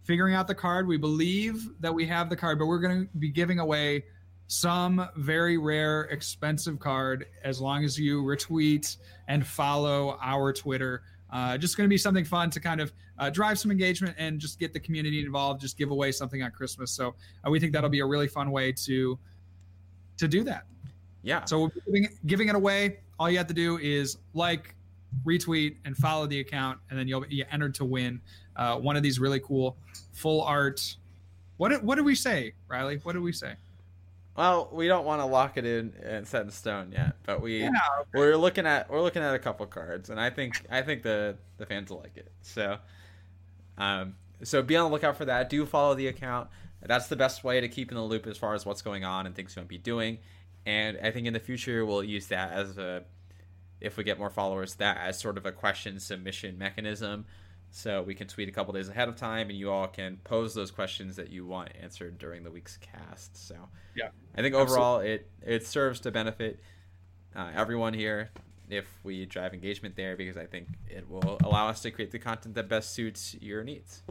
figuring 0.05 0.35
out 0.35 0.47
the 0.47 0.55
card. 0.55 0.87
We 0.87 0.97
believe 0.97 1.69
that 1.81 1.93
we 1.95 2.07
have 2.07 2.29
the 2.31 2.37
card, 2.37 2.59
but 2.59 2.67
we're 2.67 2.81
going 2.81 3.07
to 3.07 3.19
be 3.19 3.29
giving 3.29 3.59
away 3.59 4.05
some 4.47 5.09
very 5.17 5.59
rare, 5.59 6.03
expensive 6.05 6.79
card 6.81 7.27
as 7.45 7.61
long 7.61 7.85
as 7.85 7.99
you 7.99 8.23
retweet 8.23 8.97
and 9.29 9.47
follow 9.47 10.19
our 10.21 10.53
Twitter. 10.53 11.03
Uh, 11.33 11.57
just 11.57 11.77
going 11.77 11.89
to 11.89 11.89
be 11.89 11.99
something 11.99 12.25
fun 12.25 12.51
to 12.51 12.59
kind 12.59 12.81
of 12.81 12.93
uh, 13.19 13.31
drive 13.31 13.59
some 13.59 13.71
engagement 13.71 14.17
and 14.19 14.41
just 14.41 14.59
get 14.59 14.73
the 14.73 14.81
community 14.81 15.25
involved. 15.25 15.61
Just 15.61 15.79
give 15.79 15.93
away 15.93 16.11
something 16.11 16.43
on 16.43 16.51
Christmas. 16.51 16.91
So 16.91 17.15
uh, 17.47 17.51
we 17.51 17.61
think 17.61 17.73
that'll 17.73 17.91
be 17.91 18.01
a 18.01 18.07
really 18.07 18.27
fun 18.27 18.51
way 18.51 18.73
to 18.73 19.19
to 20.17 20.29
do 20.29 20.43
that. 20.45 20.67
Yeah. 21.23 21.45
So 21.45 21.61
we're 21.61 21.71
giving, 21.87 22.09
giving 22.27 22.49
it 22.49 22.55
away. 22.55 23.01
All 23.21 23.31
you 23.31 23.37
have 23.37 23.47
to 23.49 23.55
do 23.55 23.79
is 23.79 24.17
like, 24.33 24.75
retweet, 25.27 25.77
and 25.85 25.95
follow 25.95 26.27
the 26.27 26.41
account, 26.41 26.79
and 26.89 26.99
then 26.99 27.07
you'll 27.07 27.21
be 27.21 27.45
entered 27.53 27.75
to 27.75 27.85
win 27.85 28.21
uh, 28.57 28.77
one 28.77 28.97
of 28.97 29.03
these 29.03 29.21
really 29.21 29.41
cool 29.41 29.77
full 30.13 30.43
art 30.43 30.97
What 31.59 31.69
did, 31.69 31.83
what 31.83 31.97
did 31.97 32.07
we 32.07 32.15
say, 32.15 32.55
Riley? 32.67 32.99
What 33.03 33.13
did 33.13 33.21
we 33.23 33.33
say? 33.33 33.57
Well, 34.37 34.71
we 34.73 34.89
don't 34.89 35.05
want 35.05 35.21
to 35.21 35.27
lock 35.27 35.59
it 35.59 35.67
in 35.67 35.93
and 36.03 36.27
set 36.27 36.47
in 36.47 36.51
stone 36.51 36.93
yet, 36.93 37.17
but 37.27 37.43
we 37.43 37.65
Yeah, 37.65 37.71
we're 38.15 38.37
looking 38.37 38.65
at 38.65 38.89
we're 38.89 39.03
looking 39.03 39.23
at 39.23 39.35
a 39.35 39.39
couple 39.39 39.67
cards, 39.67 40.09
and 40.09 40.19
I 40.19 40.31
think 40.31 40.63
I 40.71 40.81
think 40.81 41.03
the 41.03 41.37
the 41.59 41.67
fans 41.67 41.91
will 41.91 41.99
like 41.99 42.17
it. 42.17 42.33
So, 42.41 42.79
um, 43.77 44.15
so 44.43 44.63
be 44.63 44.77
on 44.77 44.87
the 44.87 44.93
lookout 44.95 45.19
for 45.19 45.27
that. 45.27 45.51
Do 45.51 45.67
follow 45.67 45.95
the 45.95 46.07
account. 46.07 46.49
That's 46.81 47.09
the 47.09 47.17
best 47.17 47.45
way 47.45 47.61
to 47.61 47.69
keep 47.69 47.91
in 47.91 47.97
the 47.97 48.03
loop 48.03 48.27
as 48.27 48.39
far 48.39 48.55
as 48.55 48.65
what's 48.65 48.81
going 48.81 49.05
on 49.05 49.27
and 49.27 49.35
things 49.35 49.55
you 49.55 49.61
might 49.61 49.69
be 49.69 49.77
doing. 49.77 50.19
And 50.67 50.99
I 51.03 51.11
think 51.11 51.27
in 51.27 51.33
the 51.33 51.41
future 51.41 51.85
we'll 51.85 52.05
use 52.05 52.27
that 52.29 52.53
as 52.53 52.79
a 52.79 53.05
if 53.81 53.97
we 53.97 54.05
get 54.05 54.19
more 54.19 54.31
followers, 54.31 54.75
that 54.75 54.99
as 54.99 55.19
sort 55.19 55.39
of 55.39 55.47
a 55.47 55.53
question 55.53 55.99
submission 55.99 56.59
mechanism. 56.59 57.25
So 57.71 58.03
we 58.03 58.15
can 58.15 58.27
tweet 58.27 58.49
a 58.49 58.53
couple 58.53 58.75
days 58.75 58.89
ahead 58.89 59.09
of 59.09 59.17
time, 59.17 59.49
and 59.49 59.57
you 59.59 59.71
all 59.71 59.87
can 59.87 60.19
pose 60.25 60.55
those 60.55 60.71
questions 60.73 61.17
that 61.17 61.31
you 61.31 61.47
want 61.47 61.71
answered 61.81 62.19
during 62.19 62.43
the 62.43 62.51
week's 62.51 62.77
cast. 62.79 63.37
So 63.37 63.55
Yeah. 63.95 64.09
I 64.37 64.43
think 64.43 64.55
overall 64.55 64.99
it 65.01 65.31
it 65.43 65.67
serves 65.67 66.01
to 66.01 66.11
benefit 66.11 66.61
uh, 67.35 67.51
everyone 67.55 67.95
here 67.95 68.31
if 68.69 68.87
we 69.03 69.27
drive 69.27 69.55
engagement 69.55 69.97
there 69.97 70.17
because 70.17 70.37
I 70.37 70.47
think 70.47 70.69
it 70.89 71.09
will 71.09 71.39
allow 71.43 71.69
us 71.69 71.81
to 71.83 71.91
create 71.91 72.11
the 72.11 72.19
content 72.19 72.55
that 72.55 72.69
best 72.69 72.93
suits 72.93 73.35
your 73.41 73.65
needs. 73.65 74.03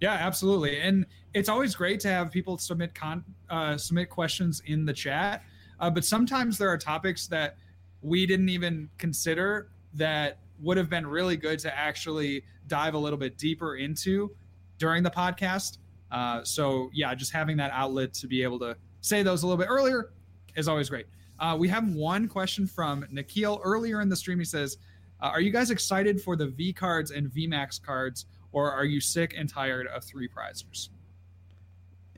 Yeah, 0.00 0.12
absolutely. 0.12 0.80
And 0.80 1.06
it's 1.34 1.48
always 1.48 1.74
great 1.74 2.00
to 2.00 2.08
have 2.08 2.30
people 2.30 2.56
submit 2.58 2.94
con 2.94 3.24
uh, 3.50 3.76
submit 3.76 4.10
questions 4.10 4.62
in 4.64 4.84
the 4.84 4.92
chat. 4.92 5.42
Uh, 5.80 5.90
but 5.90 6.04
sometimes 6.04 6.58
there 6.58 6.68
are 6.68 6.78
topics 6.78 7.26
that 7.28 7.56
we 8.02 8.26
didn't 8.26 8.48
even 8.48 8.88
consider 8.98 9.70
that 9.94 10.38
would 10.60 10.76
have 10.76 10.90
been 10.90 11.06
really 11.06 11.36
good 11.36 11.58
to 11.60 11.76
actually 11.76 12.44
dive 12.66 12.94
a 12.94 12.98
little 12.98 13.18
bit 13.18 13.38
deeper 13.38 13.76
into 13.76 14.30
during 14.78 15.02
the 15.02 15.10
podcast. 15.10 15.78
Uh, 16.10 16.42
so 16.42 16.90
yeah, 16.92 17.14
just 17.14 17.32
having 17.32 17.56
that 17.56 17.70
outlet 17.72 18.12
to 18.14 18.26
be 18.26 18.42
able 18.42 18.58
to 18.58 18.76
say 19.00 19.22
those 19.22 19.42
a 19.42 19.46
little 19.46 19.58
bit 19.58 19.68
earlier 19.70 20.10
is 20.56 20.68
always 20.68 20.88
great. 20.88 21.06
Uh, 21.38 21.56
we 21.58 21.68
have 21.68 21.88
one 21.94 22.26
question 22.26 22.66
from 22.66 23.06
Nikhil 23.10 23.60
earlier 23.62 24.00
in 24.00 24.08
the 24.08 24.16
stream. 24.16 24.38
He 24.38 24.44
says, 24.44 24.78
uh, 25.20 25.26
"Are 25.26 25.40
you 25.40 25.50
guys 25.50 25.70
excited 25.70 26.20
for 26.20 26.34
the 26.34 26.48
V 26.48 26.72
cards 26.72 27.12
and 27.12 27.28
VMAX 27.28 27.80
cards, 27.80 28.26
or 28.50 28.70
are 28.72 28.84
you 28.84 29.00
sick 29.00 29.34
and 29.36 29.48
tired 29.48 29.86
of 29.86 30.02
three 30.02 30.28
prizers?" 30.28 30.88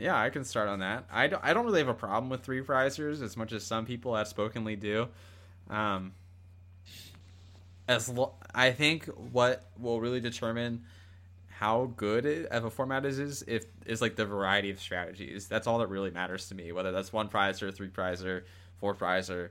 Yeah, 0.01 0.19
I 0.19 0.31
can 0.31 0.45
start 0.45 0.69
on 0.69 0.79
that. 0.79 1.05
I 1.13 1.27
don't, 1.27 1.45
I 1.45 1.53
don't 1.53 1.67
really 1.67 1.81
have 1.81 1.89
a 1.89 1.95
problem 1.95 2.31
with 2.31 2.43
three 2.43 2.63
prizers 2.63 3.23
as 3.23 3.37
much 3.37 3.53
as 3.53 3.63
some 3.63 3.85
people 3.85 4.15
outspokenly 4.15 4.75
do. 4.75 5.09
Um, 5.69 6.13
as 7.87 8.09
lo- 8.09 8.33
I 8.55 8.73
think 8.73 9.05
what 9.05 9.63
will 9.79 10.01
really 10.01 10.21
determine 10.21 10.85
how 11.49 11.93
good 11.99 12.25
it, 12.25 12.47
of 12.47 12.65
a 12.65 12.71
format 12.71 13.05
is 13.05 13.19
is 13.19 13.45
if 13.47 13.67
is 13.85 14.01
like 14.01 14.17
the 14.17 14.25
variety 14.25 14.71
of 14.71 14.81
strategies. 14.81 15.49
That's 15.49 15.67
all 15.67 15.79
that 15.81 15.89
really 15.89 16.11
matters 16.11 16.49
to 16.49 16.55
me. 16.55 16.73
Whether 16.73 16.93
that's 16.93 17.13
one 17.13 17.29
prizer, 17.29 17.75
three 17.75 17.89
prizer, 17.89 18.45
four 18.79 18.95
prizer. 18.95 19.51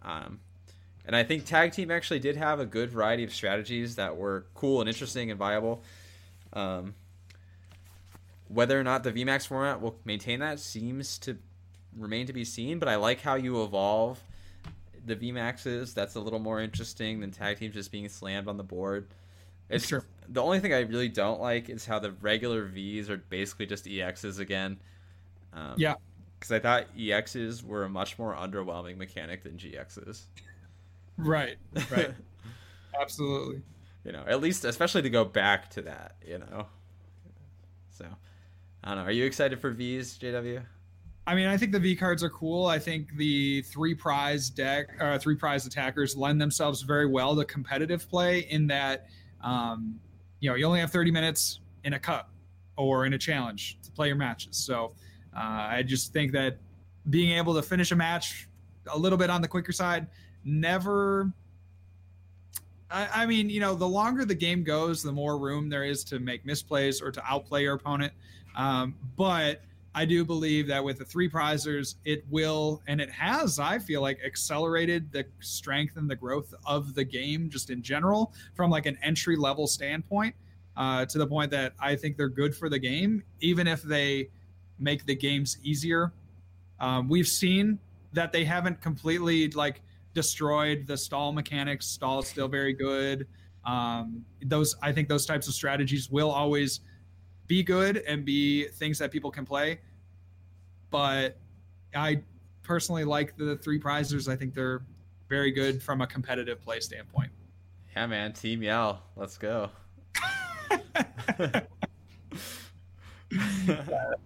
Um, 0.00 0.40
and 1.04 1.14
I 1.14 1.22
think 1.22 1.44
tag 1.44 1.72
team 1.72 1.90
actually 1.90 2.20
did 2.20 2.36
have 2.36 2.60
a 2.60 2.66
good 2.66 2.90
variety 2.90 3.24
of 3.24 3.34
strategies 3.34 3.96
that 3.96 4.16
were 4.16 4.46
cool 4.54 4.80
and 4.80 4.88
interesting 4.88 5.30
and 5.30 5.38
viable. 5.38 5.82
Um, 6.54 6.94
whether 8.52 8.78
or 8.78 8.84
not 8.84 9.02
the 9.04 9.12
VMAX 9.12 9.46
format 9.46 9.80
will 9.80 9.98
maintain 10.04 10.40
that 10.40 10.60
seems 10.60 11.18
to 11.18 11.38
remain 11.96 12.26
to 12.26 12.32
be 12.32 12.44
seen, 12.44 12.78
but 12.78 12.88
I 12.88 12.96
like 12.96 13.20
how 13.20 13.34
you 13.34 13.62
evolve 13.62 14.22
the 15.04 15.16
VMAXs. 15.16 15.94
That's 15.94 16.14
a 16.14 16.20
little 16.20 16.38
more 16.38 16.60
interesting 16.60 17.20
than 17.20 17.30
tag 17.30 17.58
teams 17.58 17.74
just 17.74 17.90
being 17.92 18.08
slammed 18.08 18.48
on 18.48 18.56
the 18.56 18.62
board. 18.62 19.08
It's 19.68 19.86
Sure. 19.86 20.04
the 20.28 20.42
only 20.42 20.60
thing 20.60 20.72
I 20.74 20.80
really 20.80 21.08
don't 21.08 21.40
like 21.40 21.68
is 21.70 21.86
how 21.86 21.98
the 21.98 22.12
regular 22.12 22.64
Vs 22.66 23.08
are 23.10 23.16
basically 23.16 23.66
just 23.66 23.86
EXs 23.86 24.38
again. 24.38 24.78
Um, 25.52 25.74
Yeah. 25.76 25.94
because 26.38 26.52
I 26.52 26.58
thought 26.58 26.86
EXs 26.96 27.62
were 27.64 27.84
a 27.84 27.88
much 27.88 28.18
more 28.18 28.34
underwhelming 28.34 28.96
mechanic 28.96 29.42
than 29.44 29.56
GXs. 29.56 30.22
Right, 31.16 31.56
right, 31.90 32.10
absolutely. 33.00 33.62
you 34.04 34.12
know, 34.12 34.24
at 34.26 34.40
least 34.40 34.64
especially 34.64 35.02
to 35.02 35.10
go 35.10 35.24
back 35.24 35.70
to 35.70 35.82
that, 35.82 36.16
you 36.26 36.38
know. 36.38 36.66
So, 37.90 38.06
I 38.84 38.88
don't 38.88 38.98
know. 38.98 39.04
Are 39.04 39.12
you 39.12 39.24
excited 39.24 39.60
for 39.60 39.70
V's, 39.70 40.18
JW? 40.18 40.62
I 41.26 41.36
mean, 41.36 41.46
I 41.46 41.56
think 41.56 41.70
the 41.70 41.78
V 41.78 41.94
cards 41.94 42.24
are 42.24 42.30
cool. 42.30 42.66
I 42.66 42.80
think 42.80 43.16
the 43.16 43.62
three 43.62 43.94
prize 43.94 44.50
deck, 44.50 44.88
uh, 45.00 45.18
three 45.18 45.36
prize 45.36 45.66
attackers 45.66 46.16
lend 46.16 46.40
themselves 46.40 46.82
very 46.82 47.06
well 47.06 47.36
to 47.36 47.44
competitive 47.44 48.08
play 48.08 48.40
in 48.50 48.66
that, 48.68 49.06
um, 49.40 50.00
you 50.40 50.50
know, 50.50 50.56
you 50.56 50.66
only 50.66 50.80
have 50.80 50.90
30 50.90 51.12
minutes 51.12 51.60
in 51.84 51.92
a 51.92 51.98
cup 51.98 52.30
or 52.76 53.06
in 53.06 53.12
a 53.12 53.18
challenge 53.18 53.78
to 53.84 53.92
play 53.92 54.08
your 54.08 54.16
matches. 54.16 54.56
So 54.56 54.94
uh, 55.36 55.40
I 55.40 55.84
just 55.84 56.12
think 56.12 56.32
that 56.32 56.58
being 57.08 57.38
able 57.38 57.54
to 57.54 57.62
finish 57.62 57.92
a 57.92 57.96
match 57.96 58.48
a 58.88 58.98
little 58.98 59.18
bit 59.18 59.30
on 59.30 59.42
the 59.42 59.48
quicker 59.48 59.72
side 59.72 60.08
never. 60.44 61.32
I, 62.92 63.08
I 63.22 63.26
mean, 63.26 63.48
you 63.48 63.60
know, 63.60 63.74
the 63.74 63.88
longer 63.88 64.24
the 64.24 64.34
game 64.34 64.62
goes, 64.62 65.02
the 65.02 65.12
more 65.12 65.38
room 65.38 65.68
there 65.68 65.84
is 65.84 66.04
to 66.04 66.18
make 66.18 66.44
misplays 66.44 67.02
or 67.02 67.10
to 67.10 67.22
outplay 67.26 67.62
your 67.62 67.74
opponent. 67.74 68.12
Um, 68.54 68.94
but 69.16 69.62
I 69.94 70.04
do 70.04 70.24
believe 70.24 70.66
that 70.68 70.82
with 70.82 70.98
the 70.98 71.04
three 71.04 71.28
prizers, 71.28 71.96
it 72.04 72.24
will, 72.30 72.82
and 72.86 73.00
it 73.00 73.10
has, 73.10 73.58
I 73.58 73.78
feel 73.78 74.00
like, 74.00 74.20
accelerated 74.24 75.12
the 75.12 75.24
strength 75.40 75.96
and 75.96 76.08
the 76.08 76.16
growth 76.16 76.54
of 76.66 76.94
the 76.94 77.04
game 77.04 77.50
just 77.50 77.70
in 77.70 77.82
general 77.82 78.32
from 78.54 78.70
like 78.70 78.86
an 78.86 78.98
entry 79.02 79.36
level 79.36 79.66
standpoint 79.66 80.34
uh, 80.76 81.04
to 81.06 81.18
the 81.18 81.26
point 81.26 81.50
that 81.50 81.74
I 81.78 81.96
think 81.96 82.16
they're 82.16 82.28
good 82.28 82.56
for 82.56 82.68
the 82.68 82.78
game, 82.78 83.22
even 83.40 83.66
if 83.66 83.82
they 83.82 84.30
make 84.78 85.04
the 85.04 85.14
games 85.14 85.58
easier. 85.62 86.12
Um, 86.80 87.08
we've 87.08 87.28
seen 87.28 87.78
that 88.14 88.32
they 88.32 88.44
haven't 88.44 88.80
completely 88.80 89.48
like 89.50 89.82
destroyed 90.14 90.86
the 90.86 90.96
stall 90.96 91.32
mechanics. 91.32 91.86
Stall 91.86 92.20
is 92.20 92.28
still 92.28 92.48
very 92.48 92.72
good. 92.72 93.26
Um, 93.64 94.24
those, 94.44 94.74
I 94.82 94.92
think, 94.92 95.08
those 95.08 95.26
types 95.26 95.48
of 95.48 95.54
strategies 95.54 96.10
will 96.10 96.30
always 96.30 96.80
be 97.46 97.62
good 97.62 97.98
and 97.98 98.24
be 98.24 98.66
things 98.68 98.98
that 98.98 99.10
people 99.10 99.30
can 99.30 99.44
play. 99.44 99.80
But 100.90 101.38
I 101.94 102.22
personally 102.62 103.04
like 103.04 103.36
the 103.36 103.56
three 103.56 103.80
prizers. 103.80 104.30
I 104.30 104.36
think 104.36 104.54
they're 104.54 104.82
very 105.28 105.50
good 105.50 105.82
from 105.82 106.00
a 106.00 106.06
competitive 106.06 106.60
play 106.60 106.80
standpoint. 106.80 107.30
Yeah, 107.96 108.06
man. 108.06 108.32
Team 108.32 108.62
Yell. 108.62 109.02
Let's 109.16 109.38
go. 109.38 109.70
That'd 111.46 111.66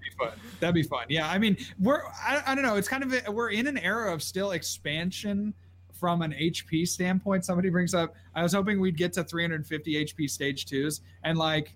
be 0.00 0.10
fun. 0.18 0.32
That'd 0.60 0.74
be 0.74 0.82
fun. 0.82 1.06
Yeah, 1.08 1.28
I 1.28 1.38
mean, 1.38 1.56
we're 1.78 2.02
I, 2.06 2.42
I 2.46 2.54
don't 2.54 2.64
know. 2.64 2.76
It's 2.76 2.88
kind 2.88 3.04
of 3.04 3.12
a, 3.12 3.30
we're 3.30 3.50
in 3.50 3.66
an 3.66 3.78
era 3.78 4.12
of 4.12 4.22
still 4.22 4.52
expansion 4.52 5.54
from 5.98 6.22
an 6.22 6.32
HP 6.32 6.86
standpoint. 6.86 7.44
Somebody 7.44 7.70
brings 7.70 7.94
up. 7.94 8.14
I 8.34 8.42
was 8.42 8.52
hoping 8.52 8.80
we'd 8.80 8.96
get 8.96 9.12
to 9.14 9.24
350 9.24 10.04
HP 10.04 10.30
stage 10.30 10.66
twos, 10.66 11.00
and 11.24 11.38
like, 11.38 11.74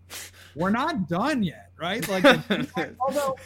we're 0.55 0.71
not 0.71 1.09
done 1.09 1.43
yet, 1.43 1.71
right? 1.79 2.07
Like, 2.09 2.23
the, 2.23 2.95
although 3.01 3.37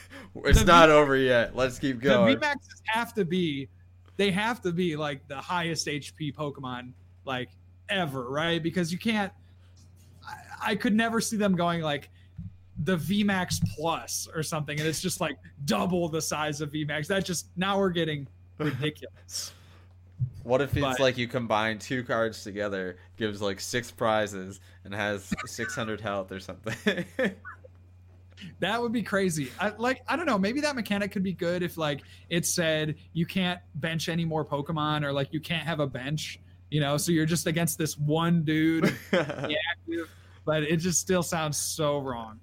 it's 0.44 0.60
the 0.60 0.66
not 0.66 0.90
over 0.90 1.16
yet. 1.16 1.56
Let's 1.56 1.78
keep 1.78 2.00
the 2.00 2.08
going. 2.08 2.36
VMAXs 2.36 2.82
have 2.86 3.14
to 3.14 3.24
be, 3.24 3.68
they 4.16 4.30
have 4.30 4.60
to 4.62 4.72
be 4.72 4.96
like 4.96 5.26
the 5.28 5.36
highest 5.36 5.86
HP 5.86 6.34
Pokemon 6.34 6.92
like 7.24 7.50
ever, 7.88 8.28
right? 8.28 8.62
Because 8.62 8.92
you 8.92 8.98
can't. 8.98 9.32
I, 10.26 10.70
I 10.70 10.74
could 10.74 10.94
never 10.94 11.20
see 11.20 11.36
them 11.36 11.54
going 11.54 11.80
like 11.80 12.10
the 12.84 12.96
VMAX 12.96 13.60
Plus 13.76 14.28
or 14.34 14.42
something, 14.42 14.78
and 14.78 14.88
it's 14.88 15.00
just 15.00 15.20
like 15.20 15.38
double 15.64 16.08
the 16.08 16.20
size 16.20 16.60
of 16.60 16.72
VMAX. 16.72 17.06
That 17.06 17.24
just 17.24 17.46
now 17.56 17.78
we're 17.78 17.90
getting 17.90 18.26
ridiculous. 18.58 19.52
What 20.44 20.60
if 20.60 20.76
it's 20.76 20.80
But- 20.86 21.00
like 21.00 21.18
you 21.18 21.26
combine 21.26 21.78
two 21.78 22.04
cards 22.04 22.44
together, 22.44 22.98
gives 23.16 23.42
like 23.42 23.60
six 23.60 23.90
prizes, 23.90 24.60
and 24.84 24.94
has 24.94 25.32
600 25.46 26.00
health 26.00 26.30
or 26.30 26.38
something? 26.40 27.04
That 28.60 28.82
would 28.82 28.92
be 28.92 29.02
crazy. 29.02 29.50
I, 29.58 29.70
like 29.78 30.02
I 30.08 30.16
don't 30.16 30.26
know. 30.26 30.36
Maybe 30.38 30.60
that 30.62 30.74
mechanic 30.76 31.12
could 31.12 31.22
be 31.22 31.32
good 31.32 31.62
if 31.62 31.78
like 31.78 32.02
it 32.28 32.44
said 32.44 32.96
you 33.12 33.24
can't 33.24 33.60
bench 33.76 34.08
any 34.08 34.24
more 34.24 34.44
Pokemon 34.44 35.02
or 35.04 35.12
like 35.12 35.32
you 35.32 35.40
can't 35.40 35.66
have 35.66 35.80
a 35.80 35.86
bench. 35.86 36.40
You 36.70 36.80
know, 36.80 36.96
so 36.96 37.12
you're 37.12 37.26
just 37.26 37.46
against 37.46 37.78
this 37.78 37.96
one 37.96 38.42
dude. 38.42 38.84
active, 39.12 40.10
but 40.44 40.64
it 40.64 40.78
just 40.78 41.00
still 41.00 41.22
sounds 41.22 41.56
so 41.56 41.98
wrong. 41.98 42.40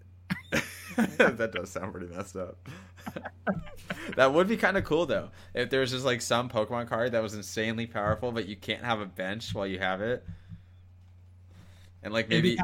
that 0.95 1.51
does 1.53 1.69
sound 1.69 1.91
pretty 1.91 2.07
messed 2.07 2.37
up. 2.37 2.57
that 4.15 4.33
would 4.33 4.47
be 4.47 4.57
kind 4.57 4.77
of 4.77 4.83
cool 4.83 5.05
though. 5.05 5.29
If 5.53 5.69
there 5.69 5.81
was 5.81 5.91
just 5.91 6.05
like 6.05 6.21
some 6.21 6.49
Pokemon 6.49 6.87
card 6.87 7.11
that 7.13 7.23
was 7.23 7.33
insanely 7.33 7.87
powerful, 7.87 8.31
but 8.31 8.47
you 8.47 8.55
can't 8.55 8.83
have 8.83 8.99
a 8.99 9.05
bench 9.05 9.53
while 9.53 9.67
you 9.67 9.79
have 9.79 10.01
it. 10.01 10.25
And 12.03 12.13
like 12.13 12.29
maybe 12.29 12.57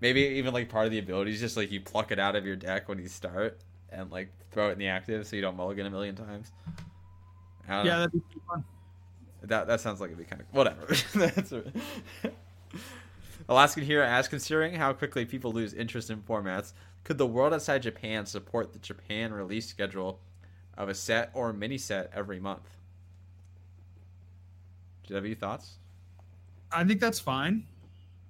maybe 0.00 0.20
even 0.20 0.52
like 0.52 0.68
part 0.68 0.86
of 0.86 0.92
the 0.92 0.98
ability 0.98 1.32
is 1.32 1.40
just 1.40 1.56
like 1.56 1.70
you 1.70 1.80
pluck 1.80 2.12
it 2.12 2.18
out 2.18 2.36
of 2.36 2.44
your 2.44 2.56
deck 2.56 2.88
when 2.88 2.98
you 2.98 3.08
start 3.08 3.60
and 3.90 4.10
like 4.10 4.28
throw 4.50 4.68
it 4.68 4.72
in 4.72 4.78
the 4.78 4.88
active 4.88 5.26
so 5.26 5.36
you 5.36 5.42
don't 5.42 5.56
mulligan 5.56 5.86
a 5.86 5.90
million 5.90 6.14
times. 6.14 6.52
Yeah, 7.68 7.82
know. 7.82 7.98
that'd 8.00 8.12
be 8.12 8.20
fun. 8.48 8.64
That 9.44 9.66
that 9.66 9.80
sounds 9.80 10.00
like 10.00 10.08
it'd 10.08 10.18
be 10.18 10.24
kind 10.24 10.42
of 10.42 10.48
whatever. 10.52 10.86
That's 11.14 11.52
Alaskan 13.48 13.84
Hero 13.84 14.04
asks, 14.04 14.28
considering 14.28 14.74
how 14.74 14.92
quickly 14.92 15.24
people 15.24 15.52
lose 15.52 15.74
interest 15.74 16.10
in 16.10 16.20
formats, 16.22 16.72
could 17.04 17.18
the 17.18 17.26
world 17.26 17.52
outside 17.52 17.82
Japan 17.82 18.26
support 18.26 18.72
the 18.72 18.78
Japan 18.78 19.32
release 19.32 19.66
schedule 19.66 20.20
of 20.76 20.88
a 20.88 20.94
set 20.94 21.30
or 21.34 21.52
mini 21.52 21.78
set 21.78 22.10
every 22.14 22.40
month? 22.40 22.68
Do 25.04 25.14
you 25.14 25.16
have 25.16 25.24
any 25.24 25.34
thoughts? 25.34 25.78
I 26.70 26.84
think 26.84 27.00
that's 27.00 27.20
fine. 27.20 27.66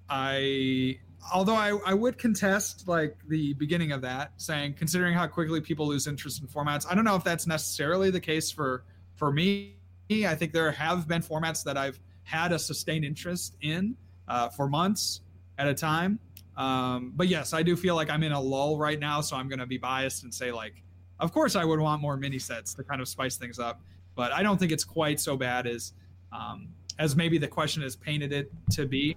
I 0.09 0.97
although 1.31 1.55
I, 1.55 1.77
I 1.85 1.93
would 1.93 2.17
contest 2.17 2.87
like 2.87 3.15
the 3.27 3.53
beginning 3.53 3.91
of 3.91 4.01
that 4.01 4.33
saying 4.37 4.73
considering 4.73 5.13
how 5.13 5.27
quickly 5.27 5.61
people 5.61 5.87
lose 5.87 6.07
interest 6.07 6.41
in 6.41 6.47
formats 6.47 6.85
i 6.89 6.95
don't 6.95 7.05
know 7.05 7.15
if 7.15 7.23
that's 7.23 7.47
necessarily 7.47 8.09
the 8.09 8.19
case 8.19 8.51
for 8.51 8.83
for 9.15 9.31
me 9.31 9.75
i 10.11 10.35
think 10.35 10.51
there 10.51 10.71
have 10.71 11.07
been 11.07 11.21
formats 11.21 11.63
that 11.63 11.77
i've 11.77 11.99
had 12.23 12.51
a 12.51 12.59
sustained 12.59 13.05
interest 13.05 13.55
in 13.61 13.95
uh, 14.27 14.49
for 14.49 14.67
months 14.67 15.21
at 15.57 15.67
a 15.67 15.73
time 15.73 16.19
um, 16.57 17.13
but 17.15 17.27
yes 17.27 17.53
i 17.53 17.63
do 17.63 17.75
feel 17.75 17.95
like 17.95 18.09
i'm 18.09 18.23
in 18.23 18.31
a 18.31 18.39
lull 18.39 18.77
right 18.77 18.99
now 18.99 19.21
so 19.21 19.35
i'm 19.35 19.47
going 19.47 19.59
to 19.59 19.65
be 19.65 19.77
biased 19.77 20.23
and 20.23 20.33
say 20.33 20.51
like 20.51 20.83
of 21.19 21.31
course 21.31 21.55
i 21.55 21.63
would 21.63 21.79
want 21.79 22.01
more 22.01 22.17
mini 22.17 22.39
sets 22.39 22.73
to 22.73 22.83
kind 22.83 23.01
of 23.01 23.07
spice 23.07 23.37
things 23.37 23.59
up 23.59 23.81
but 24.15 24.31
i 24.31 24.43
don't 24.43 24.59
think 24.59 24.71
it's 24.71 24.83
quite 24.83 25.19
so 25.19 25.35
bad 25.37 25.67
as 25.67 25.93
um, 26.31 26.67
as 26.99 27.15
maybe 27.15 27.37
the 27.37 27.47
question 27.47 27.83
has 27.83 27.95
painted 27.95 28.31
it 28.31 28.51
to 28.71 28.85
be 28.85 29.15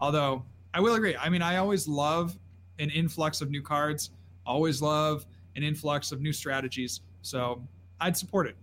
although 0.00 0.44
I 0.74 0.80
will 0.80 0.94
agree. 0.94 1.16
I 1.16 1.28
mean, 1.28 1.42
I 1.42 1.56
always 1.56 1.86
love 1.86 2.38
an 2.78 2.90
influx 2.90 3.40
of 3.40 3.50
new 3.50 3.62
cards. 3.62 4.10
Always 4.46 4.80
love 4.80 5.26
an 5.54 5.62
influx 5.62 6.12
of 6.12 6.20
new 6.20 6.32
strategies. 6.32 7.00
So 7.20 7.62
I'd 8.00 8.16
support 8.16 8.46
it. 8.46 8.56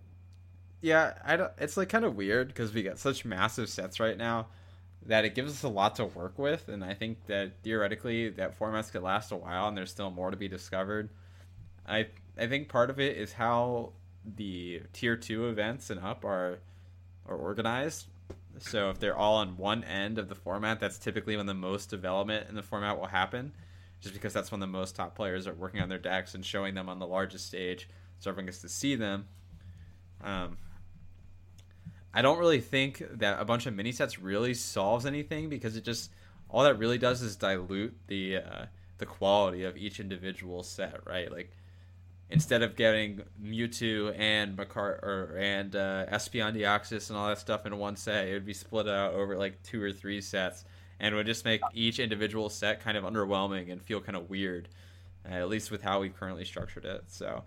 Yeah, 0.80 1.14
I 1.24 1.36
don't. 1.36 1.52
It's 1.58 1.76
like 1.76 1.88
kind 1.88 2.04
of 2.04 2.16
weird 2.16 2.48
because 2.48 2.72
we 2.72 2.82
got 2.82 2.98
such 2.98 3.24
massive 3.24 3.68
sets 3.68 4.00
right 4.00 4.16
now 4.16 4.48
that 5.06 5.24
it 5.24 5.34
gives 5.34 5.52
us 5.52 5.62
a 5.62 5.68
lot 5.68 5.96
to 5.96 6.04
work 6.04 6.38
with, 6.38 6.68
and 6.68 6.84
I 6.84 6.94
think 6.94 7.26
that 7.26 7.52
theoretically 7.62 8.30
that 8.30 8.58
formats 8.58 8.92
could 8.92 9.02
last 9.02 9.32
a 9.32 9.36
while, 9.36 9.68
and 9.68 9.76
there's 9.76 9.90
still 9.90 10.10
more 10.10 10.30
to 10.30 10.36
be 10.36 10.48
discovered. 10.48 11.10
I 11.86 12.08
I 12.38 12.46
think 12.46 12.68
part 12.68 12.90
of 12.90 13.00
it 13.00 13.16
is 13.16 13.32
how 13.32 13.92
the 14.36 14.82
tier 14.92 15.16
two 15.16 15.48
events 15.48 15.90
and 15.90 16.00
up 16.00 16.24
are 16.24 16.58
are 17.26 17.36
organized 17.36 18.06
so 18.58 18.90
if 18.90 18.98
they're 18.98 19.16
all 19.16 19.36
on 19.36 19.56
one 19.56 19.84
end 19.84 20.18
of 20.18 20.28
the 20.28 20.34
format, 20.34 20.80
that's 20.80 20.98
typically 20.98 21.36
when 21.36 21.46
the 21.46 21.54
most 21.54 21.88
development 21.88 22.48
in 22.48 22.54
the 22.54 22.62
format 22.62 22.98
will 22.98 23.06
happen, 23.06 23.52
just 24.00 24.14
because 24.14 24.32
that's 24.32 24.50
when 24.50 24.60
the 24.60 24.66
most 24.66 24.96
top 24.96 25.14
players 25.14 25.46
are 25.46 25.54
working 25.54 25.80
on 25.80 25.88
their 25.88 25.98
decks 25.98 26.34
and 26.34 26.44
showing 26.44 26.74
them 26.74 26.88
on 26.88 26.98
the 26.98 27.06
largest 27.06 27.46
stage, 27.46 27.88
so 28.18 28.30
everyone 28.30 28.46
gets 28.46 28.60
to 28.60 28.68
see 28.68 28.94
them. 28.94 29.26
Um, 30.22 30.58
I 32.12 32.22
don't 32.22 32.38
really 32.38 32.60
think 32.60 33.02
that 33.18 33.40
a 33.40 33.44
bunch 33.44 33.66
of 33.66 33.74
mini 33.74 33.92
sets 33.92 34.18
really 34.18 34.54
solves 34.54 35.06
anything 35.06 35.48
because 35.48 35.76
it 35.76 35.84
just 35.84 36.10
all 36.48 36.64
that 36.64 36.78
really 36.78 36.98
does 36.98 37.22
is 37.22 37.36
dilute 37.36 37.96
the 38.08 38.38
uh, 38.38 38.66
the 38.98 39.06
quality 39.06 39.64
of 39.64 39.76
each 39.76 40.00
individual 40.00 40.62
set, 40.62 41.06
right? 41.06 41.30
Like 41.30 41.52
instead 42.28 42.62
of 42.62 42.76
getting 42.76 43.22
Mewtwo 43.40 44.18
and 44.18 44.56
Macar 44.56 45.02
or 45.02 45.36
and 45.38 45.74
uh, 45.76 46.06
Espeon 46.06 46.56
Deoxys 46.56 47.10
and 47.10 47.18
all 47.18 47.28
that 47.28 47.38
stuff 47.38 47.66
in 47.66 47.76
one 47.78 47.96
set, 47.96 48.26
it 48.26 48.32
would 48.32 48.46
be 48.46 48.54
split 48.54 48.88
out 48.88 49.14
over 49.14 49.36
like 49.36 49.62
two 49.62 49.80
or 49.80 49.92
three 49.92 50.20
sets, 50.20 50.64
and 50.98 51.14
would 51.14 51.26
just 51.26 51.44
make 51.44 51.60
each 51.74 52.00
individual 52.00 52.48
set 52.48 52.80
kind 52.80 52.96
of 52.96 53.04
underwhelming 53.04 53.70
and 53.70 53.80
feel 53.80 54.00
kind 54.00 54.16
of 54.16 54.28
weird, 54.28 54.68
uh, 55.24 55.34
at 55.34 55.48
least 55.48 55.70
with 55.70 55.82
how 55.82 56.00
we've 56.00 56.16
currently 56.16 56.44
structured 56.44 56.84
it. 56.84 57.04
So. 57.06 57.44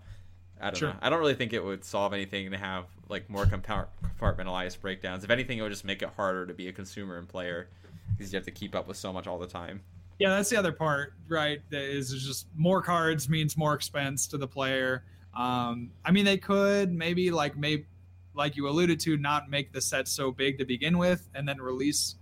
I 0.60 0.66
don't 0.66 0.76
sure. 0.76 0.88
know. 0.90 0.96
I 1.02 1.10
don't 1.10 1.18
really 1.18 1.34
think 1.34 1.52
it 1.52 1.64
would 1.64 1.84
solve 1.84 2.12
anything 2.12 2.50
to 2.50 2.58
have 2.58 2.86
like 3.08 3.28
more 3.28 3.44
compartmentalized 3.44 4.80
breakdowns. 4.80 5.24
If 5.24 5.30
anything, 5.30 5.58
it 5.58 5.62
would 5.62 5.72
just 5.72 5.84
make 5.84 6.02
it 6.02 6.10
harder 6.16 6.46
to 6.46 6.54
be 6.54 6.68
a 6.68 6.72
consumer 6.72 7.18
and 7.18 7.28
player 7.28 7.68
because 8.16 8.32
you 8.32 8.36
have 8.36 8.46
to 8.46 8.52
keep 8.52 8.74
up 8.74 8.86
with 8.86 8.96
so 8.96 9.12
much 9.12 9.26
all 9.26 9.38
the 9.38 9.46
time. 9.46 9.82
Yeah, 10.18 10.30
that's 10.30 10.48
the 10.48 10.56
other 10.56 10.72
part, 10.72 11.14
right? 11.28 11.60
That 11.70 11.82
is 11.82 12.10
just 12.10 12.46
more 12.56 12.80
cards 12.80 13.28
means 13.28 13.56
more 13.56 13.74
expense 13.74 14.28
to 14.28 14.38
the 14.38 14.46
player. 14.46 15.04
Um, 15.34 15.90
I 16.04 16.12
mean, 16.12 16.24
they 16.24 16.38
could 16.38 16.92
maybe 16.92 17.30
like 17.30 17.56
maybe 17.56 17.86
like 18.34 18.56
you 18.56 18.68
alluded 18.68 19.00
to, 19.00 19.16
not 19.16 19.50
make 19.50 19.72
the 19.72 19.80
set 19.80 20.08
so 20.08 20.30
big 20.30 20.58
to 20.58 20.64
begin 20.64 20.98
with, 20.98 21.28
and 21.34 21.48
then 21.48 21.60
release 21.60 22.14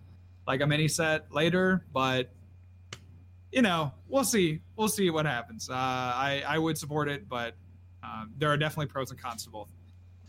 like 0.46 0.60
a 0.60 0.66
mini 0.66 0.88
set 0.88 1.32
later. 1.32 1.84
But 1.92 2.32
you 3.50 3.60
know, 3.60 3.92
we'll 4.08 4.24
see. 4.24 4.60
We'll 4.76 4.88
see 4.88 5.10
what 5.10 5.26
happens. 5.26 5.68
Uh, 5.68 5.74
I 5.74 6.42
I 6.46 6.58
would 6.58 6.78
support 6.78 7.08
it, 7.08 7.28
but 7.28 7.54
um, 8.02 8.32
there 8.36 8.50
are 8.50 8.56
definitely 8.56 8.86
pros 8.86 9.10
and 9.10 9.20
cons 9.20 9.44
to 9.44 9.50
both. 9.50 9.68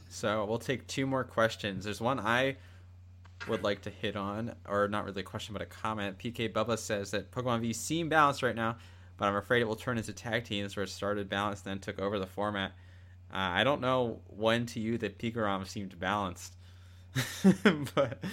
So 0.09 0.45
we'll 0.45 0.59
take 0.59 0.85
two 0.87 1.07
more 1.07 1.23
questions. 1.23 1.85
There's 1.85 1.99
one 1.99 2.19
I 2.19 2.57
would 3.47 3.63
like 3.63 3.81
to 3.81 3.89
hit 3.89 4.15
on, 4.15 4.53
or 4.67 4.87
not 4.87 5.05
really 5.05 5.21
a 5.21 5.23
question, 5.23 5.53
but 5.53 5.61
a 5.61 5.65
comment. 5.65 6.17
PK 6.17 6.51
Bubba 6.51 6.77
says 6.77 7.11
that 7.11 7.31
Pokemon 7.31 7.61
V 7.61 7.73
seem 7.73 8.09
balanced 8.09 8.43
right 8.43 8.55
now, 8.55 8.77
but 9.17 9.25
I'm 9.25 9.35
afraid 9.35 9.61
it 9.61 9.65
will 9.67 9.75
turn 9.75 9.97
into 9.97 10.13
tag 10.13 10.43
teams 10.43 10.75
where 10.75 10.83
it 10.83 10.89
started 10.89 11.29
balanced, 11.29 11.65
then 11.65 11.79
took 11.79 11.99
over 11.99 12.19
the 12.19 12.27
format. 12.27 12.71
Uh, 13.33 13.37
I 13.37 13.63
don't 13.63 13.81
know 13.81 14.21
when 14.27 14.65
to 14.67 14.79
you 14.79 14.97
that 14.99 15.17
Pikarom 15.17 15.67
seemed 15.67 15.99
balanced, 15.99 16.55
but 17.95 18.23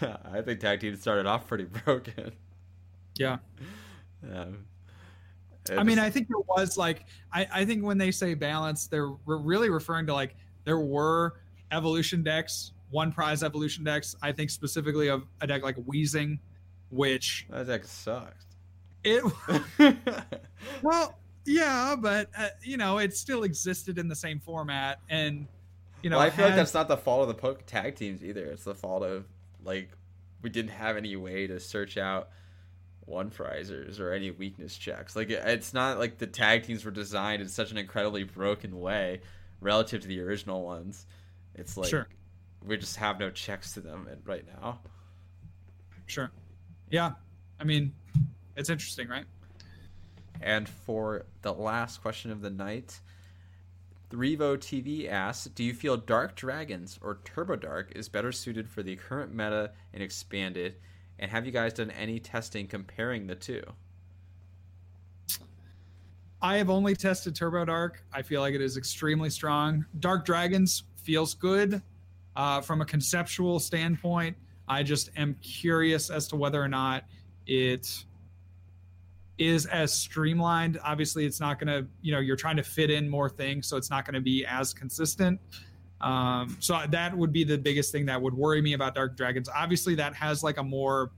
I 0.00 0.40
think 0.40 0.60
tag 0.60 0.80
teams 0.80 1.00
started 1.00 1.26
off 1.26 1.46
pretty 1.46 1.64
broken. 1.84 2.32
Yeah. 3.18 3.38
Um, 4.32 4.64
I 5.70 5.82
mean, 5.82 5.98
I 5.98 6.10
think 6.10 6.28
there 6.28 6.40
was 6.48 6.76
like, 6.76 7.04
I, 7.32 7.46
I 7.52 7.64
think 7.64 7.84
when 7.84 7.98
they 7.98 8.10
say 8.10 8.34
balance, 8.34 8.86
they're 8.86 9.10
really 9.26 9.70
referring 9.70 10.06
to 10.06 10.14
like 10.14 10.36
there 10.64 10.78
were 10.78 11.40
evolution 11.72 12.22
decks 12.22 12.72
one 12.90 13.12
prize 13.12 13.42
evolution 13.42 13.84
decks. 13.84 14.16
I 14.22 14.32
think 14.32 14.50
specifically 14.50 15.08
of 15.08 15.26
a 15.40 15.46
deck 15.46 15.62
like 15.62 15.76
Wheezing, 15.84 16.38
which 16.90 17.46
that 17.50 17.66
deck 17.66 17.84
sucked. 17.84 18.44
It 19.04 19.22
well, 20.82 21.18
yeah, 21.44 21.94
but 21.98 22.30
uh, 22.36 22.48
you 22.62 22.76
know, 22.76 22.98
it 22.98 23.16
still 23.16 23.44
existed 23.44 23.98
in 23.98 24.08
the 24.08 24.16
same 24.16 24.40
format, 24.40 25.00
and 25.08 25.46
you 26.02 26.10
know, 26.10 26.18
well, 26.18 26.26
I 26.26 26.30
feel 26.30 26.44
had... 26.44 26.50
like 26.50 26.56
that's 26.56 26.74
not 26.74 26.88
the 26.88 26.96
fault 26.96 27.22
of 27.22 27.28
the 27.28 27.34
poke 27.34 27.66
tag 27.66 27.96
teams 27.96 28.24
either. 28.24 28.46
It's 28.46 28.64
the 28.64 28.74
fault 28.74 29.02
of 29.02 29.26
like 29.64 29.90
we 30.42 30.50
didn't 30.50 30.72
have 30.72 30.96
any 30.96 31.16
way 31.16 31.46
to 31.46 31.60
search 31.60 31.96
out 31.96 32.30
one 33.06 33.30
prizers 33.30 33.98
or 33.98 34.12
any 34.12 34.30
weakness 34.30 34.76
checks. 34.76 35.16
Like 35.16 35.30
it's 35.30 35.72
not 35.72 35.98
like 35.98 36.18
the 36.18 36.26
tag 36.26 36.64
teams 36.64 36.84
were 36.84 36.90
designed 36.90 37.40
in 37.40 37.48
such 37.48 37.70
an 37.70 37.78
incredibly 37.78 38.24
broken 38.24 38.78
way 38.78 39.20
relative 39.60 40.02
to 40.02 40.08
the 40.08 40.20
original 40.20 40.62
ones. 40.62 41.06
It's 41.54 41.76
like 41.76 41.88
sure 41.88 42.08
we 42.66 42.76
just 42.76 42.96
have 42.96 43.18
no 43.18 43.30
checks 43.30 43.72
to 43.74 43.80
them 43.80 44.08
right 44.24 44.44
now. 44.60 44.80
Sure. 46.06 46.30
Yeah. 46.90 47.12
I 47.60 47.64
mean, 47.64 47.94
it's 48.56 48.70
interesting, 48.70 49.08
right? 49.08 49.24
And 50.42 50.68
for 50.68 51.24
the 51.42 51.52
last 51.52 52.02
question 52.02 52.30
of 52.30 52.42
the 52.42 52.50
night, 52.50 53.00
Revo 54.10 54.56
TV 54.56 55.08
asks, 55.08 55.46
"Do 55.46 55.64
you 55.64 55.74
feel 55.74 55.96
Dark 55.96 56.36
Dragons 56.36 56.98
or 57.00 57.20
Turbo 57.24 57.56
Dark 57.56 57.92
is 57.96 58.08
better 58.08 58.32
suited 58.32 58.68
for 58.68 58.82
the 58.82 58.96
current 58.96 59.32
meta 59.32 59.72
and 59.92 60.02
expanded? 60.02 60.76
And 61.18 61.30
have 61.30 61.46
you 61.46 61.52
guys 61.52 61.72
done 61.72 61.90
any 61.92 62.20
testing 62.20 62.66
comparing 62.66 63.26
the 63.26 63.34
two? 63.34 63.62
I 66.42 66.56
have 66.58 66.68
only 66.68 66.94
tested 66.94 67.34
Turbo 67.34 67.64
Dark. 67.64 68.04
I 68.12 68.22
feel 68.22 68.42
like 68.42 68.54
it 68.54 68.60
is 68.60 68.76
extremely 68.76 69.30
strong. 69.30 69.86
Dark 70.00 70.26
Dragons 70.26 70.84
feels 70.96 71.34
good 71.34 71.82
uh, 72.36 72.60
from 72.60 72.82
a 72.82 72.84
conceptual 72.84 73.58
standpoint. 73.58 74.36
I 74.68 74.82
just 74.82 75.10
am 75.16 75.34
curious 75.42 76.10
as 76.10 76.28
to 76.28 76.36
whether 76.36 76.62
or 76.62 76.68
not 76.68 77.04
it 77.46 78.04
is 79.38 79.66
as 79.66 79.92
streamlined. 79.92 80.78
Obviously, 80.84 81.24
it's 81.24 81.40
not 81.40 81.58
going 81.58 81.68
to, 81.68 81.88
you 82.02 82.12
know, 82.12 82.20
you're 82.20 82.36
trying 82.36 82.56
to 82.56 82.62
fit 82.62 82.90
in 82.90 83.08
more 83.08 83.28
things, 83.28 83.66
so 83.66 83.76
it's 83.76 83.90
not 83.90 84.04
going 84.04 84.14
to 84.14 84.20
be 84.20 84.44
as 84.46 84.74
consistent. 84.74 85.40
Um, 86.00 86.56
so 86.60 86.80
that 86.90 87.16
would 87.16 87.32
be 87.32 87.44
the 87.44 87.58
biggest 87.58 87.92
thing 87.92 88.06
that 88.06 88.20
would 88.20 88.34
worry 88.34 88.60
me 88.60 88.74
about 88.74 88.94
Dark 88.94 89.16
Dragons. 89.16 89.48
Obviously, 89.48 89.94
that 89.96 90.14
has 90.14 90.42
like 90.42 90.58
a 90.58 90.62
more 90.62 91.10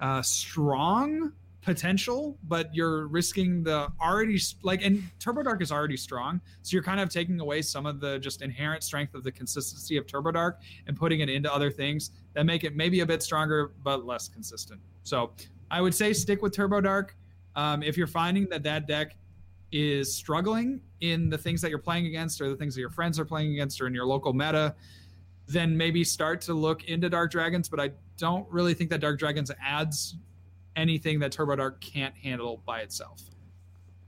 uh, 0.00 0.22
strong 0.22 1.32
potential, 1.62 2.38
but 2.44 2.74
you're 2.74 3.08
risking 3.08 3.62
the 3.62 3.88
already 4.00 4.40
like 4.62 4.82
and 4.84 5.02
Turbo 5.18 5.42
Dark 5.42 5.60
is 5.60 5.70
already 5.70 5.96
strong, 5.96 6.40
so 6.62 6.74
you're 6.74 6.82
kind 6.82 6.98
of 6.98 7.08
taking 7.10 7.40
away 7.40 7.62
some 7.62 7.84
of 7.84 8.00
the 8.00 8.18
just 8.18 8.42
inherent 8.42 8.82
strength 8.82 9.14
of 9.14 9.22
the 9.22 9.30
consistency 9.30 9.96
of 9.96 10.06
Turbo 10.06 10.30
Dark 10.30 10.60
and 10.86 10.96
putting 10.96 11.20
it 11.20 11.28
into 11.28 11.52
other 11.52 11.70
things 11.70 12.12
that 12.34 12.46
make 12.46 12.64
it 12.64 12.74
maybe 12.74 13.00
a 13.00 13.06
bit 13.06 13.22
stronger 13.22 13.72
but 13.84 14.06
less 14.06 14.28
consistent. 14.28 14.80
So 15.02 15.32
I 15.70 15.80
would 15.80 15.94
say 15.94 16.12
stick 16.12 16.42
with 16.42 16.54
Turbo 16.54 16.80
Dark. 16.80 17.14
Um, 17.54 17.82
if 17.82 17.96
you're 17.96 18.06
finding 18.06 18.48
that 18.48 18.62
that 18.62 18.86
deck 18.86 19.16
is 19.72 20.14
struggling 20.14 20.80
in 21.00 21.28
the 21.28 21.38
things 21.38 21.60
that 21.60 21.70
you're 21.70 21.78
playing 21.78 22.06
against 22.06 22.40
or 22.40 22.48
the 22.48 22.56
things 22.56 22.74
that 22.74 22.80
your 22.80 22.90
friends 22.90 23.18
are 23.18 23.24
playing 23.24 23.52
against 23.52 23.80
or 23.80 23.86
in 23.86 23.94
your 23.94 24.06
local 24.06 24.32
meta, 24.32 24.74
then 25.46 25.76
maybe 25.76 26.04
start 26.04 26.40
to 26.42 26.54
look 26.54 26.84
into 26.84 27.08
Dark 27.08 27.30
Dragons. 27.30 27.68
But 27.68 27.80
I 27.80 27.90
don't 28.16 28.50
really 28.50 28.74
think 28.74 28.90
that 28.90 29.00
Dark 29.00 29.18
Dragons 29.18 29.50
adds 29.62 30.16
anything 30.76 31.18
that 31.20 31.32
Turbo 31.32 31.56
Dark 31.56 31.80
can't 31.80 32.14
handle 32.16 32.62
by 32.64 32.80
itself. 32.80 33.22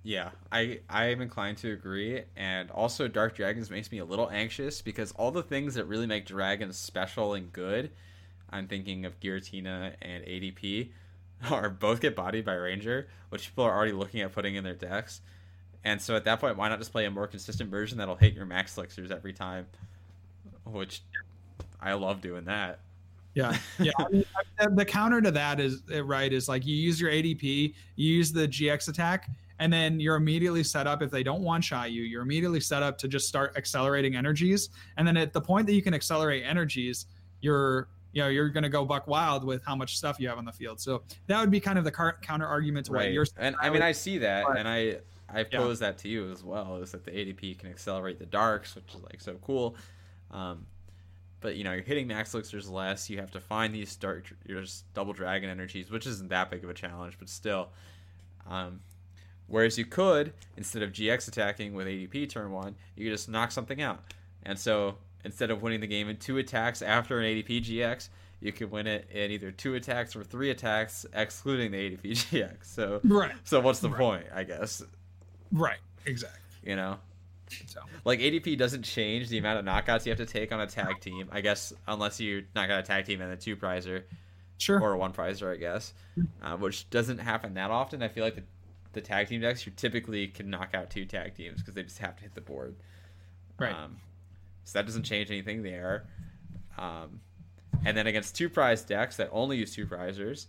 Yeah, 0.02 0.30
I 0.50 0.80
I 0.88 1.06
am 1.06 1.20
inclined 1.20 1.58
to 1.58 1.72
agree, 1.72 2.22
and 2.34 2.70
also 2.70 3.06
Dark 3.06 3.36
Dragons 3.36 3.70
makes 3.70 3.92
me 3.92 3.98
a 3.98 4.04
little 4.04 4.30
anxious 4.30 4.80
because 4.80 5.12
all 5.12 5.30
the 5.30 5.42
things 5.42 5.74
that 5.74 5.84
really 5.84 6.06
make 6.06 6.24
dragons 6.24 6.78
special 6.78 7.34
and 7.34 7.52
good, 7.52 7.90
I'm 8.48 8.66
thinking 8.66 9.04
of 9.04 9.20
Giratina 9.20 9.94
and 10.00 10.24
ADP. 10.24 10.92
are 11.50 11.70
both 11.70 12.00
get 12.00 12.16
bodied 12.16 12.44
by 12.44 12.54
Ranger, 12.54 13.08
which 13.30 13.48
people 13.48 13.64
are 13.64 13.74
already 13.74 13.92
looking 13.92 14.20
at 14.20 14.32
putting 14.32 14.54
in 14.54 14.64
their 14.64 14.74
decks. 14.74 15.20
And 15.84 16.00
so 16.00 16.14
at 16.14 16.24
that 16.24 16.40
point, 16.40 16.56
why 16.56 16.68
not 16.68 16.78
just 16.78 16.92
play 16.92 17.06
a 17.06 17.10
more 17.10 17.26
consistent 17.26 17.70
version 17.70 17.98
that'll 17.98 18.16
hit 18.16 18.34
your 18.34 18.46
max 18.46 18.76
elixirs 18.76 19.10
every 19.10 19.32
time? 19.32 19.66
Which 20.64 21.02
I 21.80 21.94
love 21.94 22.20
doing 22.20 22.44
that. 22.44 22.80
Yeah, 23.34 23.56
yeah. 23.78 23.92
I 23.98 24.08
mean, 24.10 24.24
the 24.74 24.84
counter 24.84 25.20
to 25.20 25.30
that 25.30 25.60
is 25.60 25.82
uh, 25.92 26.04
right 26.04 26.32
is 26.32 26.48
like 26.48 26.66
you 26.66 26.74
use 26.74 27.00
your 27.00 27.10
ADP, 27.10 27.74
you 27.96 28.14
use 28.14 28.32
the 28.32 28.46
GX 28.46 28.88
attack, 28.88 29.30
and 29.58 29.72
then 29.72 30.00
you're 30.00 30.16
immediately 30.16 30.64
set 30.64 30.86
up. 30.86 31.02
If 31.02 31.10
they 31.10 31.22
don't 31.22 31.42
one 31.42 31.62
shot 31.62 31.92
you, 31.92 32.02
you're 32.02 32.22
immediately 32.22 32.60
set 32.60 32.82
up 32.82 32.98
to 32.98 33.08
just 33.08 33.28
start 33.28 33.54
accelerating 33.56 34.16
energies. 34.16 34.70
And 34.96 35.06
then 35.06 35.16
at 35.16 35.32
the 35.32 35.40
point 35.40 35.66
that 35.66 35.74
you 35.74 35.82
can 35.82 35.94
accelerate 35.94 36.44
energies, 36.44 37.06
you're 37.40 37.88
you 38.12 38.22
know 38.22 38.28
you're 38.28 38.48
going 38.48 38.64
to 38.64 38.68
go 38.68 38.84
buck 38.84 39.06
wild 39.06 39.44
with 39.44 39.64
how 39.64 39.76
much 39.76 39.96
stuff 39.96 40.18
you 40.18 40.28
have 40.28 40.38
on 40.38 40.44
the 40.44 40.52
field. 40.52 40.80
So 40.80 41.02
that 41.28 41.40
would 41.40 41.50
be 41.50 41.60
kind 41.60 41.78
of 41.78 41.84
the 41.84 41.92
car- 41.92 42.18
counter 42.22 42.46
argument 42.46 42.86
to 42.86 42.92
right. 42.92 43.04
what 43.04 43.12
you're. 43.12 43.26
And 43.38 43.54
I 43.60 43.70
mean, 43.70 43.82
I 43.82 43.92
see 43.92 44.18
that, 44.18 44.44
but, 44.46 44.58
and 44.58 44.68
I 44.68 44.96
I 45.32 45.44
pose 45.44 45.80
yeah. 45.80 45.88
that 45.88 45.98
to 45.98 46.08
you 46.08 46.30
as 46.30 46.42
well. 46.42 46.76
Is 46.76 46.92
that 46.92 47.04
the 47.04 47.10
ADP 47.10 47.58
can 47.58 47.68
accelerate 47.68 48.18
the 48.18 48.26
darks, 48.26 48.74
which 48.74 48.94
is 48.94 49.02
like 49.02 49.20
so 49.20 49.36
cool. 49.42 49.76
Um, 50.30 50.66
but 51.40 51.56
you 51.56 51.64
know 51.64 51.72
you're 51.72 51.82
hitting 51.82 52.06
max 52.06 52.34
elixirs 52.34 52.68
less. 52.68 53.08
You 53.08 53.18
have 53.18 53.30
to 53.32 53.40
find 53.40 53.74
these 53.74 53.96
dark, 53.96 54.32
your 54.46 54.62
double 54.94 55.12
dragon 55.12 55.50
energies, 55.50 55.90
which 55.90 56.06
isn't 56.06 56.28
that 56.28 56.50
big 56.50 56.64
of 56.64 56.70
a 56.70 56.74
challenge, 56.74 57.16
but 57.18 57.28
still. 57.28 57.70
Um, 58.48 58.80
whereas 59.46 59.78
you 59.78 59.84
could 59.84 60.32
instead 60.56 60.82
of 60.82 60.92
GX 60.92 61.28
attacking 61.28 61.74
with 61.74 61.86
ADP 61.86 62.28
turn 62.30 62.52
one, 62.52 62.74
you 62.96 63.06
could 63.06 63.14
just 63.14 63.28
knock 63.28 63.52
something 63.52 63.80
out. 63.80 64.02
And 64.44 64.58
so 64.58 64.96
instead 65.24 65.50
of 65.50 65.62
winning 65.62 65.80
the 65.80 65.86
game 65.86 66.08
in 66.08 66.16
two 66.16 66.38
attacks 66.38 66.82
after 66.82 67.20
an 67.20 67.26
ADP 67.26 67.64
GX, 67.64 68.08
you 68.40 68.52
could 68.52 68.70
win 68.70 68.86
it 68.86 69.08
in 69.10 69.30
either 69.30 69.50
two 69.50 69.74
attacks 69.74 70.16
or 70.16 70.24
three 70.24 70.50
attacks, 70.50 71.04
excluding 71.12 71.72
the 71.72 71.96
ADP 71.96 72.02
GX. 72.02 72.56
So 72.62 73.00
right. 73.04 73.32
So 73.44 73.60
what's 73.60 73.80
the 73.80 73.90
right. 73.90 73.98
point? 73.98 74.26
I 74.34 74.44
guess. 74.44 74.82
Right. 75.52 75.78
Exactly. 76.06 76.40
You 76.62 76.76
know. 76.76 76.98
So. 77.66 77.80
Like 78.04 78.20
ADP 78.20 78.56
doesn't 78.58 78.82
change 78.82 79.28
the 79.28 79.38
amount 79.38 79.58
of 79.58 79.64
knockouts 79.64 80.06
you 80.06 80.10
have 80.10 80.18
to 80.18 80.26
take 80.26 80.52
on 80.52 80.60
a 80.60 80.66
tag 80.66 81.00
team. 81.00 81.28
I 81.32 81.40
guess 81.40 81.72
unless 81.88 82.20
you 82.20 82.44
knock 82.54 82.70
out 82.70 82.78
a 82.78 82.82
tag 82.82 83.06
team 83.06 83.20
and 83.20 83.32
a 83.32 83.36
two 83.36 83.56
prizer, 83.56 84.04
sure, 84.58 84.80
or 84.80 84.92
a 84.92 84.98
one 84.98 85.12
prizer, 85.12 85.52
I 85.52 85.56
guess, 85.56 85.92
uh, 86.42 86.56
which 86.56 86.88
doesn't 86.90 87.18
happen 87.18 87.54
that 87.54 87.70
often. 87.70 88.02
I 88.02 88.08
feel 88.08 88.24
like 88.24 88.36
the, 88.36 88.44
the 88.92 89.00
tag 89.00 89.28
team 89.28 89.40
decks 89.40 89.66
you 89.66 89.72
typically 89.74 90.28
can 90.28 90.48
knock 90.48 90.74
out 90.74 90.90
two 90.90 91.04
tag 91.04 91.34
teams 91.34 91.60
because 91.60 91.74
they 91.74 91.82
just 91.82 91.98
have 91.98 92.16
to 92.16 92.22
hit 92.22 92.34
the 92.34 92.40
board. 92.40 92.76
Right. 93.58 93.74
Um, 93.74 93.96
so 94.64 94.78
that 94.78 94.86
doesn't 94.86 95.02
change 95.02 95.30
anything 95.30 95.62
there. 95.62 96.06
Um, 96.78 97.20
and 97.84 97.96
then 97.96 98.06
against 98.06 98.36
two 98.36 98.48
prize 98.48 98.82
decks 98.82 99.16
that 99.16 99.28
only 99.32 99.56
use 99.56 99.74
two 99.74 99.86
prizers, 99.86 100.46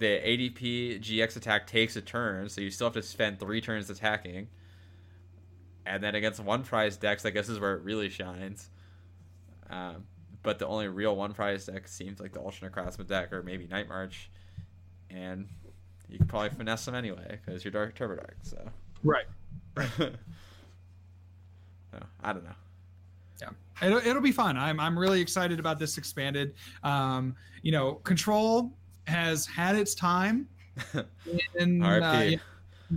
the 0.00 0.06
ADP 0.06 1.00
GX 1.00 1.36
attack 1.36 1.68
takes 1.68 1.94
a 1.94 2.02
turn, 2.02 2.48
so 2.48 2.60
you 2.60 2.70
still 2.70 2.88
have 2.88 2.94
to 2.94 3.02
spend 3.02 3.38
three 3.38 3.60
turns 3.60 3.88
attacking 3.88 4.48
and 5.86 6.02
then 6.02 6.14
against 6.14 6.40
one 6.40 6.62
prize 6.62 6.96
decks, 6.96 7.24
I 7.26 7.30
guess 7.30 7.48
is 7.48 7.58
where 7.58 7.74
it 7.74 7.82
really 7.82 8.08
shines. 8.08 8.70
Um, 9.68 10.04
but 10.42 10.58
the 10.58 10.66
only 10.66 10.88
real 10.88 11.16
one 11.16 11.32
prize 11.32 11.66
deck 11.66 11.88
seems 11.88 12.20
like 12.20 12.32
the 12.32 12.40
Ultra 12.40 12.70
Necrozma 12.70 13.06
deck, 13.06 13.32
or 13.32 13.42
maybe 13.42 13.66
Night 13.66 13.88
March, 13.88 14.30
and 15.10 15.48
you 16.08 16.18
can 16.18 16.26
probably 16.26 16.50
finesse 16.50 16.84
them 16.84 16.94
anyway 16.94 17.38
because 17.44 17.64
you're 17.64 17.72
Dark 17.72 17.94
Turbo 17.94 18.16
Dark. 18.16 18.36
So 18.42 18.58
right, 19.02 19.26
right. 19.76 19.88
no, 19.98 20.10
I 22.22 22.32
don't 22.32 22.44
know. 22.44 22.50
Yeah, 23.40 23.48
it'll, 23.82 23.98
it'll 23.98 24.22
be 24.22 24.32
fun. 24.32 24.56
I'm 24.56 24.80
I'm 24.80 24.98
really 24.98 25.20
excited 25.20 25.58
about 25.58 25.78
this 25.78 25.98
expanded. 25.98 26.54
Um, 26.82 27.36
you 27.62 27.72
know, 27.72 27.94
Control 27.94 28.72
has 29.06 29.46
had 29.46 29.76
its 29.76 29.94
time. 29.94 30.48
in, 31.58 31.82
uh, 31.82 32.30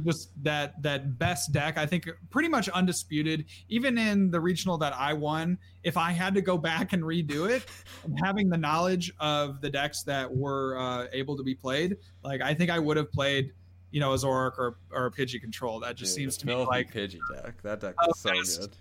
just 0.05 0.29
that 0.43 0.81
that 0.81 1.19
best 1.19 1.51
deck. 1.51 1.77
I 1.77 1.85
think 1.85 2.09
pretty 2.29 2.49
much 2.49 2.69
undisputed 2.69 3.45
even 3.69 3.97
in 3.97 4.31
the 4.31 4.39
regional 4.39 4.77
that 4.79 4.93
i 4.95 5.13
won 5.13 5.57
if 5.83 5.97
i 5.97 6.11
had 6.11 6.33
to 6.33 6.41
go 6.41 6.57
back 6.57 6.93
and 6.93 7.03
redo 7.03 7.47
it 7.47 7.63
having 8.23 8.49
the 8.49 8.57
knowledge 8.57 9.13
of 9.19 9.61
the 9.61 9.69
decks 9.69 10.01
that 10.03 10.33
were 10.33 10.77
uh, 10.79 11.05
able 11.13 11.37
to 11.37 11.43
be 11.43 11.53
played 11.53 11.97
like 12.23 12.41
i 12.41 12.55
think 12.55 12.71
i 12.71 12.79
would 12.79 12.97
have 12.97 13.11
played 13.11 13.51
you 13.93 13.99
know 13.99 14.11
a 14.11 14.15
Zoroark 14.15 14.57
or, 14.57 14.75
or 14.91 15.05
a 15.05 15.11
pidgey 15.11 15.39
control. 15.39 15.79
That 15.79 15.95
just 15.95 16.13
Dude, 16.15 16.23
seems 16.23 16.37
to 16.37 16.47
me 16.47 16.55
like 16.55 16.91
pidgey 16.91 17.19
deck. 17.33 17.61
That 17.61 17.79
deck 17.79 17.93
is 18.09 18.19
so 18.19 18.31
best, 18.31 18.59
good. 18.59 18.71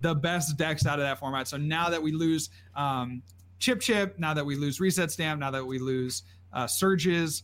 the 0.00 0.14
best 0.14 0.56
decks 0.56 0.86
out 0.86 0.98
of 0.98 1.04
that 1.04 1.18
format. 1.18 1.48
So 1.48 1.56
now 1.58 1.90
that 1.90 2.00
we 2.00 2.12
lose 2.12 2.48
um, 2.76 3.22
chip 3.58 3.80
chip 3.80 4.18
now 4.18 4.32
that 4.32 4.46
we 4.46 4.54
lose 4.54 4.80
reset 4.80 5.10
stamp 5.10 5.40
now 5.40 5.50
that 5.50 5.66
we 5.66 5.78
lose 5.78 6.22
uh, 6.52 6.66
surges 6.66 7.42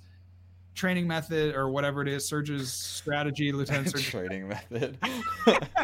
training 0.78 1.06
method 1.08 1.54
or 1.54 1.68
whatever 1.68 2.00
it 2.02 2.08
is, 2.08 2.24
Surge's 2.24 2.72
strategy, 2.72 3.52
Lieutenant 3.52 3.90
Surge. 3.90 4.10
training 4.10 4.48
method. 4.48 4.98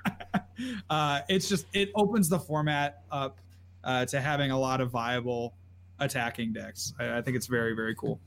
uh, 0.90 1.20
it's 1.28 1.48
just 1.48 1.66
it 1.72 1.90
opens 1.94 2.28
the 2.28 2.38
format 2.38 3.02
up 3.10 3.38
uh, 3.82 4.04
to 4.06 4.20
having 4.20 4.50
a 4.50 4.58
lot 4.58 4.80
of 4.80 4.90
viable 4.90 5.54
attacking 5.98 6.52
decks. 6.52 6.92
I, 6.98 7.18
I, 7.18 7.22
think 7.22 7.36
it's 7.36 7.46
very 7.46 7.74
very 7.74 7.94
cool. 7.94 8.20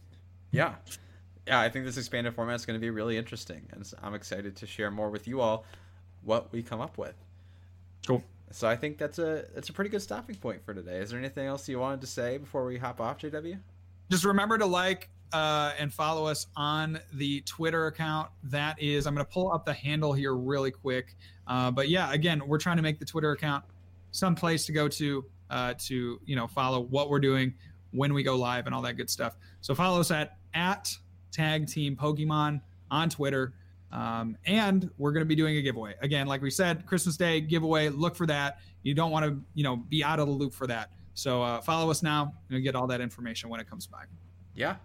Yeah, 0.52 0.76
yeah. 1.48 1.60
I 1.60 1.70
think 1.70 1.86
this 1.86 1.98
expanded 1.98 2.34
format 2.34 2.56
is 2.56 2.66
going 2.66 2.80
to 2.80 2.82
be 2.82 2.90
really 2.90 3.18
interesting, 3.18 3.68
and 3.72 3.90
I'm 4.02 4.14
excited 4.14 4.56
to 4.58 4.68
share 4.68 4.92
more 4.92 5.10
with 5.10 5.28
you 5.28 5.42
all 5.42 5.66
what 6.24 6.52
we 6.52 6.64
come 6.64 6.82
up 6.82 6.98
with. 6.98 7.16
Cool. 8.08 8.24
So 8.52 8.68
I 8.68 8.76
think 8.76 8.98
that's 8.98 9.20
a 9.20 9.46
that's 9.54 9.70
a 9.70 9.74
pretty 9.74 9.90
good 9.90 10.02
stopping 10.02 10.36
point 10.36 10.64
for 10.66 10.74
today. 10.74 10.98
Is 10.98 11.12
there 11.12 11.20
anything 11.20 11.46
else 11.46 11.68
you 11.68 11.80
wanted 11.80 12.02
to 12.02 12.08
say 12.08 12.38
before 12.38 12.66
we 12.66 12.78
hop 12.78 13.02
off, 13.02 13.20
JW? 13.20 13.60
Just 14.10 14.26
remember 14.26 14.58
to 14.58 14.66
like, 14.66 15.10
uh, 15.34 15.74
and 15.78 15.94
follow 15.94 16.26
us 16.26 16.48
on 16.56 17.00
the 17.14 17.42
Twitter 17.42 17.88
account. 17.88 18.30
That 18.44 18.82
is, 18.82 19.06
I'm 19.06 19.14
going 19.16 19.26
to 19.26 19.32
pull 19.32 19.52
up 19.52 19.66
the 19.66 19.74
handle 19.74 20.14
here 20.14 20.36
really 20.36 20.72
quick. 20.72 21.16
Uh, 21.48 21.72
but 21.72 21.90
yeah, 21.90 22.14
again, 22.14 22.42
we're 22.48 22.58
trying 22.58 22.78
to 22.78 22.84
make 22.84 23.00
the 23.00 23.06
Twitter 23.06 23.32
account 23.32 23.64
some 24.12 24.36
place 24.36 24.66
to 24.66 24.72
go 24.72 24.88
to 24.88 25.26
uh, 25.50 25.74
to 25.78 26.20
you 26.26 26.36
know 26.36 26.48
follow 26.48 26.82
what 26.82 27.10
we're 27.10 27.20
doing 27.20 27.54
when 27.92 28.14
we 28.14 28.24
go 28.24 28.36
live 28.36 28.66
and 28.66 28.74
all 28.74 28.82
that 28.82 28.94
good 28.94 29.10
stuff. 29.10 29.36
So 29.62 29.76
follow 29.76 30.00
us 30.00 30.12
at 30.12 30.38
at 30.54 30.96
Tag 31.32 31.68
Team 31.68 31.96
Pokemon 31.96 32.62
on 32.90 33.10
Twitter. 33.10 33.54
Um, 33.92 34.38
and 34.46 34.90
we're 34.98 35.12
going 35.12 35.22
to 35.22 35.28
be 35.28 35.36
doing 35.36 35.58
a 35.58 35.62
giveaway 35.62 35.96
again, 36.02 36.28
like 36.28 36.42
we 36.42 36.50
said, 36.50 36.86
Christmas 36.86 37.18
Day 37.18 37.40
giveaway. 37.40 37.90
Look 37.90 38.16
for 38.16 38.26
that. 38.26 38.60
You 38.84 38.94
don't 38.94 39.12
want 39.12 39.26
to, 39.26 39.42
you 39.54 39.64
know, 39.64 39.78
be 39.78 40.04
out 40.04 40.20
of 40.20 40.28
the 40.28 40.34
loop 40.34 40.54
for 40.54 40.68
that. 40.68 40.92
So 41.16 41.42
uh, 41.42 41.62
follow 41.62 41.90
us 41.90 42.04
now 42.04 42.34
and 42.50 42.64
get 42.64 42.76
all 42.76 42.88
that 42.88 43.02
information 43.02 43.50
when 43.50 43.60
it 43.60 43.70
comes 43.70 43.88
by. 43.88 44.04
Yeah, 44.54 44.76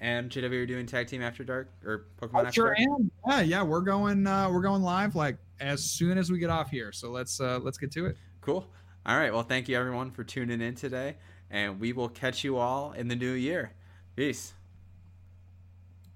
and 0.00 0.30
JW 0.30 0.50
you're 0.50 0.66
doing 0.66 0.86
tag 0.86 1.08
team 1.08 1.22
after 1.22 1.44
dark 1.44 1.70
or 1.84 2.06
Pokemon 2.20 2.46
after 2.46 2.52
sure 2.52 2.74
dark? 2.74 2.80
am. 2.80 3.10
Yeah, 3.26 3.40
yeah, 3.40 3.62
we're 3.62 3.80
going 3.80 4.26
uh 4.26 4.48
we're 4.50 4.62
going 4.62 4.82
live 4.82 5.14
like 5.16 5.36
as 5.60 5.82
soon 5.82 6.18
as 6.18 6.30
we 6.30 6.38
get 6.38 6.50
off 6.50 6.70
here. 6.70 6.92
So 6.92 7.10
let's 7.10 7.40
uh 7.40 7.58
let's 7.62 7.78
get 7.78 7.90
to 7.92 8.06
it. 8.06 8.16
Cool. 8.40 8.66
All 9.06 9.16
right. 9.16 9.32
Well, 9.32 9.42
thank 9.42 9.68
you 9.68 9.76
everyone 9.76 10.10
for 10.10 10.22
tuning 10.22 10.60
in 10.60 10.74
today, 10.74 11.16
and 11.50 11.80
we 11.80 11.92
will 11.92 12.08
catch 12.08 12.44
you 12.44 12.58
all 12.58 12.92
in 12.92 13.08
the 13.08 13.16
new 13.16 13.32
year. 13.32 13.72
Peace. 14.16 14.52